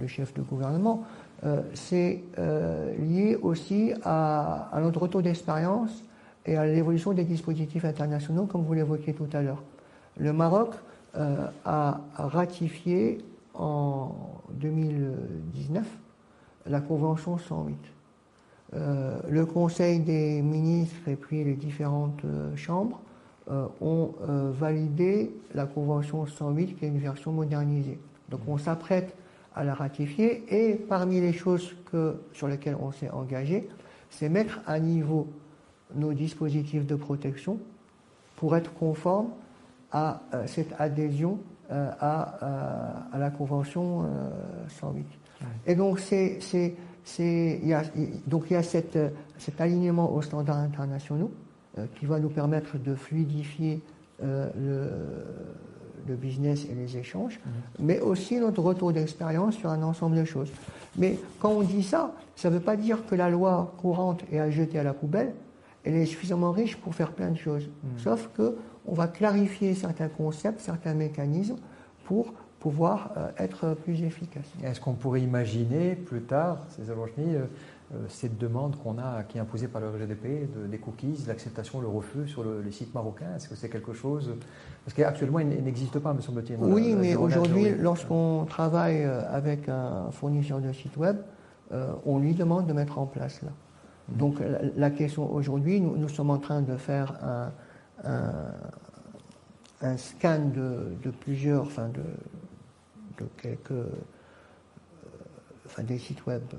le, 0.00 0.06
chef 0.08 0.34
du 0.34 0.40
gouvernement. 0.40 1.04
c'est 1.74 2.24
lié 2.98 3.38
aussi 3.40 3.92
à, 4.02 4.68
à 4.72 4.80
notre 4.80 5.00
retour 5.00 5.22
d'expérience 5.22 6.02
et 6.46 6.56
à 6.56 6.66
l'évolution 6.66 7.12
des 7.12 7.24
dispositifs 7.24 7.84
internationaux, 7.84 8.46
comme 8.46 8.62
vous 8.62 8.74
l'évoquiez 8.74 9.14
tout 9.14 9.28
à 9.32 9.42
l'heure. 9.42 9.62
Le 10.18 10.32
Maroc 10.32 10.74
euh, 11.16 11.46
a 11.64 12.00
ratifié 12.16 13.18
en 13.54 14.12
2019 14.54 15.86
la 16.66 16.80
Convention 16.80 17.38
108. 17.38 17.76
Euh, 18.74 19.18
le 19.28 19.44
Conseil 19.44 20.00
des 20.00 20.40
ministres 20.40 21.08
et 21.08 21.16
puis 21.16 21.44
les 21.44 21.54
différentes 21.54 22.24
euh, 22.24 22.54
chambres 22.56 23.00
ont 23.80 24.14
validé 24.52 25.34
la 25.52 25.66
Convention 25.66 26.24
108, 26.24 26.78
qui 26.78 26.84
est 26.84 26.88
une 26.88 27.00
version 27.00 27.32
modernisée. 27.32 27.98
Donc 28.28 28.40
on 28.46 28.56
s'apprête 28.56 29.16
à 29.56 29.64
la 29.64 29.74
ratifier 29.74 30.44
et 30.48 30.76
parmi 30.76 31.20
les 31.20 31.32
choses 31.32 31.74
sur 32.32 32.46
lesquelles 32.46 32.76
on 32.80 32.92
s'est 32.92 33.10
engagé, 33.10 33.68
c'est 34.10 34.28
mettre 34.28 34.60
à 34.64 34.78
niveau 34.78 35.26
nos 35.94 36.12
dispositifs 36.12 36.86
de 36.86 36.94
protection 36.94 37.58
pour 38.36 38.56
être 38.56 38.72
conformes 38.74 39.28
à 39.92 40.22
euh, 40.34 40.46
cette 40.46 40.74
adhésion 40.78 41.38
euh, 41.70 41.90
à, 42.00 42.44
euh, 42.44 43.16
à, 43.16 43.18
la 43.18 43.30
Convention 43.30 44.04
108. 44.68 45.06
Et 45.66 45.74
donc, 45.74 46.00
c'est, 46.00 46.40
il 47.18 47.66
y 47.66 47.72
a, 47.72 47.82
donc 48.26 48.44
il 48.50 48.54
y 48.54 48.56
a 48.56 48.62
cette, 48.62 48.98
cet 49.38 49.60
alignement 49.60 50.12
aux 50.12 50.22
standards 50.22 50.58
internationaux 50.58 51.30
qui 51.94 52.04
va 52.04 52.18
nous 52.18 52.28
permettre 52.28 52.78
de 52.78 52.94
fluidifier 52.94 53.80
le, 54.20 54.50
le, 56.06 56.14
business 56.14 56.66
et 56.70 56.74
les 56.74 56.98
échanges, 56.98 57.40
mais 57.78 57.98
aussi 58.00 58.38
notre 58.38 58.60
retour 58.62 58.92
d'expérience 58.92 59.56
sur 59.56 59.70
un 59.70 59.82
ensemble 59.82 60.16
de 60.16 60.24
choses. 60.24 60.50
Mais 60.96 61.18
quand 61.40 61.50
on 61.50 61.62
dit 61.62 61.82
ça, 61.82 62.12
ça 62.36 62.50
ne 62.50 62.54
veut 62.54 62.60
pas 62.60 62.76
dire 62.76 63.06
que 63.06 63.14
la 63.14 63.30
loi 63.30 63.74
courante 63.78 64.22
est 64.30 64.38
à 64.38 64.50
jeter 64.50 64.78
à 64.78 64.82
la 64.82 64.92
poubelle, 64.92 65.32
elle 65.84 65.94
est 65.94 66.06
suffisamment 66.06 66.52
riche 66.52 66.76
pour 66.76 66.94
faire 66.94 67.12
plein 67.12 67.30
de 67.30 67.36
choses. 67.38 67.68
Mm. 67.82 67.98
Sauf 67.98 68.28
que 68.36 68.56
on 68.86 68.94
va 68.94 69.06
clarifier 69.08 69.74
certains 69.74 70.08
concepts, 70.08 70.60
certains 70.60 70.94
mécanismes 70.94 71.56
pour 72.04 72.32
pouvoir 72.60 73.10
euh, 73.16 73.28
être 73.38 73.74
plus 73.74 74.02
efficace. 74.02 74.44
Est-ce 74.62 74.80
qu'on 74.80 74.92
pourrait 74.94 75.20
imaginer 75.20 75.94
plus 75.96 76.22
tard, 76.22 76.58
César 76.68 76.96
Rochny, 76.96 77.34
euh, 77.34 77.44
euh, 77.94 77.98
cette 78.08 78.38
demande 78.38 78.76
qu'on 78.82 78.98
a, 78.98 79.24
qui 79.24 79.38
est 79.38 79.40
imposée 79.40 79.66
par 79.68 79.80
le 79.80 79.88
RGDP, 79.90 80.48
de, 80.56 80.66
des 80.68 80.78
cookies, 80.78 81.24
l'acceptation, 81.26 81.80
le 81.80 81.88
refus 81.88 82.26
sur 82.28 82.42
le- 82.44 82.60
les 82.62 82.70
sites 82.70 82.94
marocains? 82.94 83.26
Est-ce 83.36 83.48
que 83.48 83.56
c'est 83.56 83.68
quelque 83.68 83.92
chose 83.92 84.32
Parce 84.84 84.94
qu'actuellement, 84.94 85.40
il 85.40 85.48
n'existe 85.48 85.98
pas, 85.98 86.12
me 86.14 86.20
semble-t-il. 86.20 86.56
Oui, 86.60 86.90
la- 86.90 86.94
la 86.94 87.00
mais 87.02 87.16
aujourd'hui, 87.16 87.64
oui. 87.64 87.74
lorsqu'on 87.80 88.46
travaille 88.48 89.02
euh, 89.02 89.22
avec 89.30 89.68
un 89.68 90.10
fournisseur 90.12 90.60
de 90.60 90.72
site 90.72 90.96
web, 90.96 91.16
euh, 91.72 91.92
on 92.06 92.18
lui 92.20 92.34
demande 92.34 92.66
de 92.66 92.72
mettre 92.72 92.98
en 92.98 93.06
place 93.06 93.42
là. 93.42 93.50
Donc 94.08 94.40
la, 94.40 94.58
la 94.76 94.90
question 94.90 95.32
aujourd'hui, 95.32 95.80
nous, 95.80 95.96
nous 95.96 96.08
sommes 96.08 96.30
en 96.30 96.38
train 96.38 96.60
de 96.62 96.76
faire 96.76 97.14
un, 97.22 97.52
un- 98.04 98.52
un 99.84 99.96
scan 99.96 100.50
de, 100.54 100.94
de 101.02 101.10
plusieurs, 101.10 101.62
enfin 101.62 101.88
de, 101.88 102.02
de 103.22 103.28
quelques, 103.40 103.72
euh, 103.72 103.86
enfin 105.66 105.82
des 105.82 105.98
sites 105.98 106.24
web 106.26 106.42
euh, 106.54 106.58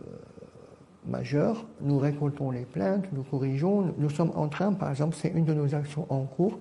majeurs. 1.07 1.65
Nous 1.81 1.99
récoltons 1.99 2.51
les 2.51 2.65
plaintes, 2.65 3.05
nous 3.13 3.23
corrigeons. 3.23 3.93
Nous, 3.97 4.09
sommes 4.09 4.31
en 4.35 4.47
train, 4.49 4.73
par 4.73 4.89
exemple, 4.89 5.15
c'est 5.19 5.29
une 5.29 5.45
de 5.45 5.53
nos 5.53 5.73
actions 5.73 6.05
en 6.09 6.23
cours, 6.23 6.59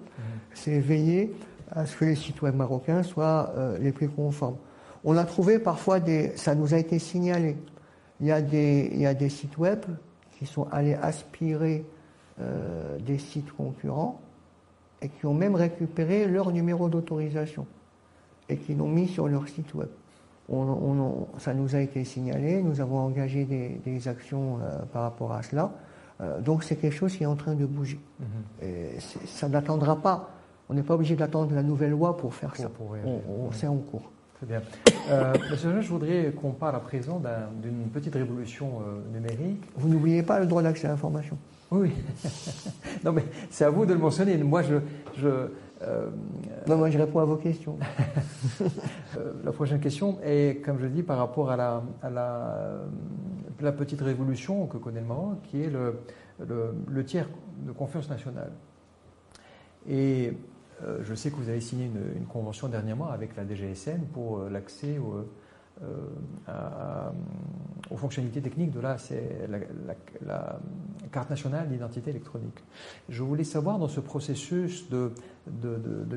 c'est 0.55 0.79
veiller 0.79 1.35
à 1.71 1.87
ce 1.87 1.97
que 1.97 2.05
les 2.05 2.15
sites 2.17 2.43
web 2.43 2.55
marocains 2.55 3.03
soient 3.03 3.53
euh, 3.57 3.79
les 3.79 3.93
plus 3.93 4.09
conformes. 4.09 4.57
On 5.05 5.17
a 5.17 5.25
trouvé 5.25 5.59
parfois 5.59 5.99
des, 6.01 6.37
ça 6.37 6.55
nous 6.55 6.75
a 6.75 6.79
été 6.79 6.99
signalé. 6.99 7.57
Il 8.21 8.27
y 8.27 8.33
a 8.33 8.41
des, 8.43 8.89
il 8.93 9.01
y 9.01 9.07
a 9.07 9.15
des 9.15 9.31
sites 9.31 9.59
web 9.59 9.81
qui 10.43 10.47
sont 10.53 10.67
allés 10.73 10.95
aspirer 10.95 11.85
euh, 12.41 12.99
des 12.99 13.19
sites 13.19 13.53
concurrents 13.53 14.21
et 15.01 15.09
qui 15.09 15.25
ont 15.27 15.35
même 15.35 15.55
récupéré 15.55 16.27
leur 16.27 16.51
numéro 16.51 16.89
d'autorisation 16.89 17.65
et 18.49 18.57
qui 18.57 18.75
l'ont 18.75 18.89
mis 18.89 19.07
sur 19.07 19.29
leur 19.29 19.47
site 19.49 19.73
web. 19.75 19.89
On- 20.49 20.57
on- 20.59 21.29
ça 21.39 21.55
nous 21.55 21.77
a 21.77 21.81
été 21.81 22.05
signalé, 22.05 22.61
nous 22.61 22.81
avons 22.81 22.99
engagé 22.99 23.45
des, 23.45 23.81
des 23.85 24.09
actions 24.09 24.59
euh, 24.63 24.81
par 24.93 25.03
rapport 25.03 25.33
à 25.33 25.43
cela. 25.43 25.71
Euh, 26.21 26.41
donc 26.41 26.65
c'est 26.65 26.75
quelque 26.77 26.95
chose 26.97 27.17
qui 27.17 27.23
est 27.23 27.27
en 27.27 27.37
train 27.37 27.55
de 27.55 27.65
bouger. 27.65 28.01
Mhm. 28.19 28.27
Et 28.69 29.01
ça 29.27 29.49
n'attendra 29.49 29.95
pas. 29.97 30.31
On 30.69 30.75
n'est 30.75 30.83
pas 30.83 30.95
obligé 30.95 31.15
d'attendre 31.15 31.55
la 31.55 31.63
nouvelle 31.63 31.91
loi 31.91 32.17
pour 32.17 32.35
faire 32.35 32.51
Pour- 32.53 32.63
ça. 32.65 32.69
pour 32.69 32.97
On- 33.07 33.47
on-. 33.47 33.53
C'est 33.53 33.69
en 33.69 33.77
cours. 33.77 34.11
Très 34.43 34.59
bien. 34.59 34.63
Euh, 35.09 35.33
Monsieur 35.53 35.73
Jean, 35.73 35.81
je 35.81 35.89
voudrais 35.89 36.33
qu'on 36.33 36.51
parle 36.51 36.75
à 36.75 36.81
présent 36.81 37.21
d'un- 37.21 37.49
d'une 37.63 37.89
petite 37.91 38.15
révolution 38.15 38.81
euh, 38.81 39.17
numérique. 39.17 39.63
Vous 39.77 39.89
n'oubliez 39.89 40.25
pas 40.25 40.41
le 40.41 40.47
droit 40.47 40.63
d'accès 40.65 40.89
à 40.89 40.91
l'information. 40.91 41.39
Oui, 41.71 41.93
oui. 41.93 42.33
non, 43.05 43.13
mais 43.13 43.23
c'est 43.51 43.65
à 43.65 43.71
vous 43.71 43.87
de 43.87 43.93
le 43.93 44.01
mentionner. 44.01 44.37
Moi, 44.39 44.63
je. 44.63 44.75
je 45.17 45.29
euh, 45.83 46.11
Non, 46.67 46.77
moi, 46.77 46.91
je 46.91 46.99
réponds 46.99 47.21
à 47.21 47.25
vos 47.25 47.37
questions. 47.37 47.79
La 49.45 49.53
prochaine 49.53 49.79
question 49.79 50.19
est, 50.25 50.61
comme 50.65 50.79
je 50.79 50.85
le 50.87 50.91
dis, 50.91 51.05
par 51.05 51.19
rapport 51.19 51.49
à 51.53 51.57
la, 51.57 51.83
à 52.03 52.11
la, 52.11 52.81
la 53.61 53.73
petite 53.73 54.01
révolution 54.01 54.67
que 54.67 54.77
connaît 54.77 55.03
le 55.03 55.07
Maroc, 55.07 55.37
qui 55.45 55.63
est 55.63 55.71
le, 55.71 56.01
le, 56.49 56.75
le 56.89 57.05
tiers 57.05 57.29
de 57.65 57.71
confiance 57.71 58.11
nationale. 58.11 58.51
Et 59.89 60.33
je 61.03 61.15
sais 61.15 61.31
que 61.31 61.37
vous 61.37 61.49
avez 61.49 61.61
signé 61.61 61.87
une, 61.87 62.17
une 62.17 62.27
convention 62.27 62.69
dernièrement 62.69 63.11
avec 63.11 63.37
la 63.37 63.45
DGSN 63.45 64.07
pour 64.13 64.39
euh, 64.39 64.51
l'accès 64.51 64.99
euh, 65.83 67.11
aux 67.91 67.97
fonctionnalités 67.97 68.41
techniques 68.41 68.71
de 68.71 68.81
la, 68.81 68.97
carte 71.11 71.31
nationale 71.31 71.69
d'identité 71.69 72.11
électronique. 72.11 72.63
Je 73.09 73.23
voulais 73.23 73.45
savoir 73.45 73.79
dans 73.79 73.89
ce 73.89 74.01
processus 74.01 74.89
de, 74.91 75.13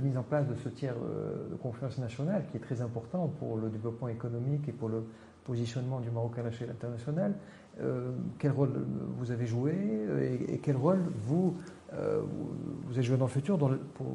mise 0.02 0.18
en 0.18 0.24
place 0.24 0.48
de 0.48 0.56
ce 0.56 0.70
tiers 0.70 0.96
euh, 1.04 1.50
de 1.50 1.56
confiance 1.56 1.98
nationale 1.98 2.46
qui 2.52 2.58
est 2.58 2.62
très 2.62 2.82
important 2.82 3.28
pour 3.40 3.58
le 3.58 3.70
développement 3.70 4.08
économique 4.08 4.68
et 4.70 4.72
pour 4.72 4.90
le 4.90 5.04
positionnement 5.46 6.00
du 6.00 6.12
Maroc 6.12 6.38
à 6.38 6.44
l'échelle 6.44 6.72
internationale, 6.72 7.34
euh, 7.82 8.12
quel 8.40 8.52
rôle 8.52 8.72
vous 9.18 9.32
avez 9.32 9.46
joué 9.46 9.74
euh, 9.76 10.38
et, 10.50 10.54
et 10.56 10.58
quel 10.60 10.78
rôle 10.78 11.04
vous, 11.28 11.56
euh, 11.58 11.75
vous, 11.98 12.50
vous 12.88 12.94
avez 12.94 13.04
joué 13.04 13.18
dans 13.18 13.26
le 13.26 13.32
futur 13.32 13.58
dans 13.58 13.70
le- 13.70 13.78
pour 13.78 14.08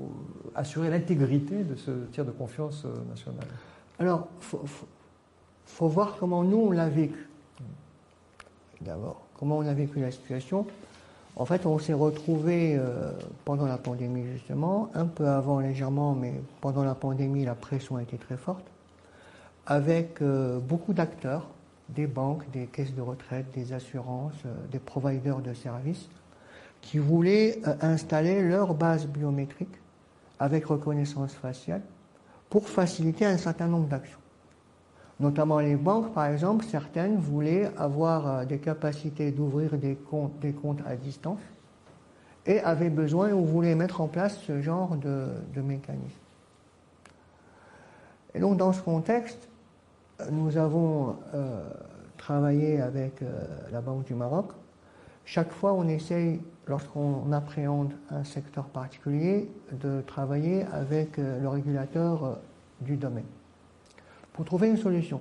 assurer 0.55 0.91
l'intégrité 0.91 1.63
de 1.65 1.75
ce 1.77 1.91
tiers 2.13 2.25
de 2.25 2.31
confiance 2.31 2.85
euh, 2.85 2.95
national 3.09 3.45
Alors, 3.99 4.29
il 4.41 4.45
faut, 4.45 4.61
faut- 4.67 4.87
faut 5.67 5.89
voir 5.89 6.17
comment 6.19 6.43
nous, 6.45 6.59
on 6.59 6.71
l'a 6.73 6.89
vécu. 6.89 7.29
D'abord, 8.81 9.21
comment 9.39 9.59
on 9.59 9.67
a 9.67 9.75
vécu 9.75 10.01
la 10.01 10.11
situation. 10.11 10.67
En 11.37 11.45
fait, 11.45 11.65
on 11.67 11.79
s'est 11.79 11.93
retrouvé 11.95 12.77
euh, 12.77 13.13
pendant 13.45 13.67
la 13.67 13.79
pandémie, 13.79 14.25
justement, 14.33 14.91
un 14.95 15.07
peu 15.07 15.29
avant 15.29 15.61
légèrement, 15.61 16.15
mais 16.15 16.35
pendant 16.61 16.83
la 16.85 16.95
pandémie, 16.95 17.45
la 17.45 17.55
pression 17.55 17.97
a 17.97 18.03
été 18.03 18.17
très 18.19 18.37
forte, 18.37 18.65
avec 19.67 20.21
euh, 20.23 20.59
beaucoup 20.59 20.93
d'acteurs, 20.93 21.47
des 21.91 22.07
banques, 22.07 22.49
des 22.53 22.67
caisses 22.67 22.95
de 22.95 23.01
retraite, 23.01 23.47
des 23.55 23.73
assurances, 23.73 24.35
euh, 24.47 24.55
des 24.73 24.79
providers 24.79 25.39
de 25.39 25.55
services, 25.55 26.09
qui 26.81 26.99
voulaient 26.99 27.61
euh, 27.67 27.75
installer 27.81 28.43
leur 28.43 28.75
base 28.75 29.07
biométrique 29.07 29.75
avec 30.39 30.67
reconnaissance 30.67 31.35
faciale 31.35 31.83
pour 32.49 32.69
faciliter 32.69 33.27
un 33.27 33.37
certain 33.37 33.67
nombre 33.67 33.89
d'actions. 33.89 34.19
Notamment 35.21 35.59
les 35.59 35.77
banques, 35.77 36.15
par 36.15 36.27
exemple, 36.27 36.65
certaines 36.65 37.17
voulaient 37.17 37.71
avoir 37.77 38.27
euh, 38.27 38.45
des 38.45 38.59
capacités 38.59 39.31
d'ouvrir 39.31 39.77
des 39.77 39.95
comptes, 39.95 40.39
des 40.41 40.53
comptes 40.53 40.81
à 40.87 40.97
distance 40.97 41.41
et 42.47 42.61
avaient 42.61 42.91
besoin 42.91 43.33
ou 43.33 43.45
voulaient 43.45 43.75
mettre 43.75 44.01
en 44.01 44.09
place 44.09 44.39
ce 44.47 44.63
genre 44.63 44.97
de, 44.97 45.61
mécanisme. 45.61 46.19
Et 48.35 48.41
donc 48.41 48.57
dans 48.57 48.73
ce 48.73 48.81
contexte, 48.81 49.49
euh, 50.21 50.25
nous 50.31 50.57
avons 50.57 51.17
travaillé 52.17 52.81
avec 52.81 53.23
la 53.73 53.81
Banque 53.81 54.05
du 54.05 54.15
Maroc. 54.15 54.53
Chaque 55.25 55.53
fois, 55.53 55.75
on 55.75 55.87
essaye, 55.87 56.41
lorsqu'on 56.71 57.33
appréhende 57.33 57.93
un 58.11 58.23
secteur 58.23 58.67
particulier, 58.67 59.51
de 59.73 60.03
travailler 60.07 60.63
avec 60.73 61.19
euh, 61.19 61.41
le 61.41 61.49
régulateur 61.49 62.25
euh, 62.25 62.35
du 62.81 62.97
domaine 62.97 63.27
pour 64.33 64.45
trouver 64.45 64.69
une 64.69 64.77
solution. 64.77 65.21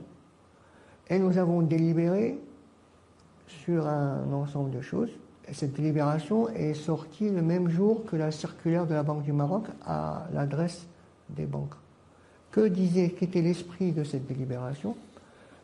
Et 1.10 1.18
nous 1.18 1.40
avons 1.40 1.64
délibéré 1.64 2.40
sur 3.48 3.88
un 3.88 4.32
ensemble 4.32 4.70
de 4.70 4.82
choses. 4.82 5.10
Et 5.48 5.56
cette 5.56 5.74
délibération 5.74 6.50
est 6.50 6.76
sortie 6.76 7.32
le 7.32 7.42
même 7.42 7.68
jour 7.68 8.06
que 8.06 8.16
la 8.16 8.30
circulaire 8.30 8.86
de 8.86 8.94
la 8.94 9.02
Banque 9.02 9.24
du 9.24 9.34
Maroc 9.34 9.64
à 9.84 10.28
l'adresse 10.32 10.86
des 11.30 11.48
banques. 11.48 11.74
Que 12.52 12.68
disait, 12.68 13.10
qu'était 13.10 13.42
l'esprit 13.42 13.92
de 13.92 14.04
cette 14.04 14.28
délibération? 14.28 14.96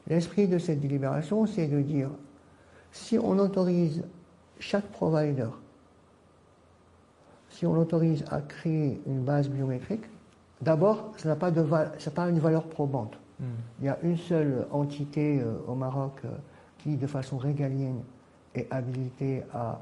L'esprit 0.07 0.47
de 0.47 0.57
cette 0.57 0.81
délibération, 0.81 1.45
c'est 1.45 1.67
de 1.67 1.81
dire, 1.81 2.09
si 2.91 3.19
on 3.19 3.37
autorise 3.37 4.03
chaque 4.59 4.87
provider, 4.87 5.49
si 7.55 7.65
on 7.65 7.77
autorise 7.77 8.23
à 8.29 8.41
créer 8.41 9.01
une 9.07 9.23
base 9.23 9.49
biométrique, 9.49 10.03
d'abord, 10.61 11.13
ça 11.15 11.29
n'a 11.29 11.35
pas, 11.37 11.51
de 11.51 11.61
une 11.61 12.39
valeur 12.39 12.67
probante. 12.67 13.17
Il 13.79 13.85
y 13.85 13.89
a 13.89 13.97
une 14.03 14.17
seule 14.17 14.67
entité 14.71 15.41
euh, 15.41 15.55
au 15.67 15.75
Maroc 15.75 16.19
euh, 16.23 16.29
qui, 16.77 16.95
de 16.95 17.07
façon 17.07 17.37
régalienne, 17.37 18.01
est 18.53 18.67
habilitée 18.71 19.43
à 19.53 19.81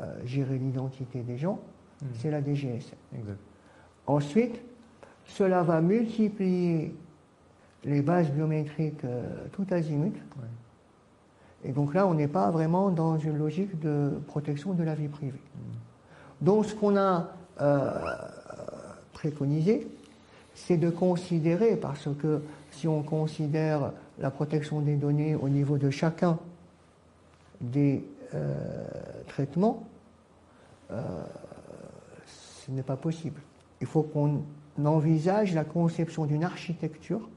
euh, 0.00 0.04
gérer 0.24 0.58
l'identité 0.58 1.20
des 1.20 1.36
gens, 1.36 1.60
Mm. 2.00 2.06
c'est 2.14 2.30
la. 2.30 2.38
Exact. 2.38 3.38
Ensuite, 4.06 4.60
cela 5.24 5.62
va 5.62 5.80
multiplier 5.80 6.94
les 7.84 8.02
bases 8.02 8.30
biométriques 8.30 9.04
tout 9.52 9.66
azimut. 9.70 10.14
Ouais. 10.14 11.68
Et 11.68 11.72
donc 11.72 11.94
là, 11.94 12.06
on 12.06 12.14
n'est 12.14 12.28
pas 12.28 12.50
vraiment 12.50 12.90
dans 12.90 13.18
une 13.18 13.36
logique 13.36 13.78
de 13.80 14.12
protection 14.26 14.72
de 14.72 14.82
la 14.82 14.94
vie 14.94 15.08
privée. 15.08 15.40
Donc 16.40 16.66
ce 16.66 16.74
qu'on 16.74 16.96
a 16.96 17.28
euh, 17.60 17.90
préconisé, 19.12 19.88
c'est 20.54 20.76
de 20.76 20.90
considérer, 20.90 21.76
parce 21.76 22.08
que 22.20 22.42
si 22.70 22.86
on 22.86 23.02
considère 23.02 23.92
la 24.18 24.30
protection 24.30 24.80
des 24.80 24.96
données 24.96 25.34
au 25.34 25.48
niveau 25.48 25.78
de 25.78 25.90
chacun 25.90 26.38
des 27.60 28.04
euh, 28.34 28.54
traitements, 29.26 29.84
euh, 30.90 31.02
ce 32.26 32.70
n'est 32.70 32.82
pas 32.82 32.96
possible. 32.96 33.40
Il 33.80 33.86
faut 33.86 34.02
qu'on 34.02 34.42
envisage 34.84 35.54
la 35.54 35.64
conception 35.64 36.24
d'une 36.24 36.44
architecture 36.44 37.28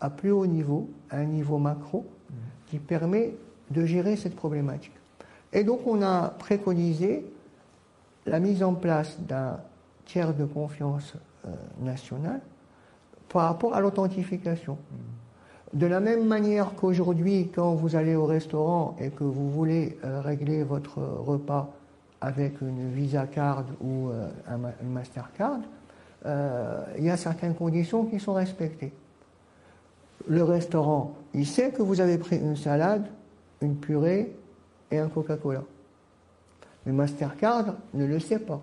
à 0.00 0.10
plus 0.10 0.30
haut 0.30 0.46
niveau, 0.46 0.88
à 1.10 1.18
un 1.18 1.24
niveau 1.24 1.58
macro, 1.58 2.04
qui 2.66 2.78
permet 2.78 3.34
de 3.70 3.86
gérer 3.86 4.16
cette 4.16 4.34
problématique. 4.34 4.92
Et 5.52 5.64
donc 5.64 5.86
on 5.86 6.02
a 6.02 6.28
préconisé 6.28 7.24
la 8.26 8.40
mise 8.40 8.62
en 8.62 8.74
place 8.74 9.18
d'un 9.20 9.58
tiers 10.04 10.34
de 10.34 10.44
confiance 10.44 11.14
euh, 11.46 11.50
national 11.80 12.40
par 13.28 13.44
rapport 13.48 13.74
à 13.74 13.80
l'authentification. 13.80 14.78
De 15.72 15.86
la 15.86 16.00
même 16.00 16.26
manière 16.26 16.74
qu'aujourd'hui, 16.76 17.50
quand 17.54 17.74
vous 17.74 17.96
allez 17.96 18.14
au 18.14 18.24
restaurant 18.24 18.96
et 19.00 19.10
que 19.10 19.24
vous 19.24 19.50
voulez 19.50 19.98
euh, 20.04 20.20
régler 20.20 20.62
votre 20.62 20.98
repas 20.98 21.70
avec 22.20 22.60
une 22.60 22.90
Visa 22.92 23.26
Card 23.26 23.64
ou 23.82 24.08
un, 24.48 24.58
Mastercard, 24.84 25.58
il 26.24 27.04
y 27.04 27.10
a 27.10 27.16
certaines 27.16 27.54
conditions 27.54 28.06
qui 28.06 28.18
sont 28.18 28.32
respectées. 28.32 28.92
Le 30.26 30.42
restaurant, 30.42 31.14
il 31.34 31.46
sait 31.46 31.70
que 31.70 31.82
vous 31.82 32.00
avez 32.00 32.18
pris 32.18 32.38
une 32.38 32.56
salade, 32.56 33.06
une 33.60 33.76
purée 33.76 34.34
et 34.90 34.98
un 34.98 35.08
Coca-Cola. 35.08 35.62
Mais 36.86 36.92
Mastercard 36.92 37.74
ne 37.94 38.06
le 38.06 38.20
sait 38.20 38.38
pas. 38.38 38.60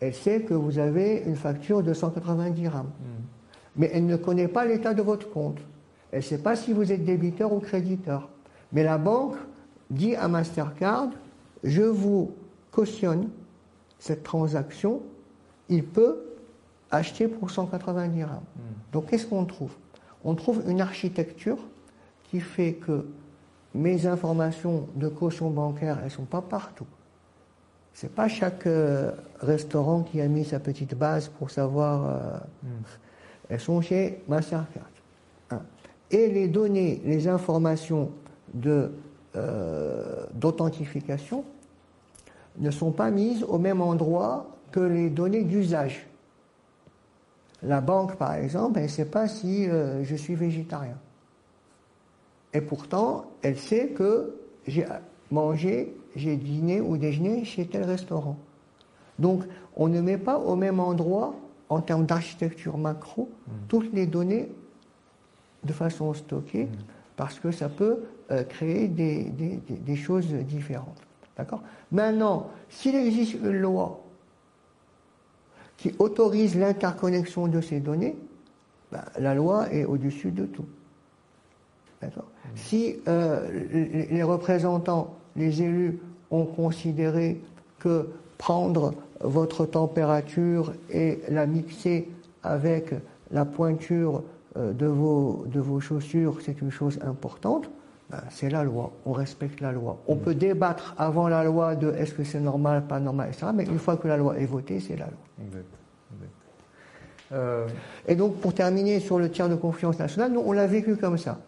Elle 0.00 0.14
sait 0.14 0.40
que 0.40 0.54
vous 0.54 0.78
avez 0.78 1.22
une 1.26 1.36
facture 1.36 1.82
de 1.82 1.92
190 1.92 2.50
dirhams. 2.52 2.86
Hmm. 2.86 3.22
Mais 3.76 3.90
elle 3.92 4.06
ne 4.06 4.16
connaît 4.16 4.48
pas 4.48 4.64
l'état 4.64 4.94
de 4.94 5.02
votre 5.02 5.30
compte. 5.30 5.58
Elle 6.10 6.18
ne 6.18 6.24
sait 6.24 6.38
pas 6.38 6.56
si 6.56 6.72
vous 6.72 6.90
êtes 6.90 7.04
débiteur 7.04 7.52
ou 7.52 7.60
créditeur. 7.60 8.28
Mais 8.72 8.82
la 8.82 8.98
banque 8.98 9.36
dit 9.90 10.16
à 10.16 10.26
Mastercard, 10.26 11.10
je 11.62 11.82
vous 11.82 12.32
cautionne 12.70 13.28
cette 13.98 14.22
transaction, 14.22 15.02
il 15.68 15.84
peut 15.84 16.20
acheter 16.90 17.28
pour 17.28 17.50
190 17.50 18.14
dirhams. 18.14 18.36
Hmm. 18.56 18.60
Donc 18.92 19.06
qu'est-ce 19.10 19.26
qu'on 19.26 19.44
trouve? 19.44 19.72
On 20.24 20.34
trouve 20.34 20.62
une 20.66 20.80
architecture 20.80 21.58
qui 22.30 22.40
fait 22.40 22.74
que 22.74 23.06
mes 23.74 24.06
informations 24.06 24.88
de 24.94 25.08
caution 25.08 25.50
bancaire, 25.50 25.98
elles 25.98 26.04
ne 26.04 26.10
sont 26.10 26.24
pas 26.24 26.40
partout. 26.40 26.86
C'est 27.94 28.12
pas 28.12 28.26
chaque 28.26 28.66
euh, 28.66 29.12
restaurant 29.38 30.02
qui 30.02 30.20
a 30.20 30.26
mis 30.26 30.44
sa 30.44 30.58
petite 30.58 30.96
base 30.96 31.28
pour 31.28 31.50
savoir. 31.50 32.06
Euh, 32.06 32.38
hmm. 32.64 32.82
Elles 33.48 33.60
sont 33.60 33.80
chez 33.80 34.22
Mastercard. 34.26 34.90
Et 36.10 36.28
les 36.28 36.48
données, 36.48 37.00
les 37.04 37.28
informations 37.28 38.10
euh, 39.36 40.26
d'authentification 40.32 41.44
ne 42.58 42.70
sont 42.70 42.90
pas 42.90 43.10
mises 43.10 43.44
au 43.44 43.58
même 43.58 43.80
endroit 43.80 44.46
que 44.72 44.80
les 44.80 45.10
données 45.10 45.44
d'usage. 45.44 46.06
La 47.62 47.80
banque, 47.80 48.16
par 48.16 48.34
exemple, 48.34 48.78
elle 48.78 48.84
ne 48.84 48.88
sait 48.88 49.04
pas 49.04 49.28
si 49.28 49.66
je 49.66 50.14
suis 50.14 50.34
végétarien. 50.34 50.98
Et 52.52 52.60
pourtant, 52.60 53.26
elle 53.42 53.58
sait 53.58 53.88
que 53.88 54.36
j'ai 54.66 54.86
mangé, 55.30 55.94
j'ai 56.16 56.36
dîné 56.36 56.80
ou 56.80 56.96
déjeuné 56.96 57.44
chez 57.44 57.66
tel 57.66 57.84
restaurant. 57.84 58.36
Donc, 59.18 59.42
on 59.76 59.88
ne 59.88 60.00
met 60.00 60.18
pas 60.18 60.38
au 60.38 60.56
même 60.56 60.80
endroit, 60.80 61.34
en 61.68 61.80
termes 61.80 62.06
d'architecture 62.06 62.76
macro, 62.76 63.28
hmm. 63.46 63.52
toutes 63.68 63.92
les 63.92 64.06
données 64.06 64.48
de 65.64 65.72
façon 65.72 66.12
stockée, 66.14 66.64
hmm. 66.64 66.76
parce 67.16 67.38
que 67.38 67.50
ça 67.50 67.68
peut 67.68 68.00
euh, 68.30 68.44
créer 68.44 68.88
des, 68.88 69.24
des, 69.24 69.96
choses 69.96 70.32
différentes. 70.32 71.00
D'accord? 71.36 71.62
Maintenant, 71.90 72.50
s'il 72.68 72.94
existe 72.94 73.34
une 73.34 73.58
loi 73.58 74.00
qui 75.76 75.94
autorise 75.98 76.56
l'interconnexion 76.56 77.48
de 77.48 77.60
ces 77.60 77.80
données, 77.80 78.16
ben, 78.92 79.02
la 79.18 79.34
loi 79.34 79.72
est 79.72 79.84
au-dessus 79.84 80.30
de 80.30 80.46
tout. 80.46 80.66
Si 82.54 82.96
euh, 83.08 84.06
les 84.10 84.22
représentants, 84.22 85.16
les 85.36 85.62
élus 85.62 85.98
ont 86.30 86.44
considéré 86.44 87.40
que 87.78 88.08
prendre 88.38 88.94
votre 89.20 89.66
température 89.66 90.72
et 90.90 91.20
la 91.28 91.46
mixer 91.46 92.08
avec 92.42 92.94
la 93.30 93.44
pointure 93.44 94.22
euh, 94.56 94.72
de 94.72 94.86
vos, 94.86 95.44
de 95.48 95.60
vos 95.60 95.80
chaussures, 95.80 96.38
c'est 96.40 96.60
une 96.60 96.70
chose 96.70 96.98
importante, 97.02 97.70
ben, 98.10 98.20
c'est 98.30 98.50
la 98.50 98.64
loi, 98.64 98.92
on 99.06 99.12
respecte 99.12 99.60
la 99.60 99.72
loi. 99.72 99.98
On 100.06 100.16
peut 100.16 100.34
débattre 100.34 100.94
avant 100.98 101.28
la 101.28 101.42
loi 101.42 101.74
de 101.74 101.90
est-ce 101.92 102.12
que 102.12 102.24
c'est 102.24 102.40
normal, 102.40 102.86
pas 102.86 103.00
normal, 103.00 103.28
etc. 103.28 103.46
Mais 103.54 103.64
une 103.64 103.78
fois 103.78 103.96
que 103.96 104.06
la 104.06 104.16
loi 104.16 104.38
est 104.38 104.46
votée, 104.46 104.80
c'est 104.80 104.96
la 104.96 105.06
loi. 105.06 105.62
Euh, 107.32 107.66
et 108.06 108.14
donc, 108.14 108.36
pour 108.36 108.54
terminer 108.54 109.00
sur 109.00 109.18
le 109.18 109.30
tiers 109.30 109.48
de 109.48 109.54
confiance 109.54 109.98
nationale, 109.98 110.32
nous, 110.32 110.42
on 110.44 110.52
l'a 110.52 110.66
vécu 110.66 110.96
comme 110.96 111.18
ça. 111.18 111.38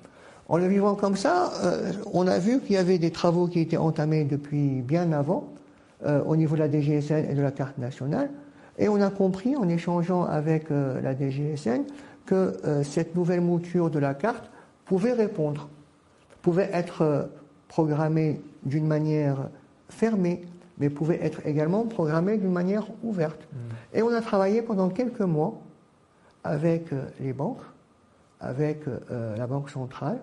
En 0.49 0.59
le 0.59 0.69
vivant 0.69 0.95
comme 0.95 1.17
ça, 1.17 1.53
euh, 1.65 1.93
on 2.13 2.29
a 2.29 2.39
vu 2.39 2.61
qu'il 2.61 2.73
y 2.73 2.79
avait 2.79 2.99
des 2.99 3.11
travaux 3.11 3.49
qui 3.49 3.61
étaient 3.61 3.77
entamés 3.77 4.25
depuis 4.25 4.81
bien 4.83 5.11
avant 5.11 5.49
euh, 6.05 6.23
au 6.25 6.37
niveau 6.37 6.55
de 6.55 6.61
la 6.61 6.71
DGSN 6.71 7.27
et 7.31 7.35
de 7.35 7.43
la 7.43 7.51
carte 7.51 7.79
nationale. 7.79 8.31
Et 8.79 8.89
on 8.89 9.01
a 9.01 9.11
compris 9.11 9.57
en 9.57 9.69
échangeant 9.69 10.23
avec 10.25 10.71
euh, 10.71 11.01
la 11.01 11.15
DGSN 11.17 11.83
que 12.27 12.57
cette 12.83 13.15
nouvelle 13.15 13.41
mouture 13.41 13.89
de 13.89 14.01
la 14.01 14.13
carte 14.13 14.51
pouvait 14.85 15.13
répondre, 15.13 15.69
pouvait 16.43 16.69
être 16.73 17.31
programmée 17.69 18.41
d'une 18.65 18.85
manière 18.85 19.49
fermée, 19.89 20.45
mais 20.79 20.91
pouvait 20.91 21.25
être 21.25 21.47
également 21.47 21.85
programmée 21.85 22.37
d'une 22.37 22.51
manière 22.51 22.89
ouverte. 23.05 23.39
Mmh. 23.41 23.99
Et 23.99 24.03
on 24.03 24.13
a 24.13 24.21
travaillé 24.21 24.61
pendant 24.61 24.89
quelques 24.89 25.21
mois 25.21 25.61
avec 26.43 26.87
les 27.21 27.33
banques, 27.33 27.63
avec 28.41 28.81
la 29.09 29.47
Banque 29.47 29.71
centrale, 29.71 30.19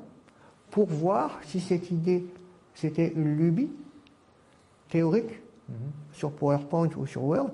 pour 0.74 0.88
voir 0.88 1.39
si 1.43 1.59
cette 1.59 1.91
idée, 1.91 2.26
c'était 2.74 3.13
une 3.15 3.38
lubie 3.38 3.69
théorique 4.89 5.39
mhm. 5.69 5.76
sur 6.11 6.32
PowerPoint 6.32 6.89
ou 6.97 7.05
sur 7.05 7.24
Word, 7.24 7.51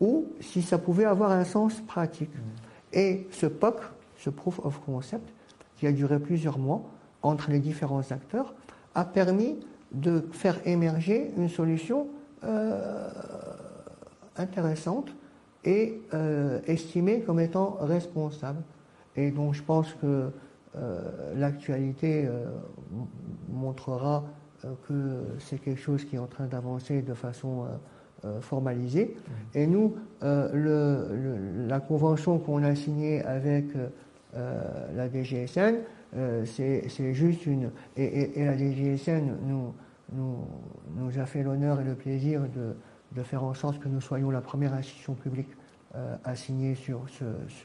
ou 0.00 0.24
si 0.40 0.62
ça 0.62 0.78
pouvait 0.78 1.04
avoir 1.04 1.32
un 1.32 1.44
sens 1.44 1.82
pratique. 1.82 2.34
Mhm. 2.34 2.42
Et 2.94 3.26
ce 3.30 3.44
POC, 3.44 3.76
ce 4.16 4.30
Proof 4.30 4.58
of 4.64 4.80
Concept, 4.86 5.28
qui 5.76 5.86
a 5.86 5.92
duré 5.92 6.18
plusieurs 6.18 6.58
mois 6.58 6.80
entre 7.20 7.50
les 7.50 7.58
différents 7.58 8.10
acteurs, 8.10 8.54
a 8.94 9.04
permis 9.04 9.58
de 9.92 10.26
faire 10.32 10.58
émerger 10.66 11.32
une 11.36 11.50
solution 11.50 12.06
euh, 12.42 13.10
intéressante 14.38 15.10
et 15.62 16.00
euh, 16.14 16.60
estimée 16.66 17.20
comme 17.20 17.38
étant 17.38 17.76
responsable. 17.82 18.62
Et 19.14 19.30
donc 19.30 19.52
je 19.52 19.62
pense 19.62 19.92
que 20.00 20.30
l'actualité 21.34 22.26
euh, 22.26 22.46
montrera 23.50 24.24
euh, 24.64 24.72
que 24.88 25.38
c'est 25.38 25.58
quelque 25.58 25.80
chose 25.80 26.04
qui 26.04 26.16
est 26.16 26.18
en 26.18 26.26
train 26.26 26.46
d'avancer 26.46 27.02
de 27.02 27.14
façon 27.14 27.66
formalisée. 28.40 29.14
Et 29.54 29.68
nous, 29.68 29.94
la 30.20 31.80
convention 31.80 32.38
qu'on 32.38 32.64
a 32.64 32.74
signée 32.74 33.22
avec 33.22 33.66
la 34.34 35.08
DGSN, 35.08 35.76
c'est 36.44 37.14
juste 37.14 37.46
une. 37.46 37.70
Et, 37.96 38.44
la 38.44 38.56
DGSN 38.56 39.36
nous, 39.46 39.74
nous, 40.12 40.38
nous 40.96 41.18
a 41.20 41.26
fait 41.26 41.44
l'honneur 41.44 41.80
et 41.80 41.84
le 41.84 41.94
plaisir 41.94 42.40
de, 42.40 42.74
de, 43.14 43.22
faire 43.22 43.44
en 43.44 43.54
sorte 43.54 43.78
que 43.78 43.88
nous 43.88 44.00
soyons 44.00 44.30
la 44.30 44.40
première 44.40 44.72
institution 44.74 45.14
publique 45.14 45.50
à 46.24 46.34
signer 46.34 46.74
sur 46.74 47.02
ce, 47.08 47.24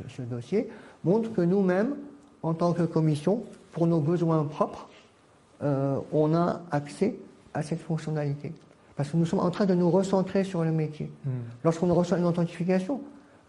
ce 0.10 0.22
dossier, 0.22 0.70
montre 1.04 1.34
que 1.34 1.42
nous-mêmes, 1.42 1.96
en 2.44 2.54
tant 2.54 2.74
que 2.74 2.84
commission, 2.84 3.44
pour 3.72 3.88
nos 3.88 4.00
besoins 4.00 4.44
propres, 4.44 4.90
euh, 5.64 5.98
on 6.12 6.34
a 6.34 6.62
accès 6.72 7.16
à 7.54 7.62
cette 7.62 7.82
fonctionnalité. 7.82 8.54
Parce 8.96 9.10
que 9.10 9.18
nous 9.18 9.26
sommes 9.26 9.40
en 9.40 9.52
train 9.52 9.66
de 9.66 9.74
nous 9.74 9.90
recentrer 9.90 10.44
sur 10.44 10.64
le 10.64 10.72
métier. 10.72 11.12
Hmm. 11.26 11.30
Lorsqu'on 11.64 11.94
reçoit 11.94 12.18
une 12.18 12.26
authentification, 12.26 13.02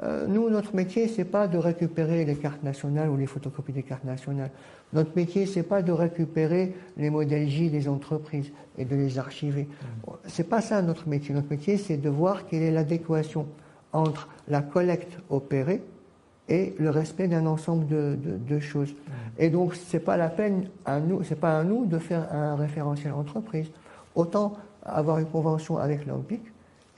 euh, 0.02 0.26
nous, 0.26 0.50
notre 0.50 0.74
métier, 0.74 1.08
c'est 1.08 1.24
pas 1.24 1.48
de 1.48 1.58
récupérer 1.58 2.24
les 2.24 2.34
cartes 2.34 2.62
nationales 2.62 3.08
ou 3.08 3.16
les 3.16 3.26
photocopies 3.26 3.72
des 3.72 3.82
cartes 3.82 4.04
nationales. 4.04 4.50
Notre 4.92 5.14
métier, 5.16 5.46
c'est 5.46 5.62
pas 5.62 5.82
de 5.82 5.92
récupérer 5.92 6.74
les 6.96 7.10
modèles 7.10 7.48
J 7.48 7.70
des 7.70 7.88
entreprises 7.88 8.50
et 8.78 8.84
de 8.84 8.96
les 8.96 9.18
archiver. 9.18 9.68
Ce 9.70 10.10
hmm. 10.10 10.16
C'est 10.26 10.48
pas 10.48 10.60
ça 10.60 10.82
notre 10.82 11.08
métier. 11.08 11.34
Notre 11.34 11.50
métier, 11.50 11.76
c'est 11.76 11.96
de 11.96 12.08
voir 12.08 12.46
quelle 12.46 12.62
est 12.62 12.70
l'adéquation 12.70 13.46
entre 13.92 14.28
la 14.48 14.62
collecte 14.62 15.18
opérée 15.28 15.82
et 16.52 16.74
le 16.78 16.90
respect 16.90 17.28
d'un 17.28 17.46
ensemble 17.46 17.86
de, 17.86 18.58
choses. 18.60 18.94
Et 19.38 19.48
donc, 19.48 19.74
c'est 19.74 20.00
pas 20.00 20.18
la 20.18 20.28
peine 20.28 20.68
à 20.84 21.00
nous, 21.00 21.22
c'est 21.22 21.40
pas 21.40 21.58
à 21.58 21.64
nous 21.64 21.86
de 21.86 21.98
faire 21.98 22.30
un 22.30 22.56
référentiel 22.56 23.14
entreprise. 23.14 23.68
Autant 24.14 24.52
avoir 24.84 25.18
une 25.18 25.26
convention 25.26 25.78
avec 25.78 26.04
l'OMPIC 26.04 26.42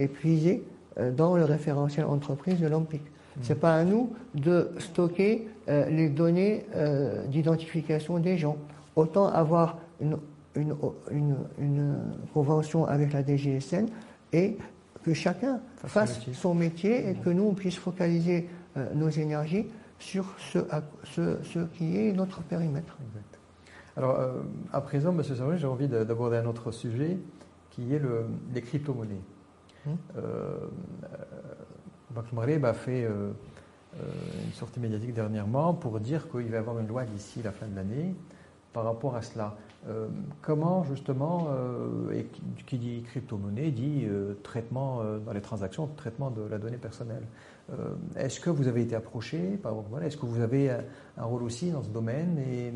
et 0.00 0.08
puiser 0.08 0.64
euh, 0.98 1.12
dans 1.12 1.36
le 1.36 1.44
référentiel 1.44 2.04
entreprise 2.06 2.58
de 2.58 2.66
l'OMPIC. 2.66 3.02
C'est 3.42 3.58
pas 3.58 3.76
à 3.76 3.84
nous 3.84 4.10
de 4.34 4.70
stocker 4.78 5.48
euh, 5.68 5.88
les 5.88 6.08
données 6.08 6.66
euh, 6.74 7.24
d'identification 7.26 8.18
des 8.18 8.36
gens. 8.38 8.56
Autant 8.96 9.26
avoir 9.26 9.78
une, 10.00 10.16
une, 10.56 10.74
une, 11.60 11.96
convention 12.32 12.86
avec 12.86 13.12
la 13.12 13.24
DGSN 13.24 13.86
et 14.32 14.56
que 15.04 15.14
chacun 15.14 15.60
fasse 15.84 16.20
son 16.32 16.54
métier 16.54 17.10
et 17.10 17.14
que 17.14 17.30
nous 17.30 17.44
on 17.44 17.54
puisse 17.54 17.76
focaliser 17.76 18.48
nos 18.94 19.08
énergies 19.08 19.66
sur 19.98 20.26
ce, 20.38 20.58
ce, 21.04 21.64
qui 21.76 21.96
est 21.96 22.12
notre 22.12 22.42
périmètre. 22.42 22.96
Alors, 23.96 24.18
euh, 24.18 24.42
à 24.72 24.80
présent, 24.80 25.10
M. 25.10 25.22
Sarri, 25.22 25.58
j'ai 25.58 25.66
envie 25.66 25.88
d'aborder 25.88 26.36
un 26.36 26.46
autre 26.46 26.72
sujet 26.72 27.18
qui 27.70 27.94
est 27.94 27.98
le, 27.98 28.26
les 28.52 28.60
crypto-monnaies. 28.60 29.22
Hum. 29.86 29.96
Euh, 30.16 30.56
Maghreb 32.32 32.64
a 32.64 32.72
fait 32.72 33.06
une 33.06 34.52
sortie 34.52 34.78
médiatique 34.78 35.14
dernièrement 35.14 35.74
pour 35.74 35.98
dire 35.98 36.28
qu'il 36.30 36.48
va 36.48 36.56
y 36.56 36.60
avoir 36.60 36.78
une 36.78 36.86
loi 36.86 37.04
d'ici 37.04 37.42
la 37.42 37.50
fin 37.50 37.66
de 37.66 37.74
l'année 37.74 38.14
par 38.72 38.84
rapport 38.84 39.16
à 39.16 39.22
cela. 39.22 39.56
Euh, 39.88 40.06
comment 40.40 40.84
justement, 40.84 41.48
et 42.12 42.26
qui, 42.66 42.78
dit 42.78 43.02
crypto-monnaie, 43.02 43.72
dit 43.72 44.06
traitement 44.44 45.02
dans 45.24 45.32
les 45.32 45.40
transactions, 45.40 45.88
traitement 45.96 46.30
de 46.30 46.42
la 46.42 46.58
donnée 46.58 46.78
personnelle? 46.78 47.24
Est-ce 48.16 48.40
que 48.40 48.50
vous 48.50 48.68
avez 48.68 48.82
été 48.82 48.94
approché 48.94 49.58
voilà, 49.88 50.06
Est-ce 50.06 50.18
que 50.18 50.26
vous 50.26 50.40
avez 50.40 50.70
un 51.16 51.24
rôle 51.24 51.42
aussi 51.42 51.70
dans 51.70 51.82
ce 51.82 51.88
domaine? 51.88 52.38
Et 52.38 52.72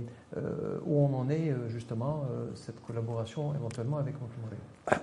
où 0.87 1.05
on 1.05 1.15
en 1.15 1.29
est 1.29 1.53
justement 1.69 2.25
cette 2.55 2.81
collaboration 2.81 3.55
éventuellement 3.55 3.99
avec 3.99 4.15
Banque 4.19 4.31
Marley 4.43 5.01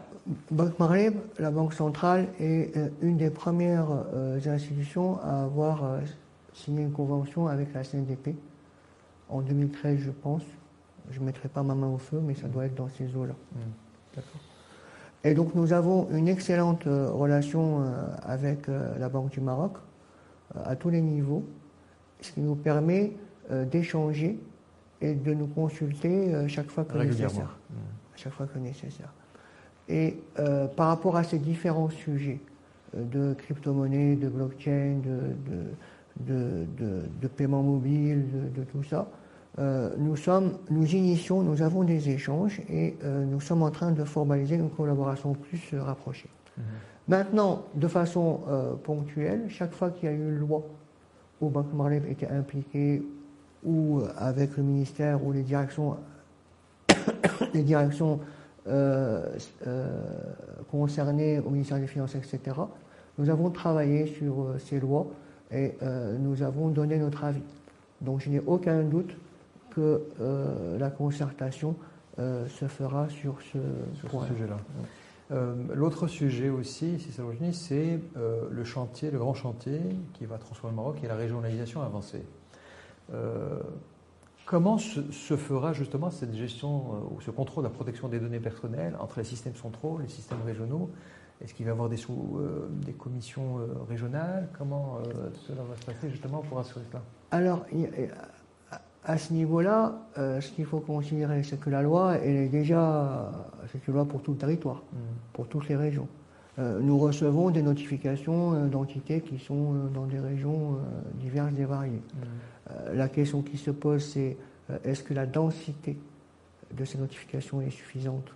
Banque 0.50 0.80
Marley, 0.80 1.12
la 1.38 1.52
Banque 1.52 1.74
centrale, 1.74 2.30
est 2.40 2.74
une 3.02 3.18
des 3.18 3.30
premières 3.30 3.92
institutions 4.48 5.20
à 5.22 5.44
avoir 5.44 6.00
signé 6.54 6.82
une 6.82 6.92
convention 6.92 7.48
avec 7.48 7.74
la 7.74 7.84
CNDP 7.84 8.36
en 9.30 9.42
2013, 9.42 10.00
je 10.00 10.12
pense. 10.12 10.44
Je 11.12 11.20
ne 11.20 11.26
mettrai 11.26 11.50
pas 11.50 11.64
ma 11.64 11.76
main 11.76 11.88
au 11.88 11.98
feu, 11.98 12.20
mais 12.22 12.34
ça 12.34 12.48
doit 12.48 12.66
être 12.66 12.76
dans 12.76 12.90
ces 12.90 13.16
eaux-là. 13.16 13.36
Mmh. 13.54 14.20
Et 15.26 15.34
donc 15.34 15.56
nous 15.56 15.74
avons 15.74 16.08
une 16.12 16.28
excellente 16.28 16.86
euh, 16.86 17.10
relation 17.10 17.82
euh, 17.82 18.06
avec 18.22 18.70
euh, 18.70 18.96
la 19.00 19.10
Banque 19.10 19.32
du 19.32 19.42
Maroc 19.42 19.74
à 20.64 20.76
tous 20.76 20.90
les 20.90 21.02
niveaux, 21.02 21.44
ce 22.22 22.32
qui 22.32 22.40
nous 22.40 22.56
permet 22.56 23.12
d'échanger 23.50 24.40
et 25.02 25.14
de 25.14 25.34
nous 25.34 25.48
consulter 25.48 26.32
chaque 26.48 26.70
fois 26.70 26.86
que 26.86 26.98
nécessaire. 26.98 27.58
Mmh. 27.70 27.74
Chaque 28.16 28.32
fois 28.32 28.46
que 28.46 28.58
nécessaire. 28.60 29.12
Et 29.90 30.18
par 30.78 30.88
rapport 30.88 31.18
à 31.18 31.24
ces 31.24 31.40
différents 31.40 31.90
sujets 31.90 32.40
de 32.94 33.34
crypto-monnaie, 33.34 34.16
de 34.16 34.30
blockchain, 34.30 35.00
de, 36.26 36.66
de, 36.72 37.28
paiement 37.28 37.64
mobile, 37.64 38.24
de, 38.56 38.64
tout 38.64 38.84
ça, 38.84 39.10
euh, 39.58 39.92
nous, 39.98 40.18
sommes, 40.18 40.58
nous 40.70 40.86
initions, 40.86 41.42
nous 41.42 41.62
avons 41.62 41.84
des 41.84 42.10
échanges 42.10 42.62
et 42.70 42.98
euh, 43.04 43.24
nous 43.24 43.40
sommes 43.40 43.64
en 43.64 43.72
train 43.72 43.92
de 43.92 44.04
formaliser 44.04 44.56
une 44.56 44.70
collaboration 44.70 45.34
plus 45.34 45.80
rapprochée. 45.80 46.30
Mhm. 46.58 46.64
Maintenant, 47.08 47.64
de 47.74 47.88
façon 47.88 48.42
euh, 48.50 48.74
ponctuelle, 48.74 49.46
chaque 49.50 49.74
fois 49.74 49.92
qu'il 49.92 50.10
y 50.10 50.12
a 50.12 50.16
eu 50.16 50.30
une 50.30 50.40
loi 50.40 50.62
où 51.40 51.50
Banque 51.50 51.74
Marley 51.74 52.02
était 52.10 52.28
impliquée 52.28 53.04
ou 53.64 54.02
avec 54.18 54.58
le 54.58 54.64
ministère 54.64 55.24
ou 55.26 55.32
les 55.32 55.44
directions, 55.44 55.98
les 57.54 57.64
directions 57.64 58.20
concernées 60.72 61.40
au 61.40 61.52
ministère 61.52 61.78
des 61.78 61.86
Finances, 61.86 62.16
etc., 62.16 62.40
nous 63.20 63.30
avons 63.30 63.52
travaillé 63.52 64.08
sur 64.08 64.56
ces 64.58 64.80
lois 64.80 65.06
et 65.52 65.76
nous 66.20 66.42
avons 66.42 66.70
donné 66.70 66.98
notre 66.98 67.24
avis. 67.24 67.44
Donc 68.02 68.22
je 68.22 68.30
n'ai 68.30 68.40
aucun 68.40 68.82
doute 68.82 69.16
que 69.76 70.04
euh, 70.22 70.78
la 70.78 70.90
concertation 70.90 71.76
euh, 72.18 72.48
se 72.48 72.66
fera 72.68 73.10
sur 73.10 73.40
ce, 73.42 73.58
sujet-là. 74.28 74.58
Euh, 75.32 75.56
l'autre 75.74 76.08
sujet 76.08 76.50
aussi, 76.50 76.98
c'est 77.00 77.22
le 78.52 78.64
chantier, 78.64 79.12
le 79.12 79.20
grand 79.20 79.34
chantier 79.34 79.82
qui 80.14 80.26
va 80.26 80.38
transformer 80.38 80.72
le 80.72 80.76
Maroc, 80.78 81.04
est 81.04 81.08
la 81.08 81.16
régionalisation 81.16 81.82
avancée. 81.82 82.24
Comment 84.46 84.78
se, 84.78 85.36
fera 85.36 85.74
justement 85.74 86.12
cette 86.12 86.34
gestion 86.36 87.12
ou 87.12 87.20
ce 87.20 87.32
contrôle 87.32 87.64
de 87.64 87.70
la 87.70 87.74
protection 87.74 88.08
des 88.08 88.20
données 88.20 88.40
personnelles 88.40 88.96
entre 89.00 89.20
les 89.20 89.26
systèmes 89.26 89.56
centraux, 89.56 90.00
les 90.00 90.08
systèmes 90.08 90.42
régionaux? 90.46 90.90
Est-ce 91.44 91.54
qu'il 91.54 91.66
va 91.66 91.72
y 91.72 91.74
avoir 91.74 91.90
des, 91.90 91.98
des 92.86 92.94
commissions 92.94 93.60
régionales? 93.90 94.48
Comment 94.58 95.00
cela 95.48 95.64
va 95.64 95.76
se 95.76 95.86
passer 95.86 96.10
justement 96.10 96.42
pour 96.44 96.60
assurer 96.60 96.86
cela? 96.90 97.02
Alors, 97.32 97.66
à 99.06 99.18
ce 99.18 99.34
niveau-là, 99.34 99.94
euh, 100.18 100.42
ce 100.42 100.52
qu'il 100.52 100.66
faut 100.66 100.80
considérer, 100.80 101.44
c'est 101.44 101.60
que 101.60 101.70
la 101.70 101.82
loi, 101.82 102.18
elle 102.18 102.36
est 102.36 102.50
déjà, 102.50 103.32
c'est 103.72 103.88
une 103.88 103.94
loi 103.94 104.06
pour 104.06 104.22
tout 104.24 104.32
le 104.32 104.38
territoire, 104.38 104.84
mm. 104.92 104.98
pour 105.34 105.48
toutes 105.48 105.68
les 105.70 105.76
régions. 105.76 106.08
Euh, 106.58 106.80
nous 106.80 106.98
recevons 106.98 107.52
des 107.52 107.62
notifications 107.62 108.54
euh, 108.54 108.68
d'entités 108.68 109.22
qui 109.22 109.38
sont 109.38 109.74
dans 109.94 110.06
des 110.06 110.20
régions 110.20 110.80
diverses 111.16 111.54
et 111.60 111.66
variées. 111.66 112.02
Mm. 112.02 112.96
la 112.96 113.08
question 113.08 113.42
qui 113.42 113.58
se 113.58 113.72
pose, 113.72 114.04
c'est 114.04 114.38
est-ce 114.84 115.04
que 115.04 115.14
la 115.14 115.28
densité 115.28 115.98
de 116.76 116.84
ces 116.84 116.98
notifications 116.98 117.62
est 117.62 117.70
suffisante? 117.70 118.34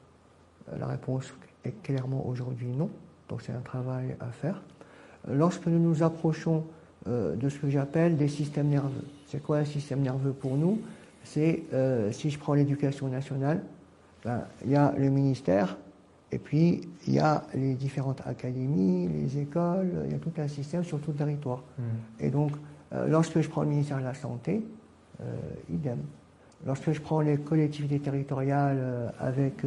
La 0.79 0.85
réponse 0.85 1.33
est 1.65 1.81
clairement 1.81 2.27
aujourd'hui 2.27 2.67
non. 2.67 2.91
Donc 3.27 3.41
c'est 3.41 3.53
un 3.53 3.61
travail 3.61 4.15
à 4.19 4.27
faire. 4.27 4.61
Lorsque 5.27 5.65
nous 5.65 5.79
nous 5.79 6.03
approchons 6.03 6.63
de 7.05 7.49
ce 7.49 7.57
que 7.57 7.69
j'appelle 7.69 8.17
des 8.17 8.27
systèmes 8.27 8.67
nerveux, 8.67 9.05
c'est 9.29 9.41
quoi 9.41 9.57
un 9.57 9.65
système 9.65 10.01
nerveux 10.01 10.33
pour 10.33 10.57
nous? 10.57 10.79
C'est, 11.23 11.63
euh, 11.73 12.11
si 12.11 12.31
je 12.31 12.39
prends 12.39 12.53
l'éducation 12.53 13.07
nationale, 13.07 13.61
ben, 14.23 14.41
il 14.65 14.71
y 14.71 14.75
a 14.75 14.93
le 14.97 15.09
ministère, 15.09 15.77
et 16.31 16.39
puis 16.39 16.81
il 17.07 17.13
y 17.13 17.19
a 17.19 17.43
les 17.53 17.75
différentes 17.75 18.21
académies, 18.25 19.07
les 19.07 19.37
écoles, 19.39 19.91
il 20.05 20.11
y 20.11 20.15
a 20.15 20.17
tout 20.17 20.33
un 20.37 20.47
système 20.47 20.83
sur 20.83 20.99
tout 20.99 21.11
le 21.11 21.17
territoire. 21.17 21.63
Mmh. 21.77 21.83
Et 22.21 22.29
donc, 22.29 22.51
euh, 22.93 23.07
lorsque 23.07 23.39
je 23.41 23.49
prends 23.49 23.61
le 23.61 23.69
ministère 23.69 23.99
de 23.99 24.03
la 24.03 24.15
Santé, 24.15 24.63
euh, 25.21 25.25
idem. 25.71 25.99
Lorsque 26.65 26.91
je 26.91 26.99
prends 26.99 27.21
les 27.21 27.37
collectivités 27.37 27.99
territoriales 27.99 29.13
avec 29.19 29.63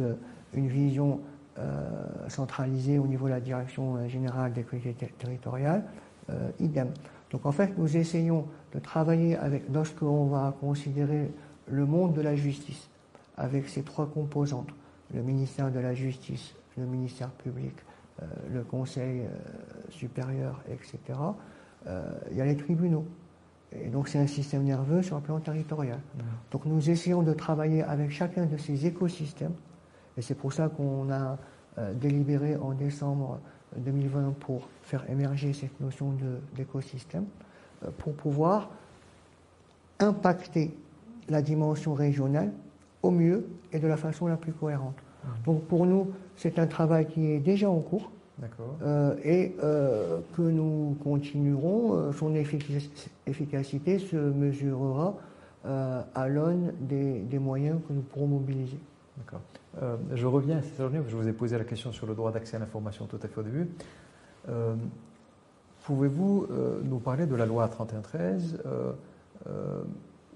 une 0.53 0.67
vision 0.67 1.21
centralisée 2.27 2.99
au 2.99 3.07
niveau 3.07 3.25
de 3.25 3.31
la 3.31 3.39
direction 3.39 4.07
générale 4.07 4.53
des 4.53 4.61
collectivités 4.61 5.11
territoriales, 5.17 5.83
idem. 6.59 6.89
Donc 7.33 7.45
en 7.45 7.51
fait, 7.51 7.77
nous 7.77 7.97
essayons 7.97 8.45
de 8.73 8.79
travailler 8.79 9.35
avec, 9.35 9.63
lorsqu'on 9.73 10.27
va 10.27 10.55
considérer 10.61 11.31
le 11.67 11.85
monde 11.85 12.13
de 12.13 12.21
la 12.21 12.35
justice, 12.35 12.89
avec 13.35 13.67
ses 13.67 13.81
trois 13.81 14.05
composantes, 14.05 14.69
le 15.13 15.21
ministère 15.21 15.71
de 15.71 15.79
la 15.79 15.93
Justice, 15.93 16.55
le 16.77 16.85
ministère 16.85 17.29
public, 17.29 17.73
euh, 18.21 18.25
le 18.53 18.63
Conseil 18.63 19.21
euh, 19.21 19.29
supérieur, 19.89 20.61
etc., 20.71 21.19
euh, 21.87 22.11
il 22.31 22.37
y 22.37 22.41
a 22.41 22.45
les 22.45 22.55
tribunaux. 22.55 23.05
Et 23.71 23.89
donc 23.89 24.07
c'est 24.07 24.19
un 24.19 24.27
système 24.27 24.63
nerveux 24.63 25.01
sur 25.01 25.15
le 25.15 25.23
plan 25.23 25.39
territorial. 25.39 25.97
Mmh. 25.97 26.21
Donc 26.51 26.65
nous 26.65 26.89
essayons 26.89 27.23
de 27.23 27.33
travailler 27.33 27.81
avec 27.81 28.11
chacun 28.11 28.45
de 28.45 28.57
ces 28.57 28.85
écosystèmes, 28.85 29.55
et 30.15 30.21
c'est 30.21 30.35
pour 30.35 30.53
ça 30.53 30.69
qu'on 30.69 31.11
a 31.11 31.37
délibéré 31.95 32.55
en 32.55 32.73
décembre 32.73 33.39
2020 33.77 34.35
pour 34.39 34.67
faire 34.83 35.03
émerger 35.09 35.53
cette 35.53 35.79
notion 35.79 36.13
d'écosystème, 36.55 37.25
euh, 37.83 37.89
pour 37.97 38.13
pouvoir 38.13 38.69
impacter 39.99 40.71
la 41.29 41.41
dimension 41.41 41.93
régionale 41.93 42.51
au 43.01 43.11
mieux 43.11 43.47
et 43.71 43.79
de 43.79 43.87
la 43.87 43.97
façon 43.97 44.27
la 44.27 44.37
plus 44.37 44.53
cohérente. 44.53 44.95
Mmh. 44.95 45.27
Donc 45.45 45.63
pour 45.63 45.85
nous, 45.85 46.11
c'est 46.35 46.59
un 46.59 46.67
travail 46.67 47.07
qui 47.07 47.31
est 47.31 47.39
déjà 47.39 47.69
en 47.69 47.79
cours. 47.79 48.11
Euh, 48.81 49.15
et 49.23 49.55
euh, 49.63 50.19
que 50.35 50.41
nous 50.41 50.97
continuerons, 51.03 52.11
son 52.13 52.33
efficacité 52.35 53.99
se 53.99 54.15
mesurera 54.17 55.15
à 55.63 56.27
l'aune 56.27 56.73
des, 56.81 57.19
des, 57.19 57.39
moyens 57.39 57.79
que 57.87 57.93
nous 57.93 58.01
pourrons 58.01 58.27
mobiliser. 58.27 58.79
Euh, 59.81 59.97
je 60.13 60.27
reviens 60.27 60.57
à 60.57 60.61
cette 60.61 60.77
journée, 60.77 60.99
je 61.07 61.15
vous 61.15 61.27
ai 61.27 61.33
posé 61.33 61.57
la 61.57 61.63
question 61.63 61.91
sur 61.91 62.05
le 62.05 62.13
droit 62.13 62.31
d'accès 62.31 62.55
à 62.57 62.59
l'information 62.59 63.05
tout 63.05 63.19
à 63.21 63.27
fait 63.27 63.39
au 63.39 63.43
début. 63.43 63.69
Euh, 64.49 64.75
pouvez-vous 65.85 66.47
euh, 66.51 66.81
nous 66.83 66.99
parler 66.99 67.25
de 67.25 67.35
la 67.35 67.45
loi 67.45 67.67
3113 67.67 68.61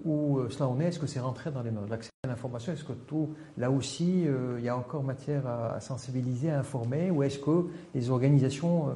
Où 0.06 0.40
cela 0.50 0.68
en 0.68 0.80
est? 0.80 0.86
Est-ce 0.86 1.00
que 1.00 1.08
c'est 1.08 1.20
rentré 1.20 1.52
dans 1.52 1.62
les 1.62 1.72
normes 1.72 1.88
L'accès 1.90 2.10
à 2.24 2.28
l'information, 2.28 2.74
est-ce 2.74 2.84
que 2.84 2.94
tout, 2.94 3.30
là 3.58 3.72
aussi, 3.72 4.26
il 4.58 4.64
y 4.64 4.70
a 4.70 4.78
encore 4.78 5.04
matière 5.04 5.48
à, 5.48 5.80
sensibiliser, 5.80 6.52
à 6.52 6.60
informer? 6.60 7.10
Ou 7.12 7.24
est-ce 7.24 7.40
que 7.40 7.66
les 7.96 8.10
organisations 8.10 8.96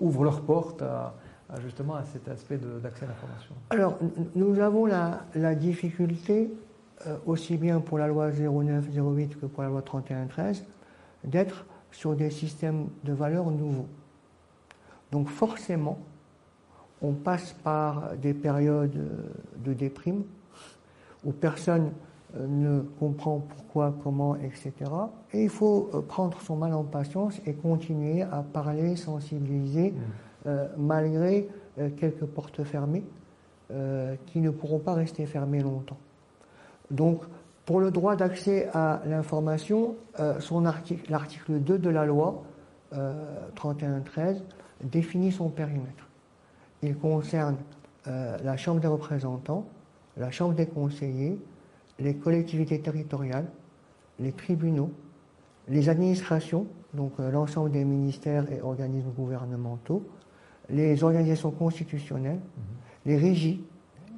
ouvrent 0.00 0.24
leurs 0.24 0.42
portes 0.42 0.82
à, 0.82 1.14
justement 1.62 1.94
à 1.94 2.04
cet 2.04 2.28
aspect 2.28 2.58
d'accès 2.82 3.04
à 3.04 3.08
l'information? 3.08 3.54
Alors, 3.70 3.98
nous 4.34 4.58
avons 4.60 4.86
la, 4.86 5.54
difficulté 5.54 6.50
aussi 7.26 7.56
bien 7.56 7.80
pour 7.80 7.98
la 7.98 8.08
loi 8.08 8.30
09-08 8.30 9.36
que 9.36 9.46
pour 9.46 9.62
la 9.62 9.68
loi 9.68 9.82
31-13, 9.82 10.62
d'être 11.24 11.66
sur 11.90 12.14
des 12.14 12.30
systèmes 12.30 12.88
de 13.04 13.12
valeurs 13.12 13.50
nouveaux. 13.50 13.88
Donc 15.12 15.28
forcément, 15.28 15.98
on 17.02 17.12
passe 17.12 17.52
par 17.52 18.16
des 18.16 18.34
périodes 18.34 18.98
de 19.64 19.72
déprime 19.72 20.24
où 21.24 21.32
personne 21.32 21.92
euh, 22.36 22.46
ne 22.46 22.80
comprend 22.98 23.40
pourquoi, 23.40 23.94
comment, 24.02 24.36
etc. 24.36 24.72
Et 25.32 25.44
il 25.44 25.48
faut 25.48 25.90
euh, 25.94 26.00
prendre 26.00 26.40
son 26.40 26.56
mal 26.56 26.72
en 26.74 26.84
patience 26.84 27.40
et 27.46 27.54
continuer 27.54 28.22
à 28.22 28.42
parler, 28.42 28.96
sensibiliser, 28.96 29.92
mmh. 29.92 30.50
malgré 30.78 31.48
quelques 31.96 32.24
portes 32.24 32.62
fermées 32.62 33.02
qui 34.26 34.38
ne 34.38 34.50
pourront 34.50 34.78
pas 34.78 34.94
rester 34.94 35.26
fermées 35.26 35.60
longtemps. 35.60 35.98
Donc, 36.90 37.22
pour 37.64 37.80
le 37.80 37.90
droit 37.90 38.16
d'accès 38.16 38.68
à 38.72 39.02
l'information, 39.06 39.96
euh, 40.20 40.38
l'article 41.08 41.58
2 41.58 41.78
de 41.78 41.90
la 41.90 42.06
loi 42.06 42.44
euh, 42.92 43.12
3113 43.56 44.44
définit 44.84 45.32
son 45.32 45.48
périmètre. 45.48 46.08
Il 46.82 46.96
concerne 46.96 47.56
euh, 48.06 48.36
la 48.44 48.56
Chambre 48.56 48.80
des 48.80 48.86
représentants, 48.86 49.66
la 50.16 50.30
Chambre 50.30 50.54
des 50.54 50.66
conseillers, 50.66 51.40
les 51.98 52.14
collectivités 52.14 52.80
territoriales, 52.80 53.46
les 54.20 54.32
tribunaux, 54.32 54.92
les 55.68 55.88
administrations, 55.88 56.66
donc 56.94 57.12
euh, 57.18 57.30
l'ensemble 57.30 57.72
des 57.72 57.84
ministères 57.84 58.50
et 58.52 58.60
organismes 58.60 59.10
gouvernementaux, 59.10 60.06
les 60.70 61.02
organisations 61.02 61.50
constitutionnelles, 61.50 62.36
mhm. 62.36 62.62
les 63.06 63.16
régies 63.16 63.64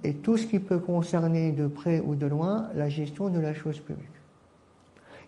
et 0.04 0.14
tout 0.14 0.36
ce 0.36 0.46
qui 0.46 0.58
peut 0.58 0.78
concerner 0.78 1.52
de 1.52 1.66
près 1.66 2.00
ou 2.00 2.14
de 2.14 2.26
loin 2.26 2.68
la 2.74 2.88
gestion 2.88 3.28
de 3.28 3.40
la 3.40 3.54
chose 3.54 3.80
publique. 3.80 4.08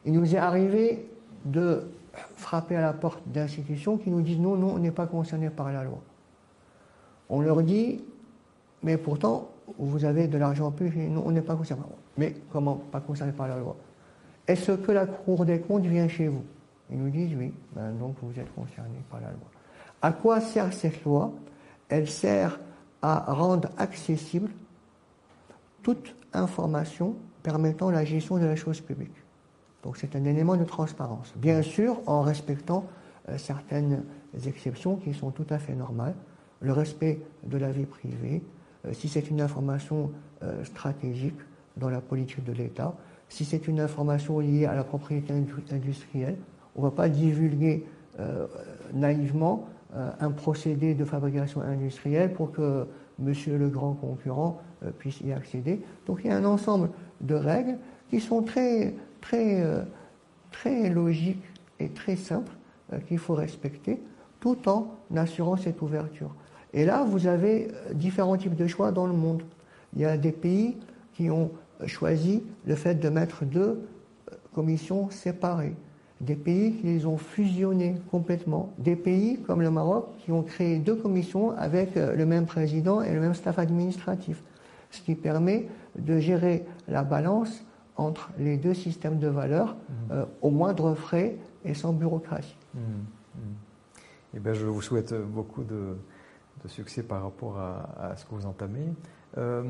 Il 0.04 0.12
nous 0.12 0.34
est 0.34 0.38
arrivé 0.38 1.08
de 1.44 1.82
frapper 2.36 2.76
à 2.76 2.80
la 2.80 2.92
porte 2.92 3.22
d'institutions 3.26 3.96
qui 3.96 4.10
nous 4.10 4.22
disent 4.22 4.38
non, 4.38 4.56
non, 4.56 4.74
on 4.74 4.78
n'est 4.78 4.90
pas 4.90 5.06
concerné 5.06 5.50
par 5.50 5.72
la 5.72 5.84
loi. 5.84 6.00
On 7.28 7.40
leur 7.40 7.62
dit, 7.62 8.02
mais 8.82 8.96
pourtant, 8.96 9.48
vous 9.78 10.04
avez 10.04 10.26
de 10.26 10.38
l'argent 10.38 10.70
public, 10.70 11.08
non, 11.10 11.22
on 11.26 11.30
n'est 11.30 11.42
pas 11.42 11.54
concerné. 11.54 11.82
Mais 12.16 12.34
comment 12.52 12.76
pas 12.76 13.00
concerné 13.00 13.32
par 13.32 13.48
la 13.48 13.58
loi? 13.58 13.76
Est-ce 14.46 14.72
que 14.72 14.92
la 14.92 15.06
Cour 15.06 15.44
des 15.44 15.60
comptes 15.60 15.86
vient 15.86 16.08
chez 16.08 16.28
vous? 16.28 16.42
Ils 16.90 16.98
nous 16.98 17.10
disent 17.10 17.36
oui, 17.38 17.52
ben, 17.74 17.92
donc 17.92 18.16
vous 18.22 18.38
êtes 18.38 18.52
concerné 18.54 18.98
par 19.10 19.20
la 19.20 19.28
loi. 19.28 19.46
À 20.02 20.12
quoi 20.12 20.40
sert 20.40 20.72
cette 20.72 21.04
loi? 21.04 21.32
Elle 21.88 22.08
sert 22.08 22.58
à 23.02 23.32
rendre 23.32 23.68
accessible 23.78 24.50
toute 25.82 26.14
information 26.32 27.16
permettant 27.42 27.90
la 27.90 28.04
gestion 28.04 28.38
de 28.38 28.44
la 28.44 28.56
chose 28.56 28.80
publique. 28.80 29.14
Donc 29.82 29.96
c'est 29.96 30.14
un 30.14 30.24
élément 30.24 30.56
de 30.56 30.64
transparence. 30.64 31.32
Bien 31.36 31.62
sûr, 31.62 32.00
en 32.06 32.22
respectant 32.22 32.84
euh, 33.28 33.38
certaines 33.38 34.04
exceptions 34.46 34.96
qui 34.96 35.14
sont 35.14 35.30
tout 35.30 35.46
à 35.50 35.58
fait 35.58 35.74
normales. 35.74 36.14
Le 36.60 36.72
respect 36.72 37.20
de 37.44 37.56
la 37.56 37.70
vie 37.70 37.86
privée, 37.86 38.42
euh, 38.86 38.92
si 38.92 39.08
c'est 39.08 39.30
une 39.30 39.40
information 39.40 40.10
euh, 40.42 40.64
stratégique 40.64 41.38
dans 41.76 41.88
la 41.88 42.00
politique 42.00 42.44
de 42.44 42.52
l'État, 42.52 42.94
si 43.28 43.44
c'est 43.44 43.68
une 43.68 43.80
information 43.80 44.38
liée 44.40 44.66
à 44.66 44.74
la 44.74 44.84
propriété 44.84 45.32
industrielle, 45.70 46.36
on 46.76 46.80
ne 46.80 46.86
va 46.86 46.90
pas 46.90 47.08
divulguer 47.08 47.84
naïvement 48.92 49.66
un 49.94 50.30
procédé 50.30 50.94
de 50.94 51.04
fabrication 51.04 51.60
industrielle 51.62 52.32
pour 52.32 52.52
que 52.52 52.86
monsieur 53.18 53.58
le 53.58 53.68
grand 53.68 53.94
concurrent 53.94 54.60
puisse 54.98 55.20
y 55.20 55.32
accéder. 55.32 55.82
Donc 56.06 56.20
il 56.22 56.28
y 56.28 56.30
a 56.32 56.36
un 56.36 56.44
ensemble 56.44 56.90
de 57.20 57.34
règles 57.34 57.78
qui 58.08 58.20
sont 58.20 58.42
très 58.42 58.94
très, 59.20 59.62
euh, 59.62 59.82
très 60.50 60.88
logique 60.88 61.42
et 61.78 61.88
très 61.88 62.16
simple 62.16 62.52
euh, 62.92 62.98
qu'il 63.00 63.18
faut 63.18 63.34
respecter 63.34 64.00
tout 64.40 64.68
en 64.68 64.96
assurant 65.14 65.56
cette 65.56 65.82
ouverture. 65.82 66.34
Et 66.72 66.84
là, 66.84 67.04
vous 67.04 67.26
avez 67.26 67.68
euh, 67.68 67.94
différents 67.94 68.36
types 68.36 68.56
de 68.56 68.66
choix 68.66 68.92
dans 68.92 69.06
le 69.06 69.12
monde. 69.12 69.42
Il 69.94 70.02
y 70.02 70.04
a 70.04 70.16
des 70.16 70.32
pays 70.32 70.76
qui 71.14 71.30
ont 71.30 71.50
choisi 71.86 72.42
le 72.66 72.74
fait 72.74 72.94
de 72.94 73.08
mettre 73.08 73.44
deux 73.44 73.86
commissions 74.54 75.10
séparées, 75.10 75.74
des 76.20 76.34
pays 76.34 76.76
qui 76.76 76.86
les 76.86 77.06
ont 77.06 77.16
fusionnées 77.16 77.96
complètement, 78.10 78.72
des 78.78 78.96
pays 78.96 79.40
comme 79.42 79.62
le 79.62 79.70
Maroc 79.70 80.08
qui 80.18 80.32
ont 80.32 80.42
créé 80.42 80.78
deux 80.78 80.96
commissions 80.96 81.52
avec 81.56 81.94
le 81.94 82.26
même 82.26 82.46
président 82.46 83.00
et 83.00 83.12
le 83.14 83.20
même 83.20 83.34
staff 83.34 83.58
administratif, 83.58 84.42
ce 84.90 85.00
qui 85.00 85.14
permet 85.14 85.68
de 85.98 86.18
gérer 86.18 86.64
la 86.88 87.02
balance 87.02 87.64
entre 88.00 88.30
les 88.38 88.56
deux 88.56 88.74
systèmes 88.74 89.18
de 89.18 89.28
valeurs 89.28 89.76
mhm. 89.76 89.94
euh, 90.12 90.24
au 90.42 90.50
moindre 90.50 90.94
frais 90.94 91.36
et 91.64 91.74
sans 91.74 91.92
bureaucratie. 91.92 92.56
Mhm. 92.74 92.80
Mhm. 92.80 93.54
Eh 94.34 94.40
bien, 94.40 94.52
je 94.54 94.66
vous 94.66 94.82
souhaite 94.82 95.14
beaucoup 95.14 95.64
de, 95.64 95.96
succès 96.66 97.02
par 97.02 97.22
rapport 97.22 97.58
à, 97.58 98.14
ce 98.16 98.24
que 98.24 98.34
vous 98.34 98.46
entamez. 98.46 98.92
Euh, 99.38 99.64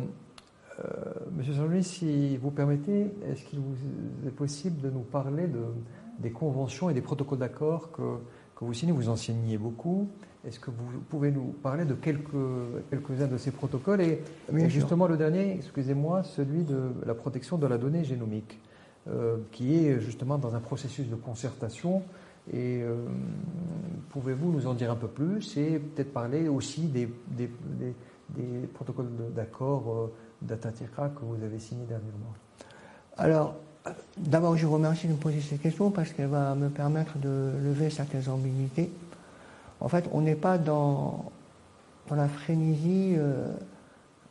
euh, 0.81 0.85
Monsieur 1.33 1.55
Jean-Louis, 1.55 1.85
si 1.85 2.37
vous 2.37 2.51
permettez, 2.51 3.13
est-ce 3.27 3.45
qu'il 3.45 3.61
vous 3.61 3.77
est 4.27 4.31
possible 4.31 4.81
de 4.81 4.91
nous 4.91 5.01
parler 5.01 5.47
de, 5.47 5.63
des 6.21 6.31
conventions 6.31 6.91
et 6.91 6.95
des 6.95 7.01
protocoles 7.01 7.39
d'accord 7.39 7.91
que, 7.93 8.19
que 8.55 8.65
vous 8.65 8.75
signez 8.75 8.93
Vous 8.93 9.09
enseignez 9.09 9.59
beaucoup. 9.59 10.09
Est-ce 10.47 10.59
que 10.59 10.71
vous 10.71 11.01
pouvez 11.09 11.31
nous 11.31 11.55
parler 11.63 11.85
de 11.85 11.95
quelques, 11.95 12.31
quelques-uns 12.89 13.27
de 13.27 13.37
ces 13.37 13.51
protocoles 13.51 14.01
et, 14.01 14.23
justement 14.69 15.07
le 15.07 15.19
dernier, 15.19 15.53
excusez-moi, 15.53 16.23
celui 16.23 16.65
de 16.65 16.93
la 17.05 17.15
protection 17.15 17.59
de 17.59 17.67
la 17.67 17.77
donnée 17.77 18.05
génomique, 18.05 18.59
euh, 19.09 19.39
qui 19.53 19.85
est 19.85 20.01
justement 20.01 20.39
dans 20.39 20.55
un 20.55 20.61
processus 20.61 21.09
de 21.09 21.15
concertation. 21.15 22.03
Et 22.53 22.83
euh, 22.83 23.05
pouvez-vous 24.09 24.51
nous 24.51 24.67
en 24.67 24.73
dire 24.73 24.91
un 24.91 24.97
peu 24.97 25.09
plus 25.09 25.59
et 25.59 25.79
peut-être 25.79 26.13
parler 26.13 26.49
aussi 26.49 26.83
des, 26.83 27.07
des, 27.29 27.51
des, 28.31 28.67
protocoles 28.73 29.11
d'accord 29.35 30.11
euh, 30.49 31.09
que 31.09 31.25
vous 31.25 31.45
avez 31.45 31.59
signés 31.59 31.85
dernièrement? 31.87 32.33
Alors, 33.19 33.57
d'abord, 34.17 34.57
je 34.57 34.67
vous 34.67 34.75
remercie 34.75 35.07
de 35.07 35.13
me 35.13 35.19
poser 35.19 35.41
ces 35.41 35.57
questions 35.57 35.91
parce 35.91 36.11
qu'elle 36.11 36.29
va 36.29 36.55
me 36.55 36.69
permettre 36.69 37.19
de 37.19 37.53
lever 37.63 37.91
certaines 37.91 38.29
ambiguïtés. 38.29 38.91
En 39.81 39.89
fait, 39.89 40.05
on 40.13 40.21
n'est 40.21 40.35
pas 40.35 40.59
dans, 40.59 41.33
la 42.11 42.29
frénésie 42.29 43.15
euh, 43.17 43.47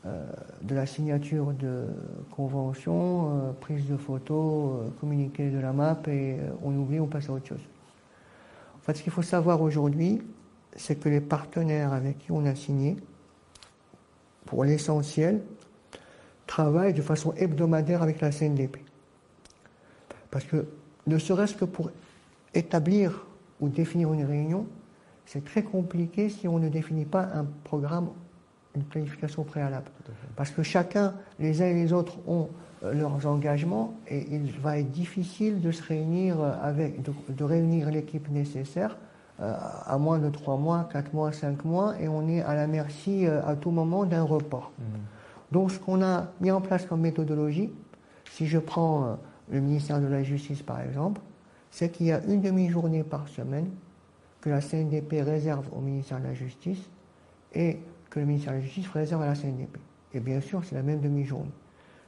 euh, 0.06 0.26
de 0.62 0.76
la 0.76 0.86
signature 0.86 1.54
de 1.54 1.86
conventions, 2.32 3.32
euh, 3.32 3.52
prise 3.54 3.88
de 3.88 3.96
photos, 3.96 4.82
communiqué 5.00 5.50
de 5.50 5.60
la 5.60 5.72
map 5.72 5.98
et 6.08 6.38
on 6.62 6.76
oublie, 6.76 7.00
on 7.00 7.08
passe 7.08 7.30
à 7.30 7.34
autre 7.34 7.48
chose. 7.48 7.62
En 8.78 8.82
fait, 8.86 8.96
ce 8.96 9.04
qu'il 9.04 9.14
faut 9.14 9.22
savoir 9.22 9.62
aujourd'hui, 9.62 10.22
c'est 10.76 10.96
que 10.96 11.10
les 11.10 11.22
partenaires 11.22 11.94
avec 11.94 12.20
qui 12.20 12.32
on 12.32 12.46
a 12.46 12.54
signé, 12.54 12.98
pour 14.46 14.64
l'essentiel, 14.64 15.42
travaillent 16.48 16.94
de 16.94 17.02
façon 17.02 17.34
hebdomadaire 17.38 18.04
avec 18.04 18.22
la 18.22 18.32
CNDP. 18.32 18.78
Parce 20.32 20.46
que 20.46 20.66
ne 21.08 21.18
serait-ce 21.18 21.56
que 21.56 21.66
pour 21.66 21.92
établir 22.54 23.26
ou 23.60 23.70
définir 23.70 24.14
une 24.14 24.26
réunion, 24.26 24.68
c'est 25.26 25.44
très 25.44 25.64
compliqué 25.64 26.30
si 26.30 26.48
on 26.48 26.60
ne 26.60 26.70
définit 26.70 27.06
pas 27.06 27.30
un 27.34 27.46
programme, 27.64 28.10
une 28.76 28.84
planification 28.84 29.44
préalable. 29.44 29.92
Parce 30.36 30.52
que 30.52 30.64
chacun, 30.64 31.14
les 31.40 31.62
uns 31.62 31.68
et 31.68 31.74
les 31.74 31.94
autres, 31.94 32.18
ont 32.28 32.50
euh, 32.84 32.94
leurs 32.94 33.28
engagements 33.28 33.94
et 34.08 34.26
il 34.32 34.52
va 34.60 34.80
être 34.80 34.90
difficile 34.90 35.62
de 35.62 35.72
se 35.72 35.84
réunir 35.84 36.40
euh, 36.40 36.54
avec, 36.62 37.02
de, 37.04 37.44
réunir 37.44 37.90
l'équipe 37.92 38.30
nécessaire 38.32 38.98
euh, 39.42 39.54
à 39.86 39.98
moins 39.98 40.18
de 40.18 40.30
trois 40.30 40.58
mois, 40.58 40.90
quatre 40.92 41.14
mois, 41.14 41.32
cinq 41.32 41.64
mois, 41.66 41.94
et 42.00 42.08
on 42.08 42.28
est 42.28 42.42
à 42.42 42.56
la 42.56 42.68
merci 42.68 43.26
à 43.28 43.56
tout 43.56 43.72
moment 43.72 44.06
d'un 44.06 44.24
report. 44.24 44.72
Mmh. 44.80 44.84
Donc, 45.52 45.72
ce 45.72 45.80
qu'on 45.80 46.02
a 46.02 46.28
mis 46.42 46.52
en 46.52 46.62
place 46.62 46.86
comme 46.86 47.02
méthodologie, 47.02 47.70
si 48.32 48.48
je 48.48 48.60
prends 48.60 49.18
le 49.50 49.60
ministère 49.60 50.00
de 50.00 50.08
la 50.08 50.24
Justice 50.24 50.62
par 50.62 50.82
exemple, 50.82 51.22
c'est 51.72 51.90
qu'il 51.92 52.08
y 52.08 52.12
a 52.12 52.24
une 52.26 52.42
demi-journée 52.42 53.04
par 53.04 53.28
semaine 53.28 53.70
que 54.42 54.50
la 54.50 54.62
CNDP 54.62 55.22
réserve 55.22 55.68
au 55.76 55.82
ministère 55.82 56.20
de 56.20 56.26
la 56.26 56.34
Justice 56.34 56.90
et 57.54 57.80
que 58.10 58.20
le 58.20 58.26
ministère 58.26 58.54
de 58.54 58.58
la 58.58 58.64
Justice 58.64 58.88
réserve 58.90 59.22
à 59.22 59.28
la 59.28 59.36
CNDP. 59.36 59.78
Et 60.14 60.20
bien 60.20 60.42
sûr, 60.42 60.64
c'est 60.64 60.76
la 60.76 60.84
même 60.84 61.02
demi-journée. 61.02 61.52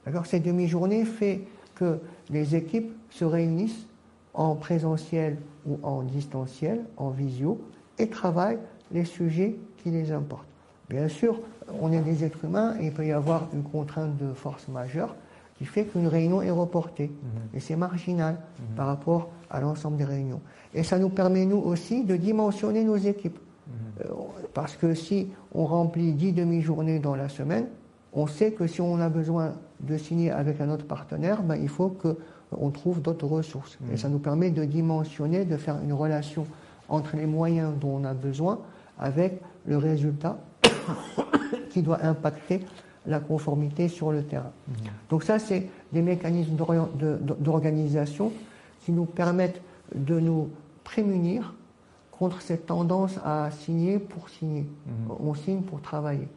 D'accord 0.06 0.26
Cette 0.26 0.44
demi-journée 0.44 1.06
fait 1.06 1.42
que 1.76 2.00
les 2.30 2.56
équipes 2.56 2.92
se 3.10 3.26
réunissent 3.26 3.86
en 4.34 4.56
présentiel 4.56 5.38
ou 5.66 5.78
en 5.84 6.02
distanciel, 6.04 6.86
en 6.98 7.10
visio, 7.10 7.62
et 8.00 8.10
travaillent 8.10 8.60
les 8.92 9.06
sujets 9.06 9.58
qui 9.78 9.92
les 9.92 10.12
importent. 10.12 10.48
Bien 10.90 11.08
sûr, 11.08 11.40
on 11.80 11.92
est 11.92 12.02
des 12.02 12.24
êtres 12.24 12.46
humains 12.46 12.76
et 12.80 12.88
il 12.88 12.94
peut 12.94 13.06
y 13.06 13.12
avoir 13.12 13.48
une 13.54 13.64
contrainte 13.64 14.18
de 14.18 14.34
force 14.34 14.68
majeure 14.68 15.16
qui 15.62 15.68
fait 15.68 15.86
qu'une 15.86 16.08
réunion 16.08 16.42
est 16.42 16.50
reportée. 16.50 17.12
Mhm. 17.12 17.42
Et 17.54 17.60
c'est 17.60 17.76
marginal 17.76 18.34
mhm. 18.34 18.76
par 18.76 18.88
rapport 18.88 19.30
à 19.52 19.62
l'ensemble 19.62 19.98
des 19.98 20.06
réunions. 20.06 20.42
Et 20.74 20.82
ça 20.82 20.98
nous 20.98 21.10
permet, 21.10 21.46
nous 21.46 21.60
aussi, 21.60 22.04
de 22.04 22.16
dimensionner 22.16 22.84
nos 22.84 22.98
équipes. 22.98 23.38
Mhm. 23.38 23.74
Euh, 24.06 24.14
parce 24.56 24.76
que 24.76 24.96
si 24.96 25.28
on 25.54 25.68
remplit 25.68 26.14
10 26.14 26.34
demi-journées 26.34 26.98
dans 26.98 27.16
la 27.16 27.30
semaine, 27.30 27.68
on 28.12 28.26
sait 28.26 28.54
que 28.54 28.66
si 28.66 28.82
on 28.82 29.00
a 29.00 29.08
besoin 29.08 29.54
de 29.82 29.98
signer 29.98 30.32
avec 30.32 30.60
un 30.62 30.70
autre 30.72 30.86
partenaire, 30.86 31.44
ben, 31.44 31.56
il 31.56 31.70
faut 31.70 31.90
qu'on 31.90 32.72
trouve 32.72 33.00
d'autres 33.00 33.28
ressources. 33.28 33.78
Et 33.94 33.98
ça 33.98 34.10
nous 34.10 34.18
permet 34.18 34.50
de 34.50 34.66
dimensionner, 34.66 35.46
de 35.46 35.58
faire 35.58 35.78
une 35.84 35.94
relation 35.94 36.48
entre 36.90 37.18
les 37.18 37.28
moyens 37.28 37.72
dont 37.80 38.02
on 38.02 38.04
a 38.04 38.16
besoin 38.16 38.60
avec 38.98 39.40
le 39.68 39.78
résultat 39.78 40.40
qui 41.70 41.84
doit 41.84 42.04
impacter 42.04 42.62
la 43.06 43.20
conformité 43.20 43.88
sur 43.88 44.12
le 44.12 44.24
terrain. 44.24 44.52
Mhm. 44.68 44.76
Donc 45.10 45.24
ça, 45.24 45.40
c'est 45.40 45.68
des 45.92 46.02
mécanismes 46.02 46.56
d'organisation 46.56 48.32
qui 48.86 48.92
nous 48.92 49.06
permettent 49.06 49.62
de 49.96 50.20
nous 50.20 50.50
prémunir 50.84 51.54
contre 52.12 52.42
cette 52.42 52.68
tendance 52.68 53.20
à 53.26 53.50
signer 53.52 53.98
pour 53.98 54.30
signer. 54.30 54.68
Mhm. 54.86 55.16
On 55.20 55.34
signe 55.34 55.62
pour 55.62 55.82
travailler. 55.82 56.28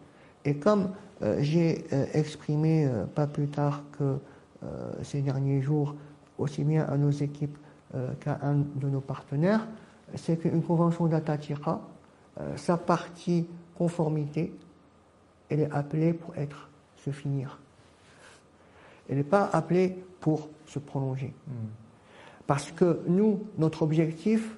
Et 0.44 0.56
comme 0.56 0.90
euh, 1.22 1.36
j'ai 1.40 1.84
euh, 1.92 2.06
exprimé 2.12 2.86
euh, 2.86 3.04
pas 3.04 3.26
plus 3.26 3.48
tard 3.48 3.82
que 3.98 4.18
ces 5.02 5.20
derniers 5.20 5.60
jours, 5.60 5.94
aussi 6.38 6.64
bien 6.64 6.84
à 6.84 6.96
nos 6.96 7.10
équipes 7.10 7.58
qu'à 8.20 8.38
un 8.42 8.54
de 8.76 8.88
nos 8.88 9.02
partenaires, 9.02 9.66
c'est 10.14 10.38
qu'une 10.38 10.62
convention 10.62 11.04
d'Atatira, 11.04 11.82
sa 12.56 12.78
partie 12.78 13.46
conformité, 13.76 14.54
elle 15.48 15.60
est 15.60 15.70
appelée 15.70 16.12
pour 16.12 16.34
être 16.36 16.68
se 16.96 17.10
finir. 17.10 17.58
Elle 19.08 19.16
n'est 19.16 19.24
pas 19.24 19.48
appelée 19.52 19.96
pour 20.20 20.48
se 20.66 20.78
prolonger. 20.78 21.32
Hmm. 21.46 21.68
Parce 22.46 22.70
que 22.72 23.00
nous, 23.06 23.42
notre 23.58 23.82
objectif, 23.82 24.56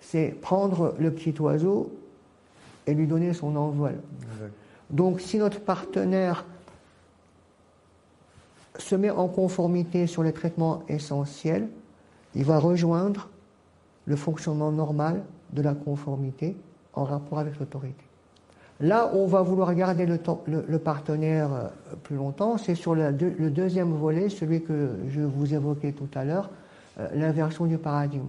c'est 0.00 0.36
prendre 0.40 0.94
le 0.98 1.12
petit 1.12 1.34
oiseau 1.40 1.92
et 2.86 2.94
lui 2.94 3.06
donner 3.06 3.32
son 3.32 3.56
envol. 3.56 3.94
Donc 4.90 5.20
si 5.20 5.38
notre 5.38 5.60
partenaire 5.60 6.44
se 8.78 8.94
met 8.94 9.10
en 9.10 9.28
conformité 9.28 10.06
sur 10.06 10.22
les 10.22 10.32
traitements 10.32 10.82
essentiels, 10.88 11.68
il 12.34 12.44
va 12.44 12.58
rejoindre 12.58 13.28
le 14.06 14.16
fonctionnement 14.16 14.72
normal 14.72 15.22
de 15.52 15.62
la 15.62 15.74
conformité 15.74 16.56
en 16.92 17.04
rapport 17.04 17.38
avec 17.38 17.58
l'autorité. 17.58 18.04
Là 18.80 19.10
où 19.14 19.18
on 19.18 19.26
va 19.26 19.42
vouloir 19.42 19.72
garder 19.74 20.04
le, 20.04 20.78
partenaire 20.78 21.52
euh, 21.52 21.68
plus 22.02 22.16
longtemps, 22.16 22.58
c'est 22.58 22.74
sur 22.74 22.94
le, 22.94 23.12
deuxième 23.12 23.92
volet, 23.92 24.28
celui 24.28 24.62
que 24.62 24.90
je 25.08 25.20
vous 25.20 25.54
évoquais 25.54 25.92
tout 25.92 26.08
à 26.14 26.24
l'heure, 26.24 26.50
euh, 26.98 27.08
l'inversion 27.14 27.66
du 27.66 27.78
paradigme. 27.78 28.26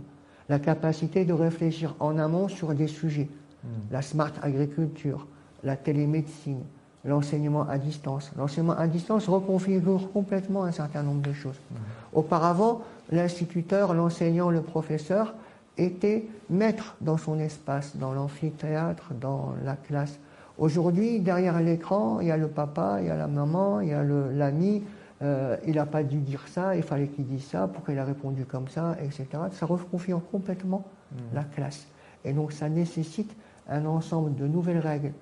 La 0.47 0.59
capacité 0.59 1.25
de 1.25 1.33
réfléchir 1.33 1.95
en 1.99 2.19
amont 2.19 2.47
sur 2.47 2.75
des 2.75 2.87
sujets. 2.87 3.27
Hmm. 3.63 3.67
La 3.89 4.03
smart 4.03 4.31
agriculture, 4.43 5.25
la 5.63 5.75
télémédecine, 5.75 6.61
l'enseignement 7.03 7.67
à 7.67 7.79
distance. 7.79 8.31
L'enseignement 8.37 8.77
à 8.77 8.85
distance 8.87 9.27
reconfigure 9.27 10.11
complètement 10.11 10.63
un 10.63 10.71
certain 10.71 11.01
nombre 11.01 11.21
de 11.21 11.33
choses. 11.33 11.59
Hmm. 11.71 11.75
Auparavant, 12.13 12.81
l'instituteur, 13.11 13.95
l'enseignant, 13.95 14.51
le 14.51 14.61
professeur 14.61 15.33
était 15.79 16.25
maître 16.51 16.95
dans 17.01 17.17
son 17.17 17.39
espace, 17.39 17.97
dans 17.97 18.13
l'amphithéâtre, 18.13 19.11
dans 19.19 19.55
la 19.63 19.75
classe. 19.75 20.19
Aujourd'hui, 20.58 21.20
derrière 21.20 21.60
l'écran, 21.60 22.20
il 22.22 22.28
y 22.28 22.32
a 22.32 22.38
le 22.38 22.47
papa, 22.47 22.97
il 23.01 23.08
y 23.08 23.10
a 23.10 23.18
la 23.18 23.28
maman, 23.28 23.82
il 23.82 23.89
y 23.89 23.93
a 23.93 24.03
l'ami. 24.03 24.84
Euh, 25.22 25.56
il 25.66 25.76
n'a 25.76 25.86
pas 25.86 26.03
dû 26.03 26.18
dire 26.18 26.45
ça, 26.47 26.76
il 26.76 26.84
fallait 26.84 27.08
qu'il 27.08 27.26
dise 27.26 27.45
ça, 27.45 27.68
pourquoi 27.68 27.93
il 27.93 27.99
a 27.99 28.06
répondu 28.06 28.45
comme 28.45 28.68
ça, 28.68 28.97
etc. 29.01 29.28
Ça 29.51 29.66
reconfigure 29.66 30.22
complètement 30.30 30.84
mmh. 31.12 31.16
la 31.34 31.43
classe. 31.43 31.88
Et 32.26 32.34
donc 32.34 32.51
ça 32.51 32.68
nécessite 32.68 33.34
un 33.70 33.86
ensemble 33.86 34.36
de 34.36 34.45
nouvelles 34.45 34.80
règles, 34.80 35.14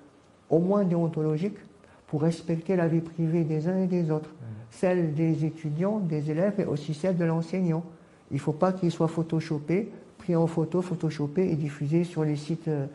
au 0.50 0.60
moins 0.60 0.84
déontologiques, 0.84 1.60
pour 2.08 2.24
respecter 2.24 2.76
la 2.76 2.88
vie 2.88 3.02
privée 3.02 3.44
des 3.44 3.68
uns 3.68 3.78
et 3.78 3.88
des 3.88 4.10
autres, 4.10 4.30
mmh. 4.30 4.46
celle 4.72 5.14
des 5.14 5.46
étudiants, 5.46 6.00
des 6.00 6.32
élèves, 6.32 6.60
et 6.60 6.66
aussi 6.66 6.96
celle 6.96 7.16
de 7.16 7.26
l'enseignant. 7.26 7.84
Il 8.32 8.36
ne 8.38 8.42
faut 8.42 8.52
pas 8.52 8.74
qu'il 8.74 8.92
soit 8.92 9.08
photoshopé, 9.08 9.92
pris 10.18 10.36
en 10.36 10.48
photo, 10.48 10.82
photoshopé 10.82 11.52
et 11.52 11.56
diffusé 11.56 12.04
sur 12.04 12.24
les 12.24 12.36
sites 12.36 12.68
euh, 12.68 12.88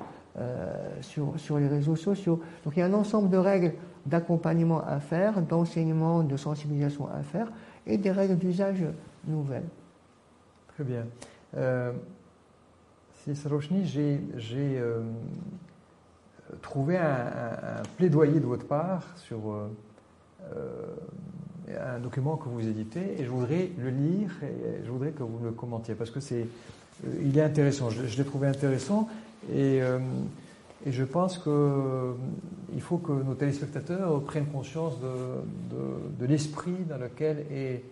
sur, 1.01 1.35
sur, 1.37 1.59
les 1.59 1.69
réseaux 1.69 1.97
sociaux. 1.97 2.41
Donc 2.65 2.75
il 2.77 2.81
y 2.81 2.83
a 2.83 2.87
un 2.87 2.95
ensemble 2.95 3.29
de 3.31 3.37
règles 3.37 3.73
d'accompagnement 4.07 4.83
à 4.85 5.01
faire, 5.01 5.43
d'enseignement, 5.43 6.23
de 6.23 6.37
sensibilisation 6.37 7.09
à 7.09 7.23
faire, 7.23 7.49
et 7.87 7.99
des 7.99 8.11
règles 8.11 8.37
d'usage 8.37 8.85
nouvelles. 9.27 9.69
Très 10.75 10.85
bien. 10.85 11.07
Euh, 11.57 11.93
Rochny, 13.47 13.85
j'ai 13.85 14.21
euh, 14.79 15.03
trouvé 16.63 16.97
un, 16.97 17.83
plaidoyer 17.97 18.41
de 18.41 18.47
votre 18.47 18.67
part 18.67 19.07
sur 19.17 19.39
euh, 19.53 19.67
un 21.69 21.99
document 21.99 22.37
que 22.37 22.49
vous 22.49 22.67
éditez, 22.67 23.21
et 23.21 23.25
je 23.25 23.31
voudrais 23.31 23.71
le 23.79 23.91
lire, 23.91 24.31
et 24.43 24.85
je 24.85 24.91
voudrais 24.91 25.11
que 25.11 25.23
vous 25.23 25.45
le 25.45 25.51
commentiez, 25.53 25.95
parce 25.95 26.11
que 26.11 26.21
c'est, 26.21 26.47
il 27.23 27.37
est 27.37 27.43
intéressant, 27.43 27.91
je 27.91 28.17
l'ai 28.17 28.25
trouvé 28.25 28.49
intéressant, 28.49 29.09
et, 29.47 29.81
euh, 29.83 29.99
et 30.85 30.93
je 30.93 31.05
pense 31.05 31.39
qu'il 31.39 31.53
euh, 31.53 32.15
faut 32.81 32.99
que 32.99 33.13
nos 33.13 33.35
téléspectateurs 33.35 34.23
prennent 34.23 34.47
conscience 34.47 34.95
de, 35.01 36.27
l'esprit 36.27 36.85
dans 36.89 36.99
lequel 36.99 37.47
est 37.51 37.85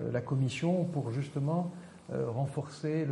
euh, 0.00 0.12
la 0.12 0.20
Commission 0.20 0.84
pour 0.84 1.10
justement 1.10 1.70
renforcer 2.10 3.06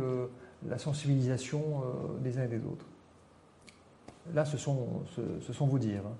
la 0.67 0.79
sensibilisation 0.79 1.83
des 2.23 2.39
uns 2.39 2.45
et 2.45 2.47
des 2.47 2.57
autres. 2.65 2.85
Là, 4.33 4.43
ce 4.43 4.57
sont, 4.57 4.87
ce, 5.45 5.53
sont 5.53 5.67
vous 5.67 5.77
dire. 5.77 6.01
Hein. 6.03 6.15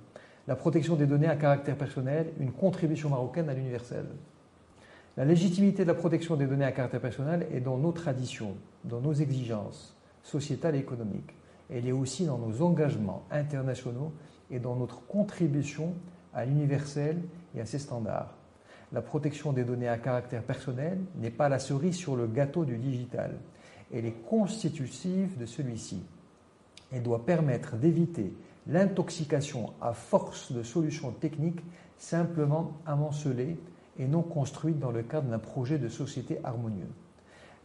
La 0.47 0.55
protection 0.55 0.95
des 0.95 1.07
données 1.07 1.27
à 1.27 1.35
caractère 1.37 1.75
personnel, 1.75 2.27
une 2.39 2.51
contribution 2.51 3.09
marocaine 3.09 3.49
à 3.49 3.55
l'universel. 3.55 4.05
La 5.17 5.25
légitimité 5.25 5.81
de 5.81 5.87
la 5.87 5.95
protection 5.95 6.35
des 6.35 6.45
données 6.45 6.65
à 6.65 6.71
caractère 6.71 7.01
personnel 7.01 7.47
est 7.51 7.61
dans 7.61 7.79
nos 7.79 7.93
traditions, 7.93 8.55
dans 8.83 9.01
nos 9.01 9.13
exigences 9.13 9.95
sociétales 10.21 10.75
et 10.75 10.79
économiques 10.79 11.33
elle 11.69 11.87
est 11.87 11.91
aussi 11.91 12.25
dans 12.25 12.37
nos 12.37 12.61
engagements 12.61 13.23
internationaux 13.31 14.13
et 14.51 14.59
dans 14.59 14.75
notre 14.75 15.05
contribution 15.07 15.93
à 16.33 16.45
l'universel 16.45 17.21
et 17.55 17.61
à 17.61 17.65
ses 17.65 17.79
standards. 17.79 18.33
La 18.93 19.01
protection 19.01 19.51
des 19.51 19.65
données 19.65 19.89
à 19.89 19.97
caractère 19.97 20.43
personnel 20.43 20.99
n'est 21.17 21.29
pas 21.29 21.49
la 21.49 21.59
cerise 21.59 21.97
sur 21.97 22.15
le 22.15 22.27
gâteau 22.27 22.63
du 22.63 22.77
digital, 22.77 23.37
elle 23.93 24.05
est 24.05 24.23
constitutive 24.27 25.37
de 25.37 25.45
celui-ci. 25.45 26.01
Elle 26.91 27.03
doit 27.03 27.25
permettre 27.25 27.75
d'éviter 27.75 28.33
l'intoxication 28.67 29.73
à 29.81 29.93
force 29.93 30.51
de 30.51 30.63
solutions 30.63 31.11
techniques 31.11 31.61
simplement 31.97 32.73
amoncelées 32.85 33.57
et 33.97 34.07
non 34.07 34.21
construites 34.21 34.79
dans 34.79 34.91
le 34.91 35.03
cadre 35.03 35.29
d'un 35.29 35.39
projet 35.39 35.79
de 35.79 35.89
société 35.89 36.39
harmonieux. 36.43 36.89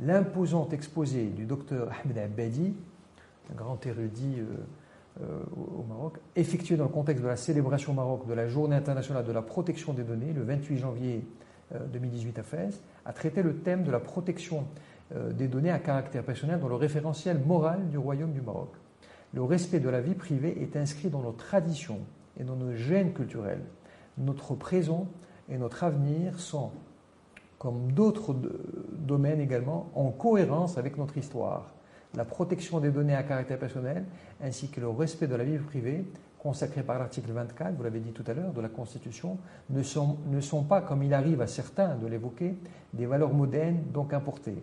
L'imposant 0.01 0.69
exposé 0.71 1.27
du 1.27 1.45
docteur 1.45 1.93
Ahmed 1.93 2.19
Abadi 2.19 2.75
un 3.53 3.55
grand 3.55 3.85
érudit 3.87 4.37
euh, 4.39 5.23
euh, 5.23 5.43
au 5.57 5.85
Maroc, 5.89 6.19
effectué 6.37 6.77
dans 6.77 6.85
le 6.85 6.91
contexte 6.91 7.23
de 7.23 7.29
la 7.29 7.37
célébration 7.37 7.93
au 7.93 7.95
Maroc 7.95 8.27
de 8.27 8.33
la 8.33 8.49
Journée 8.49 8.77
internationale 8.77 9.25
de 9.25 9.33
la 9.33 9.43
protection 9.43 9.93
des 9.93 10.05
données, 10.05 10.33
le 10.33 10.43
28 10.43 10.79
janvier 10.79 11.25
2018 11.93 12.39
euh, 12.39 12.41
à 12.41 12.45
Fès, 12.45 12.83
a 13.05 13.13
traité 13.13 13.43
le 13.43 13.57
thème 13.57 13.85
de 13.85 13.91
la 13.91 14.01
protection 14.01 14.65
des 15.35 15.47
données 15.47 15.71
à 15.71 15.79
caractère 15.79 16.23
personnel 16.23 16.59
dans 16.59 16.69
le 16.69 16.75
référentiel 16.75 17.39
moral 17.39 17.87
du 17.91 17.99
Royaume 17.99 18.33
du 18.33 18.41
Maroc. 18.41 18.71
Le 19.35 19.43
respect 19.43 19.79
de 19.81 19.91
la 19.91 20.01
vie 20.01 20.15
privée 20.15 20.57
est 20.63 20.75
inscrit 20.75 21.11
dans 21.11 21.21
nos 21.21 21.33
traditions 21.33 21.99
et 22.41 22.45
dans 22.45 22.57
nos 22.57 22.75
gènes 22.75 23.13
culturels. 23.13 23.61
Notre 24.17 24.55
présent 24.55 25.07
et 25.51 25.59
notre 25.59 25.85
avenir 25.85 26.41
sont, 26.41 26.71
comme 27.59 27.93
d'autres 27.93 28.35
domaines 28.93 29.41
également, 29.41 29.91
en 29.95 30.11
cohérence 30.13 30.79
avec 30.79 30.97
notre 30.97 31.19
histoire 31.19 31.75
la 32.15 32.25
protection 32.25 32.81
des 32.81 32.91
données 32.91 33.15
à 33.15 33.23
caractère 33.23 33.59
personnel, 33.59 34.05
ainsi 34.43 34.69
que 34.69 34.81
le 34.81 34.89
respect 34.89 35.27
de 35.27 35.35
la 35.35 35.45
vie 35.45 35.59
privée, 35.59 36.05
consacré 36.39 36.83
par 36.83 36.99
l'article 36.99 37.31
24, 37.31 37.75
vous 37.77 37.83
l'avez 37.85 38.01
dit 38.01 38.13
tout 38.13 38.25
à 38.27 38.35
l'heure, 38.35 38.53
de 38.53 38.61
la 38.61 38.69
Constitution, 38.69 39.39
ne 39.71 39.83
sont, 39.83 40.19
ne 40.27 40.41
sont 40.41 40.65
pas, 40.65 40.81
comme 40.81 41.03
il 41.03 41.15
arrive 41.15 41.41
à 41.41 41.47
certains 41.47 41.95
de 41.95 42.07
l'évoquer, 42.07 42.57
des 42.93 43.07
valeurs 43.07 43.33
modernes, 43.33 43.83
donc 43.93 44.13
importées. 44.13 44.63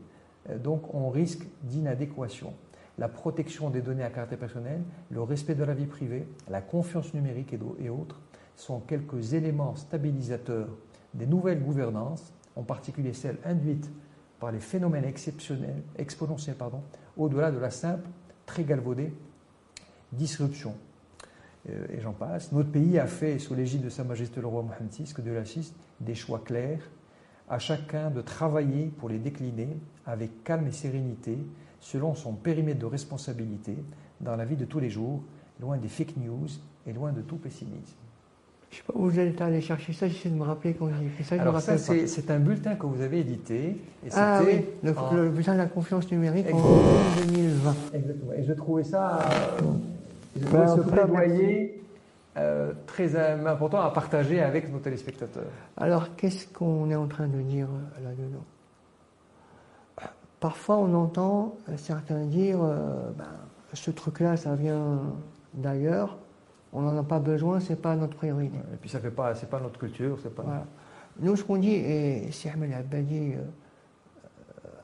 Euh, 0.50 0.58
donc 0.58 0.93
on 0.93 1.10
risque 1.10 1.45
d'inadéquation. 1.64 2.54
La 2.97 3.08
protection 3.08 3.70
des 3.70 3.82
données 3.82 4.04
à 4.04 4.10
caractère 4.10 4.39
personnel, 4.39 4.82
le 5.10 5.22
respect 5.22 5.56
de 5.56 5.64
la 5.64 5.74
vie 5.74 5.86
privée, 5.86 6.28
la 6.50 6.62
confiance 6.62 7.14
numérique 7.14 7.56
et 7.80 7.89
autres 7.89 8.20
sont 8.58 8.82
quelques 8.82 9.34
éléments 9.34 9.76
stabilisateurs 9.78 10.68
des 11.14 11.26
nouvelles 11.26 11.64
gouvernances, 11.64 12.34
en 12.58 12.64
particulier 12.64 13.14
celles 13.14 13.38
induites 13.45 13.89
par 14.39 14.52
les 14.52 14.60
phénomènes 14.60 15.06
exceptionnels, 15.06 15.82
exponentiels 15.97 16.56
pardon, 16.56 16.82
au-delà 17.20 17.51
de 17.51 17.59
la 17.59 17.70
simple, 17.70 18.09
très 18.45 18.63
galvaudée 18.63 19.13
disruption. 20.11 20.76
Euh, 21.70 21.86
et 21.91 22.01
j'en 22.01 22.13
passe. 22.13 22.51
Notre 22.51 22.72
pays 22.72 22.97
a 22.97 23.07
fait, 23.07 23.39
sous 23.39 23.53
l'égide 23.53 23.84
de 23.84 23.89
Sa 23.89 24.03
Majesté 24.03 24.41
le 24.41 24.47
roi 24.47 24.63
Mohamed 24.63 24.91
VI, 24.91 25.13
que 25.13 25.22
de 25.22 25.32
la 25.32 25.43
des 25.99 26.15
choix 26.15 26.39
clairs, 26.39 26.82
à 27.49 27.59
chacun 27.59 28.09
de 28.09 28.22
travailler 28.22 28.88
pour 28.88 29.09
les 29.09 29.20
décliner 29.20 29.78
avec 30.05 30.43
calme 30.43 30.67
et 30.67 30.72
sérénité, 30.72 31.38
selon 31.80 32.15
son 32.15 32.34
périmètre 32.34 32.80
de 32.80 32.86
responsabilité, 32.86 33.76
dans 34.22 34.36
la 34.36 34.45
vie 34.45 34.57
de 34.57 34.65
tous 34.65 34.80
les 34.80 34.89
jours, 34.89 35.24
loin 35.59 35.78
des 35.78 35.88
fake 35.88 36.17
news 36.17 36.47
et 36.86 36.93
loin 36.93 37.11
de 37.11 37.22
tout 37.22 37.38
pessimisme. 37.38 37.95
Je 38.70 38.76
ne 38.76 38.78
sais 38.78 38.84
pas 38.86 38.93
où 38.95 39.09
vous 39.09 39.20
êtes 39.20 39.41
allé 39.41 39.61
chercher 39.61 39.93
ça, 39.93 40.07
j'essaie 40.07 40.30
de 40.30 40.36
me 40.36 40.43
rappeler 40.43 40.76
quand 40.76 40.89
j'ai 40.89 41.09
fait 41.09 41.24
ça. 41.24 41.41
Alors 41.41 41.59
ça, 41.59 41.78
c'est 41.78 42.32
un 42.32 42.39
bulletin 42.39 42.76
que 42.76 42.86
vous 42.86 43.01
avez 43.01 43.20
édité. 43.20 43.78
Et 44.05 44.09
ah 44.15 44.41
oui, 44.45 44.63
le, 44.84 45.30
bulletin 45.30 45.53
de 45.53 45.57
la 45.57 45.65
confiance 45.65 46.09
numérique 46.11 46.47
en 46.53 46.82
2020. 47.28 47.76
Exactement. 47.93 48.34
Et 48.34 48.43
je 48.43 48.53
trouvais 48.53 48.84
ça, 48.84 49.20
je 50.39 50.45
trouvais 50.45 50.67
ce 50.67 50.82
plaidoyer 50.82 51.80
euh, 52.38 52.74
très 52.86 53.15
important 53.47 53.82
à 53.82 53.89
partager 53.89 54.39
avec 54.41 54.72
nos 54.72 54.80
téléspectateurs. 54.80 55.51
Alors, 55.76 56.15
qu'est-ce 56.15 56.47
qu'on 56.47 56.89
est 56.91 56.95
en 56.95 57.07
train 57.07 57.28
de 57.28 57.41
dire 57.41 57.67
euh, 57.67 58.03
là-dedans 58.03 58.45
Parfois, 60.39 60.78
on 60.78 60.93
entend 60.93 61.57
certains 61.76 62.24
dire, 62.26 62.59
euh, 62.63 63.09
ben, 63.17 63.26
ce 63.74 63.91
truc-là, 63.91 64.38
ça 64.38 64.55
vient 64.55 65.01
d'ailleurs 65.53 66.17
on 66.72 66.82
n'en 66.82 66.97
a 66.97 67.03
pas 67.03 67.20
besoin, 67.20 67.59
ce 67.59 67.70
n'est 67.70 67.80
pas 67.80 67.95
notre 67.95 68.15
priorité. 68.15 68.57
Et 68.57 68.78
puis 68.78 68.89
ça 68.89 68.99
fait 68.99 69.11
pas, 69.11 69.34
c'est 69.36 69.49
pas 69.49 69.59
notre 69.59 69.80
culture, 69.80 70.20
c'est 70.22 70.34
pas. 70.34 70.65
Nous, 71.20 71.36
ce 71.36 71.43
qu'on 71.43 71.57
dit, 71.57 71.74
et 71.74 72.32
Si 72.32 72.47
Ahmed 72.47 72.72
Abadi 72.72 73.34
euh, 73.34 73.43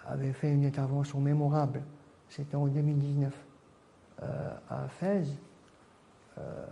avait 0.08 0.34
fait 0.34 0.52
une 0.52 0.66
intervention 0.66 1.20
mémorable, 1.20 1.82
c'était 2.30 2.56
en 2.56 2.68
2019 2.68 3.34
euh, 4.24 4.50
à 4.70 4.88
Fès. 4.88 5.28
Euh, 6.38 6.66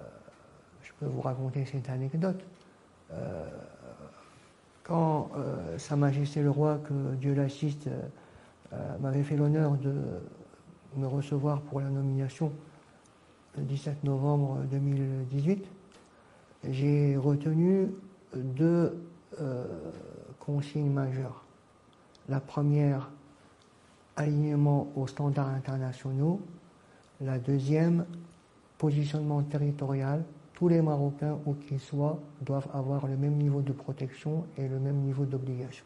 je 0.82 0.92
peux 1.00 1.06
vous 1.06 1.22
raconter 1.22 1.66
cette 1.66 1.90
anecdote. 1.90 2.44
quand 4.84 5.30
Sa 5.78 5.96
Majesté 5.96 6.42
le 6.42 6.50
Roi, 6.50 6.80
que 6.84 7.16
Dieu 7.16 7.34
l'assiste, 7.34 7.88
m'avait 9.00 9.24
fait 9.24 9.38
l'honneur 9.38 9.78
de 9.78 9.94
me 10.98 11.08
recevoir 11.08 11.62
pour 11.62 11.80
la 11.80 11.90
nomination 11.90 12.52
le 13.58 13.64
17 13.64 14.04
novembre 14.04 14.60
2018, 14.72 15.66
j'ai 16.70 17.18
retenu 17.18 17.90
deux 18.36 19.04
consignes 20.40 20.90
majeures. 20.90 21.44
La 22.30 22.40
première, 22.40 23.10
alignement 24.16 24.88
aux 24.96 25.08
standards 25.08 25.50
internationaux. 25.50 26.40
La 27.22 27.40
deuxième, 27.40 28.06
positionnement 28.78 29.42
territorial. 29.44 30.24
Tous 30.54 30.68
les 30.68 30.82
Marocains, 30.82 31.38
où 31.46 31.54
qu'ils 31.54 31.80
soient, 31.80 32.20
doivent 32.42 32.68
avoir 32.74 33.08
le 33.08 33.18
même 33.18 33.36
niveau 33.36 33.62
de 33.62 33.72
protection 33.72 34.46
et 34.58 34.68
le 34.68 34.80
même 34.80 34.98
niveau 34.98 35.26
d'obligation. 35.26 35.86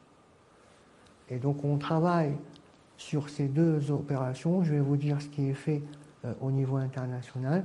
Et 1.30 1.38
donc 1.38 1.64
on 1.64 1.78
travaille 1.78 2.36
sur 2.98 3.30
ces 3.30 3.48
deux 3.48 3.92
opérations. 3.92 4.64
Je 4.64 4.74
vais 4.74 4.80
vous 4.80 4.98
dire 4.98 5.22
ce 5.22 5.28
qui 5.28 5.50
est 5.50 5.54
fait 5.54 5.82
euh, 5.84 6.07
au 6.42 6.52
niveau 6.52 6.78
international 6.78 7.64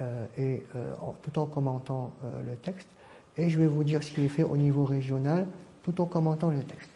euh, 0.00 0.26
et 0.36 0.62
euh, 0.76 0.92
tout 1.22 1.38
en 1.38 1.46
commentant 1.46 2.12
le 2.46 2.54
texte. 2.56 2.88
Et 3.36 3.48
je 3.48 3.58
vais 3.58 3.66
vous 3.66 3.84
dire 3.84 4.02
ce 4.02 4.10
qui 4.10 4.24
est 4.24 4.28
fait 4.28 4.42
au 4.42 4.56
niveau 4.56 4.84
régional 4.84 5.46
tout 5.84 6.00
en 6.00 6.06
commentant 6.06 6.50
le 6.50 6.62
texte. 6.62 6.90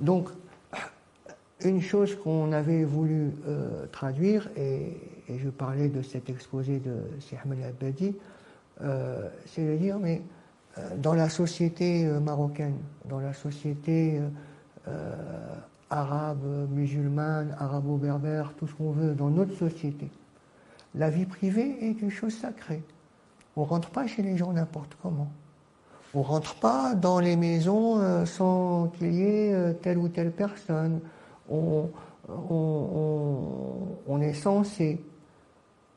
Donc, 0.00 0.28
une 1.64 1.80
chose 1.80 2.14
qu'on 2.16 2.52
avait 2.52 2.84
voulu 2.84 3.32
euh, 3.48 3.86
traduire, 3.90 4.48
et, 4.56 4.98
je 5.34 5.48
parlais 5.48 5.88
de 5.88 6.02
cet 6.02 6.28
exposé 6.28 6.78
de 6.78 6.94
al-Abadi, 7.32 8.14
euh, 8.82 9.28
c'est 9.46 9.64
de 9.64 9.76
dire, 9.76 9.98
mais 9.98 10.20
euh, 10.76 10.96
dans 10.98 11.14
la 11.14 11.30
société 11.30 12.04
marocaine, 12.04 12.76
dans 13.08 13.20
la 13.20 13.32
société 13.32 14.20
arabe, 15.88 16.68
musulmane, 16.70 17.56
arabo-berbère, 17.58 18.52
tout 18.58 18.66
ce 18.66 18.74
qu'on 18.74 18.90
veut, 18.90 19.14
dans 19.14 19.30
notre 19.30 19.56
société, 19.56 20.10
la 20.94 21.10
vie 21.10 21.26
privée 21.26 21.76
est 21.80 21.94
quelque 21.94 22.10
chose 22.10 22.34
de 22.34 22.40
sacré. 22.40 22.82
On 23.56 23.62
ne 23.62 23.66
rentre 23.66 23.90
pas 23.90 24.06
chez 24.06 24.22
les 24.22 24.36
gens 24.36 24.52
n'importe 24.52 24.96
comment. 25.02 25.30
On 26.14 26.20
ne 26.20 26.24
rentre 26.24 26.54
pas 26.56 26.94
dans 26.94 27.20
les 27.20 27.36
maisons 27.36 28.26
sans 28.26 28.88
qu'il 28.88 29.14
y 29.14 29.22
ait 29.22 29.74
telle 29.82 29.98
ou 29.98 30.08
telle 30.08 30.30
personne 30.30 31.00
on, 31.48 31.90
est 34.20 34.34
censé 34.34 35.02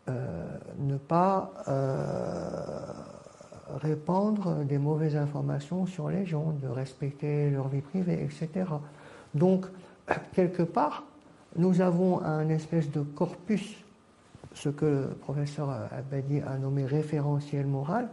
euh, 0.08 0.46
ne 0.80 0.98
pas 0.98 1.52
euh, 1.68 2.94
répandre 3.82 4.64
des 4.66 4.78
mauvaises 4.78 5.16
informations 5.16 5.86
sur 5.86 6.10
les 6.10 6.26
gens, 6.26 6.54
de 6.62 6.68
respecter 6.68 7.50
leur 7.50 7.68
vie 7.68 7.82
privée, 7.82 8.24
etc. 8.24 8.70
Donc, 9.34 9.66
quelque 10.34 10.64
part, 10.64 11.04
nous 11.58 11.82
avons 11.82 12.22
un 12.24 12.50
espèce 12.50 12.92
de 12.92 13.02
corpus, 13.02 13.76
ce 14.56 14.70
que 14.70 14.86
le 14.86 15.08
professeur 15.22 15.70
Abadi 15.70 16.42
a 16.42 16.58
nommé 16.58 16.86
référentiel 16.86 17.68
moral, 17.68 18.10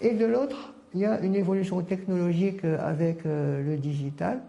et 0.00 0.14
de 0.14 0.24
l'autre, 0.24 0.72
il 0.94 1.00
y 1.00 1.04
a 1.04 1.20
une 1.20 1.34
évolution 1.34 1.82
technologique 1.82 2.64
avec 2.64 3.26
euh, 3.26 3.62
le 3.62 3.76
digital 3.76 4.40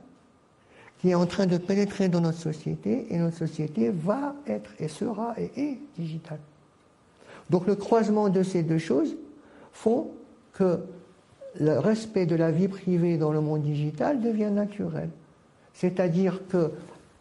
qui 0.99 1.09
est 1.09 1.15
en 1.15 1.25
train 1.25 1.47
de 1.47 1.57
pénétrer 1.57 2.07
dans 2.07 2.21
notre 2.21 2.37
société 2.37 3.07
et 3.09 3.17
notre 3.17 3.37
société 3.37 3.89
va 3.89 4.35
être 4.47 4.71
et 4.79 4.87
sera 4.87 5.35
et 5.37 5.51
est 5.57 5.77
digitale. 5.97 6.39
Donc 7.49 7.67
le 7.67 7.75
croisement 7.75 8.29
de 8.29 8.41
ces 8.41 8.63
deux 8.63 8.77
choses 8.77 9.15
font 9.73 10.11
que 10.53 10.79
le 11.59 11.77
respect 11.77 12.25
de 12.25 12.35
la 12.35 12.51
vie 12.51 12.69
privée 12.69 13.17
dans 13.17 13.33
le 13.33 13.41
monde 13.41 13.63
digital 13.63 14.21
devient 14.21 14.49
naturel. 14.51 15.09
C'est-à-dire 15.73 16.39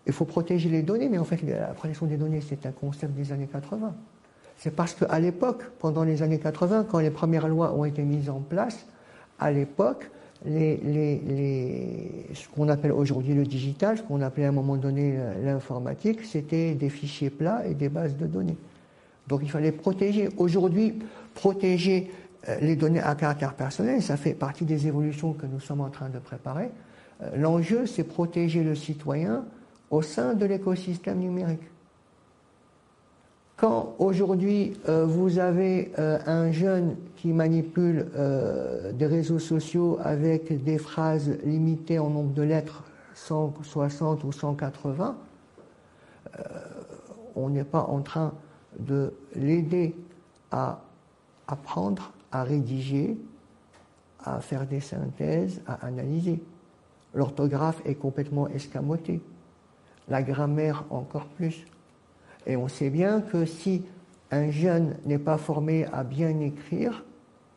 qu'il 0.05 0.13
faut 0.13 0.25
protéger 0.25 0.69
les 0.69 0.83
données, 0.83 1.09
mais 1.09 1.19
en 1.19 1.25
fait 1.25 1.43
la 1.43 1.69
protection 1.69 2.07
des 2.07 2.17
données 2.17 2.41
c'est 2.41 2.67
un 2.67 2.73
concept 2.73 3.15
des 3.15 3.33
années 3.33 3.49
80. 3.51 3.95
C'est 4.59 4.75
parce 4.75 4.95
qu'à 4.95 5.19
l'époque, 5.19 5.65
pendant 5.81 6.05
les 6.05 6.23
années 6.23 6.39
80, 6.39 6.87
quand 6.89 7.01
les 7.01 7.11
premières 7.11 7.49
lois 7.49 7.75
ont 7.75 7.85
été 7.85 8.03
mises 8.03 8.31
en 8.31 8.39
place, 8.39 8.87
à 9.41 9.51
l'époque, 9.51 10.09
les, 10.45 12.27
ce 12.35 12.49
qu'on 12.49 12.69
appelle 12.69 12.93
aujourd'hui 12.93 13.35
le 13.35 13.45
digital, 13.45 13.99
ce 13.99 14.03
qu'on 14.03 14.21
appelait 14.21 14.45
à 14.45 14.49
un 14.49 14.53
moment 14.53 14.77
donné 14.77 15.15
euh, 15.17 15.45
l'informatique, 15.45 16.25
c'était 16.25 16.75
des 16.75 16.89
fichiers 16.89 17.31
plats 17.31 17.67
et 17.67 17.75
des 17.75 17.89
bases 17.89 18.17
de 18.17 18.27
données. 18.27 18.57
Donc 19.29 19.41
il 19.43 19.51
fallait 19.51 19.73
protéger. 19.73 20.29
Aujourd'hui, 20.37 20.99
protéger 21.35 22.11
euh, 22.49 22.59
les 22.61 22.77
données 22.77 23.01
à 23.01 23.15
caractère 23.15 23.55
personnel, 23.55 24.03
ça 24.03 24.17
fait 24.17 24.35
partie 24.35 24.65
des 24.65 24.87
évolutions 24.87 25.33
que 25.33 25.47
nous 25.47 25.61
sommes 25.61 25.81
en 25.81 25.91
train 25.91 26.09
de 26.09 26.19
préparer. 26.19 26.71
Euh, 27.23 27.37
l'enjeu, 27.37 27.87
c'est 27.87 28.05
protéger 28.05 28.65
le 28.65 28.75
citoyen 28.75 29.45
au 29.93 30.01
sein 30.03 30.35
de 30.35 30.47
l'écosystème 30.47 31.21
numérique. 31.21 31.63
Quand 33.57 33.95
aujourd'hui 33.99 34.73
euh, 34.89 35.05
vous 35.05 35.39
avez 35.39 35.93
euh, 35.99 36.19
un 36.27 36.51
jeune 36.51 36.97
qui 37.17 37.29
manipule 37.29 38.09
euh, 38.17 38.91
des 38.93 39.07
réseaux 39.07 39.39
sociaux 39.39 39.99
avec 40.03 40.65
des 40.65 40.79
phrases 40.79 41.39
limitées 41.45 42.01
en 42.01 42.09
nombre 42.09 42.33
de 42.33 42.43
lettres, 42.43 42.83
160 43.15 44.25
ou 44.25 44.33
180, 44.33 45.15
on 47.37 47.51
n'est 47.51 47.63
pas 47.63 47.83
en 47.83 48.01
train 48.01 48.33
de 48.81 49.13
l'aider 49.37 49.95
à 50.51 50.81
apprendre, 51.47 52.13
à 52.33 52.43
rédiger, 52.43 53.19
à 54.25 54.41
faire 54.41 54.67
des 54.67 54.81
synthèses, 54.81 55.61
à 55.67 55.87
analyser. 55.87 56.43
L'orthographe 57.15 57.83
est 57.85 57.95
complètement 57.95 58.49
escamotée, 58.49 59.21
la 60.09 60.23
grammaire 60.23 60.85
encore 60.91 61.27
plus. 61.27 61.65
Et 62.47 62.57
on 62.57 62.69
sait 62.69 62.91
bien 62.91 63.21
que 63.21 63.45
si 63.45 63.85
un 64.31 64.51
jeune 64.51 64.97
n'est 65.05 65.19
pas 65.19 65.39
formé 65.39 65.87
à 65.93 66.05
bien 66.05 66.41
écrire, 66.41 67.05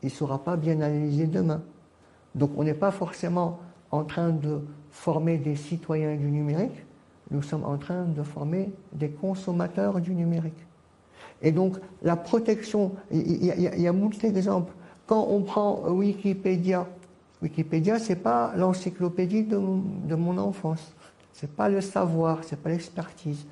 il 0.04 0.08
ne 0.08 0.12
saura 0.12 0.44
pas 0.44 0.56
bien 0.56 0.82
analyser 0.82 1.26
demain. 1.26 1.62
Donc 2.36 2.52
on 2.58 2.64
n'est 2.64 2.74
pas 2.74 2.92
forcément 2.92 3.60
en 3.92 4.04
train 4.04 4.30
de 4.30 4.62
former 4.92 5.38
des 5.38 5.56
citoyens 5.56 6.16
du 6.16 6.30
numérique, 6.32 6.86
nous 7.32 7.42
sommes 7.42 7.64
en 7.64 7.78
train 7.78 8.04
de 8.04 8.24
former 8.24 8.72
des 8.94 9.10
consommateurs 9.10 10.00
du 10.00 10.14
numérique. 10.14 10.66
Et 11.42 11.52
donc 11.52 11.78
la 12.04 12.16
protection, 12.16 12.92
il 13.12 13.46
y, 13.46 13.88
a, 13.88 13.94
beaucoup 13.94 14.16
d'exemples. 14.20 14.72
Quand 15.08 15.28
on 15.30 15.42
prend 15.42 15.90
Wikipédia, 15.90 16.88
Wikipédia, 17.42 18.00
ce 18.00 18.10
n'est 18.10 18.20
pas 18.20 18.54
l'encyclopédie 18.56 19.44
de, 19.44 19.60
de, 20.08 20.16
mon 20.16 20.38
enfance. 20.38 20.94
Ce 21.36 21.46
n'est 21.46 21.52
pas 21.52 21.70
le 21.70 21.82
savoir, 21.82 22.44
ce 22.44 22.52
n'est 22.52 22.62
pas 22.62 22.70
l'expertise 22.70 23.46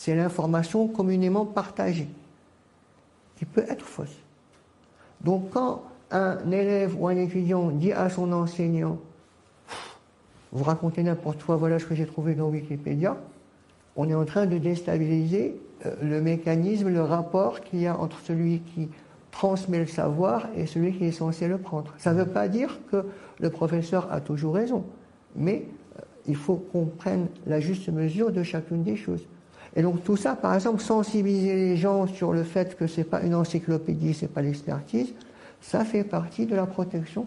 c'est 0.00 0.14
l'information 0.14 0.88
communément 0.88 1.44
partagée, 1.44 2.08
qui 3.36 3.44
peut 3.44 3.66
être 3.68 3.84
fausse. 3.84 4.16
Donc 5.20 5.50
quand 5.50 5.82
un 6.10 6.38
élève 6.50 6.98
ou 6.98 7.06
un 7.06 7.16
étudiant 7.16 7.68
dit 7.68 7.92
à 7.92 8.08
son 8.08 8.32
enseignant, 8.32 8.98
vous 10.52 10.64
racontez 10.64 11.02
n'importe 11.02 11.44
quoi, 11.44 11.56
voilà 11.56 11.78
ce 11.78 11.84
que 11.84 11.94
j'ai 11.94 12.06
trouvé 12.06 12.34
dans 12.34 12.48
Wikipédia, 12.48 13.18
on 13.94 14.08
est 14.08 14.14
en 14.14 14.24
train 14.24 14.46
de 14.46 14.56
déstabiliser 14.56 15.60
euh, 15.84 15.94
le 16.00 16.22
mécanisme, 16.22 16.88
le 16.88 17.02
rapport 17.02 17.60
qu'il 17.60 17.80
y 17.80 17.86
a 17.86 17.94
entre 17.94 18.20
celui 18.20 18.60
qui 18.60 18.88
transmet 19.30 19.80
le 19.80 19.86
savoir 19.86 20.48
et 20.56 20.64
celui 20.64 20.94
qui 20.94 21.04
est 21.04 21.12
censé 21.12 21.46
le 21.46 21.58
prendre. 21.58 21.92
Ça 21.98 22.14
ne 22.14 22.22
veut 22.22 22.30
pas 22.30 22.48
dire 22.48 22.78
que 22.90 23.04
le 23.38 23.50
professeur 23.50 24.10
a 24.10 24.22
toujours 24.22 24.54
raison, 24.54 24.82
mais 25.36 25.66
il 26.26 26.36
faut 26.36 26.56
qu'on 26.56 26.86
prenne 26.86 27.26
la 27.46 27.60
juste 27.60 27.88
mesure 27.88 28.32
de 28.32 28.42
chacune 28.42 28.82
des 28.82 28.96
choses. 28.96 29.26
Et 29.76 29.82
donc 29.82 30.02
tout 30.02 30.16
ça, 30.16 30.34
par 30.34 30.54
exemple, 30.54 30.80
sensibiliser 30.80 31.54
les 31.54 31.76
gens 31.76 32.06
sur 32.06 32.32
le 32.32 32.42
fait 32.42 32.76
que 32.76 32.86
ce 32.86 32.98
n'est 32.98 33.04
pas 33.04 33.22
une 33.22 33.34
encyclopédie, 33.34 34.14
ce 34.14 34.22
n'est 34.22 34.28
pas 34.28 34.42
l'expertise, 34.42 35.14
ça 35.60 35.84
fait 35.84 36.04
partie 36.04 36.46
de 36.46 36.56
la 36.56 36.66
protection 36.66 37.26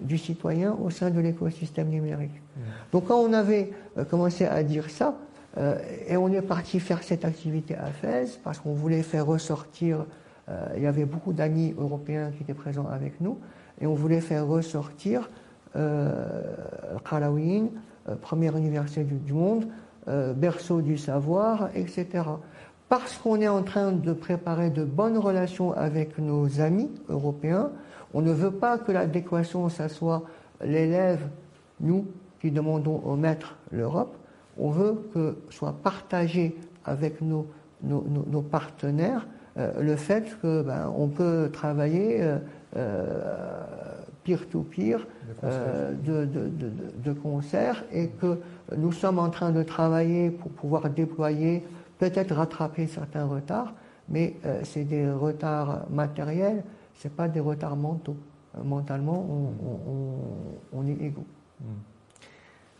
du 0.00 0.18
citoyen 0.18 0.76
au 0.82 0.90
sein 0.90 1.10
de 1.10 1.20
l'écosystème 1.20 1.88
numérique. 1.88 2.32
Mmh. 2.32 2.60
Donc 2.92 3.06
quand 3.06 3.18
on 3.18 3.32
avait 3.32 3.70
euh, 3.96 4.04
commencé 4.04 4.44
à 4.44 4.62
dire 4.64 4.90
ça, 4.90 5.16
euh, 5.56 5.78
et 6.08 6.16
on 6.16 6.28
est 6.32 6.42
parti 6.42 6.80
faire 6.80 7.02
cette 7.02 7.24
activité 7.24 7.76
à 7.76 7.86
Fès, 7.86 8.38
parce 8.42 8.58
qu'on 8.58 8.74
voulait 8.74 9.02
faire 9.02 9.26
ressortir, 9.26 10.04
euh, 10.48 10.66
il 10.76 10.82
y 10.82 10.86
avait 10.86 11.04
beaucoup 11.04 11.32
d'amis 11.32 11.74
européens 11.78 12.32
qui 12.36 12.42
étaient 12.42 12.54
présents 12.54 12.88
avec 12.88 13.20
nous, 13.20 13.38
et 13.80 13.86
on 13.86 13.94
voulait 13.94 14.20
faire 14.20 14.46
ressortir 14.46 15.28
euh, 15.76 16.42
Qalawin, 17.08 17.68
première 18.20 18.56
université 18.56 19.04
du 19.04 19.32
monde, 19.32 19.66
euh, 20.08 20.34
berceau 20.34 20.82
du 20.82 20.98
savoir, 20.98 21.70
etc. 21.74 22.24
Parce 22.90 23.16
qu'on 23.16 23.40
est 23.40 23.48
en 23.48 23.62
train 23.62 23.92
de 23.92 24.12
préparer 24.12 24.68
de 24.68 24.84
bonnes 24.84 25.16
relations 25.16 25.72
avec 25.72 26.18
nos 26.18 26.60
amis 26.60 26.90
européens, 27.08 27.70
on 28.12 28.20
ne 28.20 28.32
veut 28.32 28.50
pas 28.50 28.76
que 28.76 28.92
l'adéquation, 28.92 29.70
ça 29.70 29.88
soit 29.88 30.22
l'élève, 30.62 31.26
nous, 31.80 32.06
qui 32.40 32.50
demandons 32.50 33.00
au 33.04 33.16
maître 33.16 33.56
l'Europe, 33.72 34.14
on 34.58 34.68
veut 34.68 35.08
que 35.14 35.38
soit 35.48 35.74
partagé 35.82 36.54
avec 36.84 37.22
nos, 37.22 37.46
nos, 37.82 38.42
partenaires 38.42 39.26
euh, 39.56 39.72
le 39.80 39.96
fait 39.96 40.36
que 40.42 40.62
ben, 40.62 40.92
on 40.96 41.08
peut 41.08 41.48
travailler 41.50 42.20
euh, 42.20 42.38
peer-to-peer 44.24 45.06
de, 45.42 46.24
de, 46.24 47.12
concert 47.12 47.84
et 47.92 48.08
que 48.08 48.40
nous 48.76 48.92
sommes 48.92 49.18
en 49.18 49.30
train 49.30 49.52
de 49.52 49.62
travailler 49.62 50.30
pour 50.30 50.50
pouvoir 50.50 50.88
déployer, 50.90 51.62
peut-être 51.98 52.34
rattraper 52.34 52.86
certains 52.86 53.26
retards, 53.26 53.74
mais 54.08 54.34
c'est 54.62 54.84
des 54.84 55.10
retards 55.10 55.86
matériels, 55.90 56.64
ce 56.94 57.08
pas 57.08 57.28
des 57.28 57.40
retards 57.40 57.76
mentaux. 57.76 58.16
mentalement, 58.62 59.26
on, 60.72 60.86
est 60.86 61.04
égaux. 61.04 61.26
Hmm. 61.60 61.64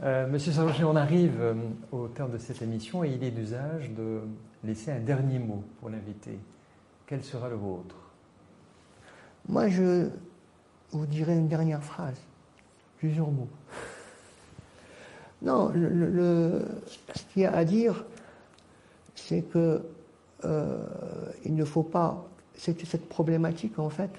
Euh, 0.03 0.27
Monsieur 0.27 0.53
Saroché, 0.53 0.85
on 0.85 0.97
arrive 0.97 1.41
euh, 1.41 1.55
au 1.93 2.09
terme 2.09 2.33
de 2.33 2.39
cette 2.39 2.61
émission 2.63 3.05
et 3.05 3.11
il 3.11 3.23
est 3.23 3.31
d'usage 3.31 3.91
de 3.93 4.21
laisser 4.65 4.91
un 4.91 4.99
dernier 4.99 5.39
mot 5.39 5.63
pour 5.79 5.89
l'invité. 5.89 6.39
Quel 7.07 7.23
sera 7.23 7.49
le 7.49 7.55
vôtre? 7.55 7.95
Moi, 9.49 9.69
je 9.69 10.09
vous 10.97 11.07
dirai 11.07 11.35
une 11.35 11.49
dernière 11.49 11.83
phrase, 11.83 12.17
plusieurs 12.99 13.31
mots. 13.31 13.49
Non, 15.43 15.73
ce 15.75 17.23
qu'il 17.33 17.43
y 17.43 17.45
a 17.45 17.55
à 17.55 17.65
dire, 17.65 18.05
c'est 19.15 19.43
que 19.43 19.83
euh, 20.45 20.85
il 21.45 21.55
ne 21.55 21.65
faut 21.65 21.83
pas. 21.83 22.25
C'est 22.57 22.87
cette 22.87 23.09
problématique, 23.09 23.79
en 23.79 23.91
fait, 23.91 24.11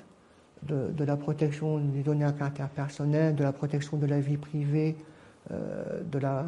de, 0.64 0.92
de, 0.92 1.04
la 1.04 1.16
protection 1.16 1.80
des 1.80 2.02
données 2.02 2.26
à 2.26 2.32
caractère 2.32 2.70
personnel, 2.70 3.36
de 3.36 3.44
la 3.44 3.54
protection 3.54 3.98
de 3.98 4.06
la 4.06 4.20
vie 4.20 4.38
privée, 4.38 4.96
euh, 5.52 6.02
de 6.04 6.20
la 6.20 6.46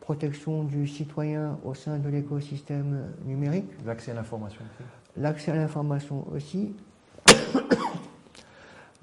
protection 0.00 0.64
du 0.64 0.86
citoyen 0.86 1.58
au 1.64 1.74
sein 1.74 1.98
de 1.98 2.08
l'écosystème 2.08 3.12
numérique. 3.26 3.70
L'accès 3.84 4.12
à 4.12 4.14
l'information 4.14 4.62
aussi. 4.62 4.84
L'accès 5.16 5.50
à 5.52 5.56
l'information 5.56 6.24
aussi. 6.34 6.72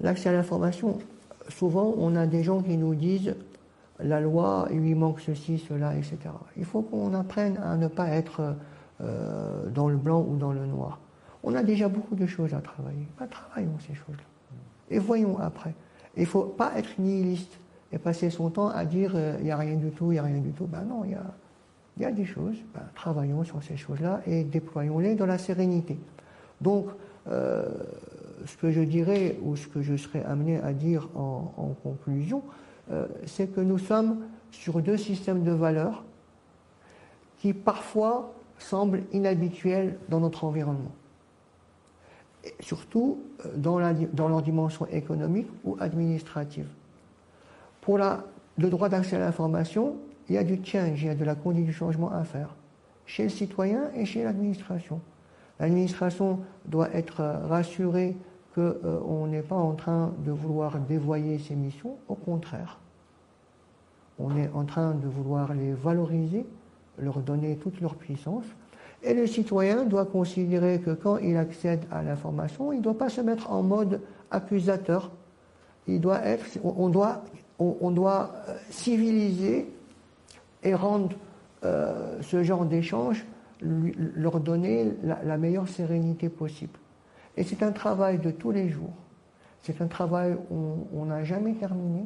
L'accès 0.00 0.28
à 0.28 0.32
l'information, 0.32 0.98
souvent 1.48 1.94
on 1.98 2.16
a 2.16 2.26
des 2.26 2.42
gens 2.42 2.62
qui 2.62 2.76
nous 2.76 2.94
disent 2.94 3.34
la 3.98 4.20
loi, 4.20 4.68
il 4.70 4.80
lui 4.80 4.94
manque 4.94 5.20
ceci, 5.20 5.58
cela, 5.58 5.94
etc. 5.96 6.18
Il 6.56 6.64
faut 6.64 6.82
qu'on 6.82 7.14
apprenne 7.14 7.58
à 7.58 7.76
ne 7.76 7.88
pas 7.88 8.08
être 8.08 8.54
euh, 9.00 9.68
dans 9.70 9.88
le 9.88 9.96
blanc 9.96 10.24
ou 10.28 10.36
dans 10.36 10.52
le 10.52 10.66
noir. 10.66 10.98
On 11.42 11.54
a 11.54 11.62
déjà 11.62 11.88
beaucoup 11.88 12.14
de 12.14 12.26
choses 12.26 12.52
à 12.54 12.60
travailler. 12.60 13.06
Pas 13.16 13.26
travaillons 13.26 13.78
ces 13.86 13.94
choses-là. 13.94 14.24
Et 14.90 14.98
voyons 14.98 15.38
après. 15.38 15.74
Il 16.16 16.22
ne 16.22 16.26
faut 16.26 16.44
pas 16.44 16.72
être 16.76 16.98
nihiliste 16.98 17.58
et 17.92 17.98
passer 17.98 18.30
son 18.30 18.50
temps 18.50 18.68
à 18.68 18.84
dire 18.84 19.12
euh, 19.14 19.36
il 19.38 19.44
n'y 19.44 19.50
a 19.50 19.56
rien 19.56 19.76
du 19.76 19.90
tout, 19.90 20.12
il 20.12 20.14
n'y 20.14 20.18
a 20.18 20.22
rien 20.22 20.38
du 20.38 20.50
tout. 20.50 20.66
Ben 20.66 20.82
non, 20.82 21.04
il 21.04 21.12
y 21.12 21.14
a, 21.14 21.24
y 21.98 22.04
a, 22.04 22.12
des 22.12 22.24
choses. 22.24 22.56
Ben, 22.74 22.82
travaillons 22.94 23.44
sur 23.44 23.62
ces 23.62 23.76
choses-là 23.76 24.20
et 24.26 24.44
déployons-les 24.44 25.14
dans 25.14 25.26
la 25.26 25.38
sérénité. 25.38 25.98
Donc, 26.60 26.86
euh, 27.28 27.68
ce 28.46 28.56
que 28.56 28.70
je 28.70 28.80
dirais 28.80 29.38
ou 29.42 29.56
ce 29.56 29.66
que 29.66 29.82
je 29.82 29.96
serais 29.96 30.24
amené 30.24 30.58
à 30.58 30.72
dire 30.72 31.08
en, 31.14 31.74
conclusion, 31.82 32.42
euh, 32.90 33.06
c'est 33.26 33.48
que 33.48 33.60
nous 33.60 33.78
sommes 33.78 34.18
sur 34.50 34.80
deux 34.80 34.96
systèmes 34.96 35.42
de 35.42 35.52
valeurs 35.52 36.04
qui 37.38 37.52
parfois 37.52 38.32
semblent 38.58 39.02
inhabituels 39.12 39.98
dans 40.08 40.20
notre 40.20 40.44
environnement. 40.44 40.92
Surtout 42.60 43.18
dans, 43.56 43.78
la, 43.78 43.92
dans 43.92 44.28
leur 44.28 44.40
dimension 44.40 44.86
économique 44.86 45.48
ou 45.64 45.76
administrative. 45.80 46.68
Pour 47.80 47.98
le 47.98 48.70
droit 48.70 48.88
d'accès 48.88 49.16
à 49.16 49.18
l'information, 49.18 49.96
il 50.28 50.34
y 50.34 50.38
a 50.38 50.44
du 50.44 50.58
change, 50.64 51.02
il 51.02 51.06
y 51.06 51.10
a 51.10 51.14
de 51.14 51.24
la 51.24 51.34
conduite 51.34 51.66
du 51.66 51.72
changement 51.72 52.10
à 52.10 52.24
faire, 52.24 52.54
chez 53.04 53.24
le 53.24 53.28
citoyen 53.28 53.90
et 53.94 54.04
chez 54.04 54.24
l'administration. 54.24 55.00
L'administration 55.60 56.40
doit 56.66 56.90
être 56.92 57.22
rassurée 57.48 58.16
qu'on 58.56 58.62
euh, 58.84 59.26
n'est 59.28 59.42
pas 59.42 59.54
en 59.54 59.74
train 59.74 60.12
de 60.24 60.32
vouloir 60.32 60.78
dévoyer 60.80 61.38
ses 61.38 61.54
missions, 61.54 61.96
au 62.08 62.16
contraire. 62.16 62.78
On 64.18 64.36
est 64.36 64.50
en 64.54 64.64
train 64.64 64.94
de 64.94 65.06
vouloir 65.06 65.54
les 65.54 65.72
valoriser, 65.72 66.44
leur 66.98 67.20
donner 67.20 67.56
toute 67.56 67.80
leur 67.80 67.94
puissance. 67.94 68.44
Et 69.02 69.14
le 69.14 69.26
citoyen 69.26 69.84
doit 69.84 70.06
considérer 70.06 70.80
que 70.80 70.90
quand 70.90 71.18
il 71.18 71.36
accède 71.36 71.84
à 71.92 72.02
l'information, 72.02 72.72
il 72.72 72.78
ne 72.78 72.82
doit 72.82 72.98
pas 72.98 73.10
se 73.10 73.20
mettre 73.20 73.52
en 73.52 73.62
mode 73.62 74.00
accusateur. 74.30 75.12
Il 75.86 76.00
doit 76.00 76.24
être, 76.24 76.44
on 76.64 76.88
doit 76.88 77.22
on, 77.58 77.90
doit 77.90 78.32
euh, 78.48 78.56
civiliser 78.70 79.66
et 80.62 80.74
rendre 80.74 81.16
euh, 81.64 82.20
ce 82.22 82.42
genre 82.42 82.64
d'échange, 82.64 83.24
leur 83.60 84.40
donner 84.40 84.92
la, 85.02 85.38
meilleure 85.38 85.68
sérénité 85.68 86.28
possible. 86.28 86.78
Et 87.36 87.44
c'est 87.44 87.62
un 87.62 87.72
travail 87.72 88.18
de 88.18 88.30
tous 88.30 88.50
les 88.50 88.68
jours. 88.68 88.94
C'est 89.62 89.80
un 89.80 89.86
travail 89.86 90.36
où 90.50 90.86
on 90.94 91.06
n'a 91.06 91.24
jamais 91.24 91.54
terminé. 91.54 92.04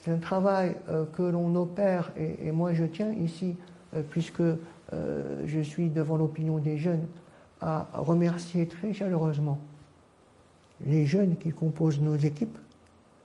C'est 0.00 0.10
un 0.10 0.18
travail 0.18 0.76
euh, 0.88 1.04
que 1.06 1.22
l'on 1.22 1.54
opère, 1.54 2.12
et, 2.16 2.52
moi 2.52 2.72
je 2.74 2.84
tiens 2.84 3.12
ici, 3.12 3.56
puisque 4.10 4.42
je 4.92 5.60
suis 5.60 5.90
devant 5.90 6.16
l'opinion 6.16 6.58
des 6.58 6.78
jeunes, 6.78 7.06
à 7.60 7.86
remercier 7.92 8.66
très 8.66 8.92
chaleureusement 8.94 9.58
les 10.86 11.06
jeunes 11.06 11.36
qui 11.36 11.50
composent 11.50 12.00
nos 12.00 12.16
équipes, 12.16 12.58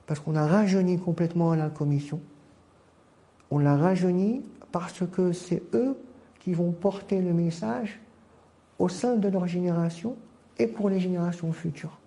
parce 0.06 0.20
qu'on 0.20 0.36
a 0.36 0.46
rajeuni 0.46 0.98
complètement 0.98 1.54
la 1.54 1.68
commission. 1.68 2.20
On 3.50 3.58
l'a 3.58 3.76
rajeuni 3.76 4.42
parce 4.72 5.06
que 5.06 5.32
c'est 5.32 5.62
eux 5.74 5.96
qui 6.40 6.54
vont 6.54 6.72
porter 6.72 7.20
le 7.20 7.32
message 7.32 8.00
au 8.78 8.88
sein 8.88 9.16
de 9.16 9.28
leur 9.28 9.46
génération 9.46 10.16
et 10.58 10.66
pour 10.66 10.88
les 10.88 11.00
générations 11.00 11.52
futures. 11.52 11.98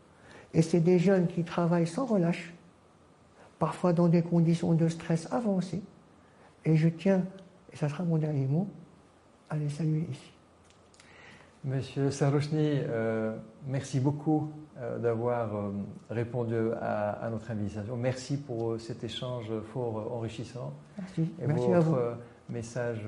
Et 0.53 0.61
c'est 0.61 0.79
des 0.79 0.99
jeunes 0.99 1.27
qui 1.27 1.43
travaillent 1.43 1.87
sans 1.87 2.05
relâche, 2.05 2.53
parfois 3.59 3.93
dans 3.93 4.07
des 4.07 4.21
conditions 4.21 4.73
de 4.73 4.87
stress 4.87 5.31
avancées. 5.31 5.81
Et 6.65 6.75
je 6.75 6.89
tiens, 6.89 7.23
et 7.71 7.77
ça 7.77 7.89
sera 7.89 8.03
mon 8.03 8.17
dernier 8.17 8.45
mot, 8.45 8.67
à 9.49 9.57
les 9.57 9.69
saluer 9.69 10.07
ici. 10.11 10.31
Monsieur 11.63 12.09
Sarouchny, 12.09 12.79
euh, 12.89 13.37
merci 13.67 13.99
beaucoup 13.99 14.51
euh, 14.79 14.97
d'avoir 14.97 15.55
euh, 15.55 15.69
répondu 16.09 16.55
à, 16.81 17.29
notre 17.29 17.51
invitation. 17.51 17.95
Merci 17.95 18.37
pour 18.37 18.79
cet 18.79 19.03
échange 19.03 19.51
fort 19.71 20.11
enrichissant. 20.11 20.73
Merci. 20.97 21.31
Et 21.39 21.45
merci 21.45 21.67
votre 21.67 21.75
à 21.75 21.79
vous. 21.79 21.95
message 22.49 23.05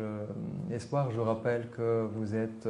espoir, 0.70 1.10
je 1.12 1.20
rappelle 1.20 1.68
que 1.72 2.08
vous 2.16 2.36
êtes 2.36 2.68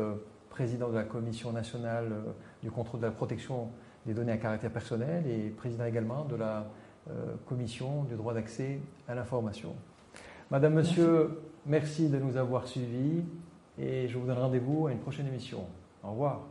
président 0.54 0.90
de 0.90 0.96
la 0.96 1.04
Commission 1.04 1.52
nationale 1.52 2.14
du 2.62 2.70
contrôle 2.70 3.02
de 3.02 3.08
la 3.08 3.12
protection 3.12 3.70
des 4.06 4.14
données 4.14 4.34
à 4.34 4.38
caractère 4.38 4.72
personnel 4.72 5.26
et 5.28 5.50
président 5.50 5.86
également 5.86 6.26
de 6.26 6.36
la 6.36 6.68
Commission 7.48 8.04
du 8.04 8.16
droit 8.16 8.36
d'accès 8.36 8.80
à 9.08 9.16
l'information. 9.16 9.74
Madame, 10.52 10.76
Monsieur, 10.76 11.42
merci 11.66 12.08
de 12.08 12.20
nous 12.20 12.38
avoir 12.38 12.68
suivis 12.68 13.24
et 13.80 14.08
je 14.08 14.18
vous 14.18 14.28
donne 14.28 14.38
rendez-vous 14.38 14.86
à 14.86 14.92
une 14.92 15.00
prochaine 15.00 15.26
émission. 15.26 15.66
Au 16.04 16.12
revoir. 16.12 16.42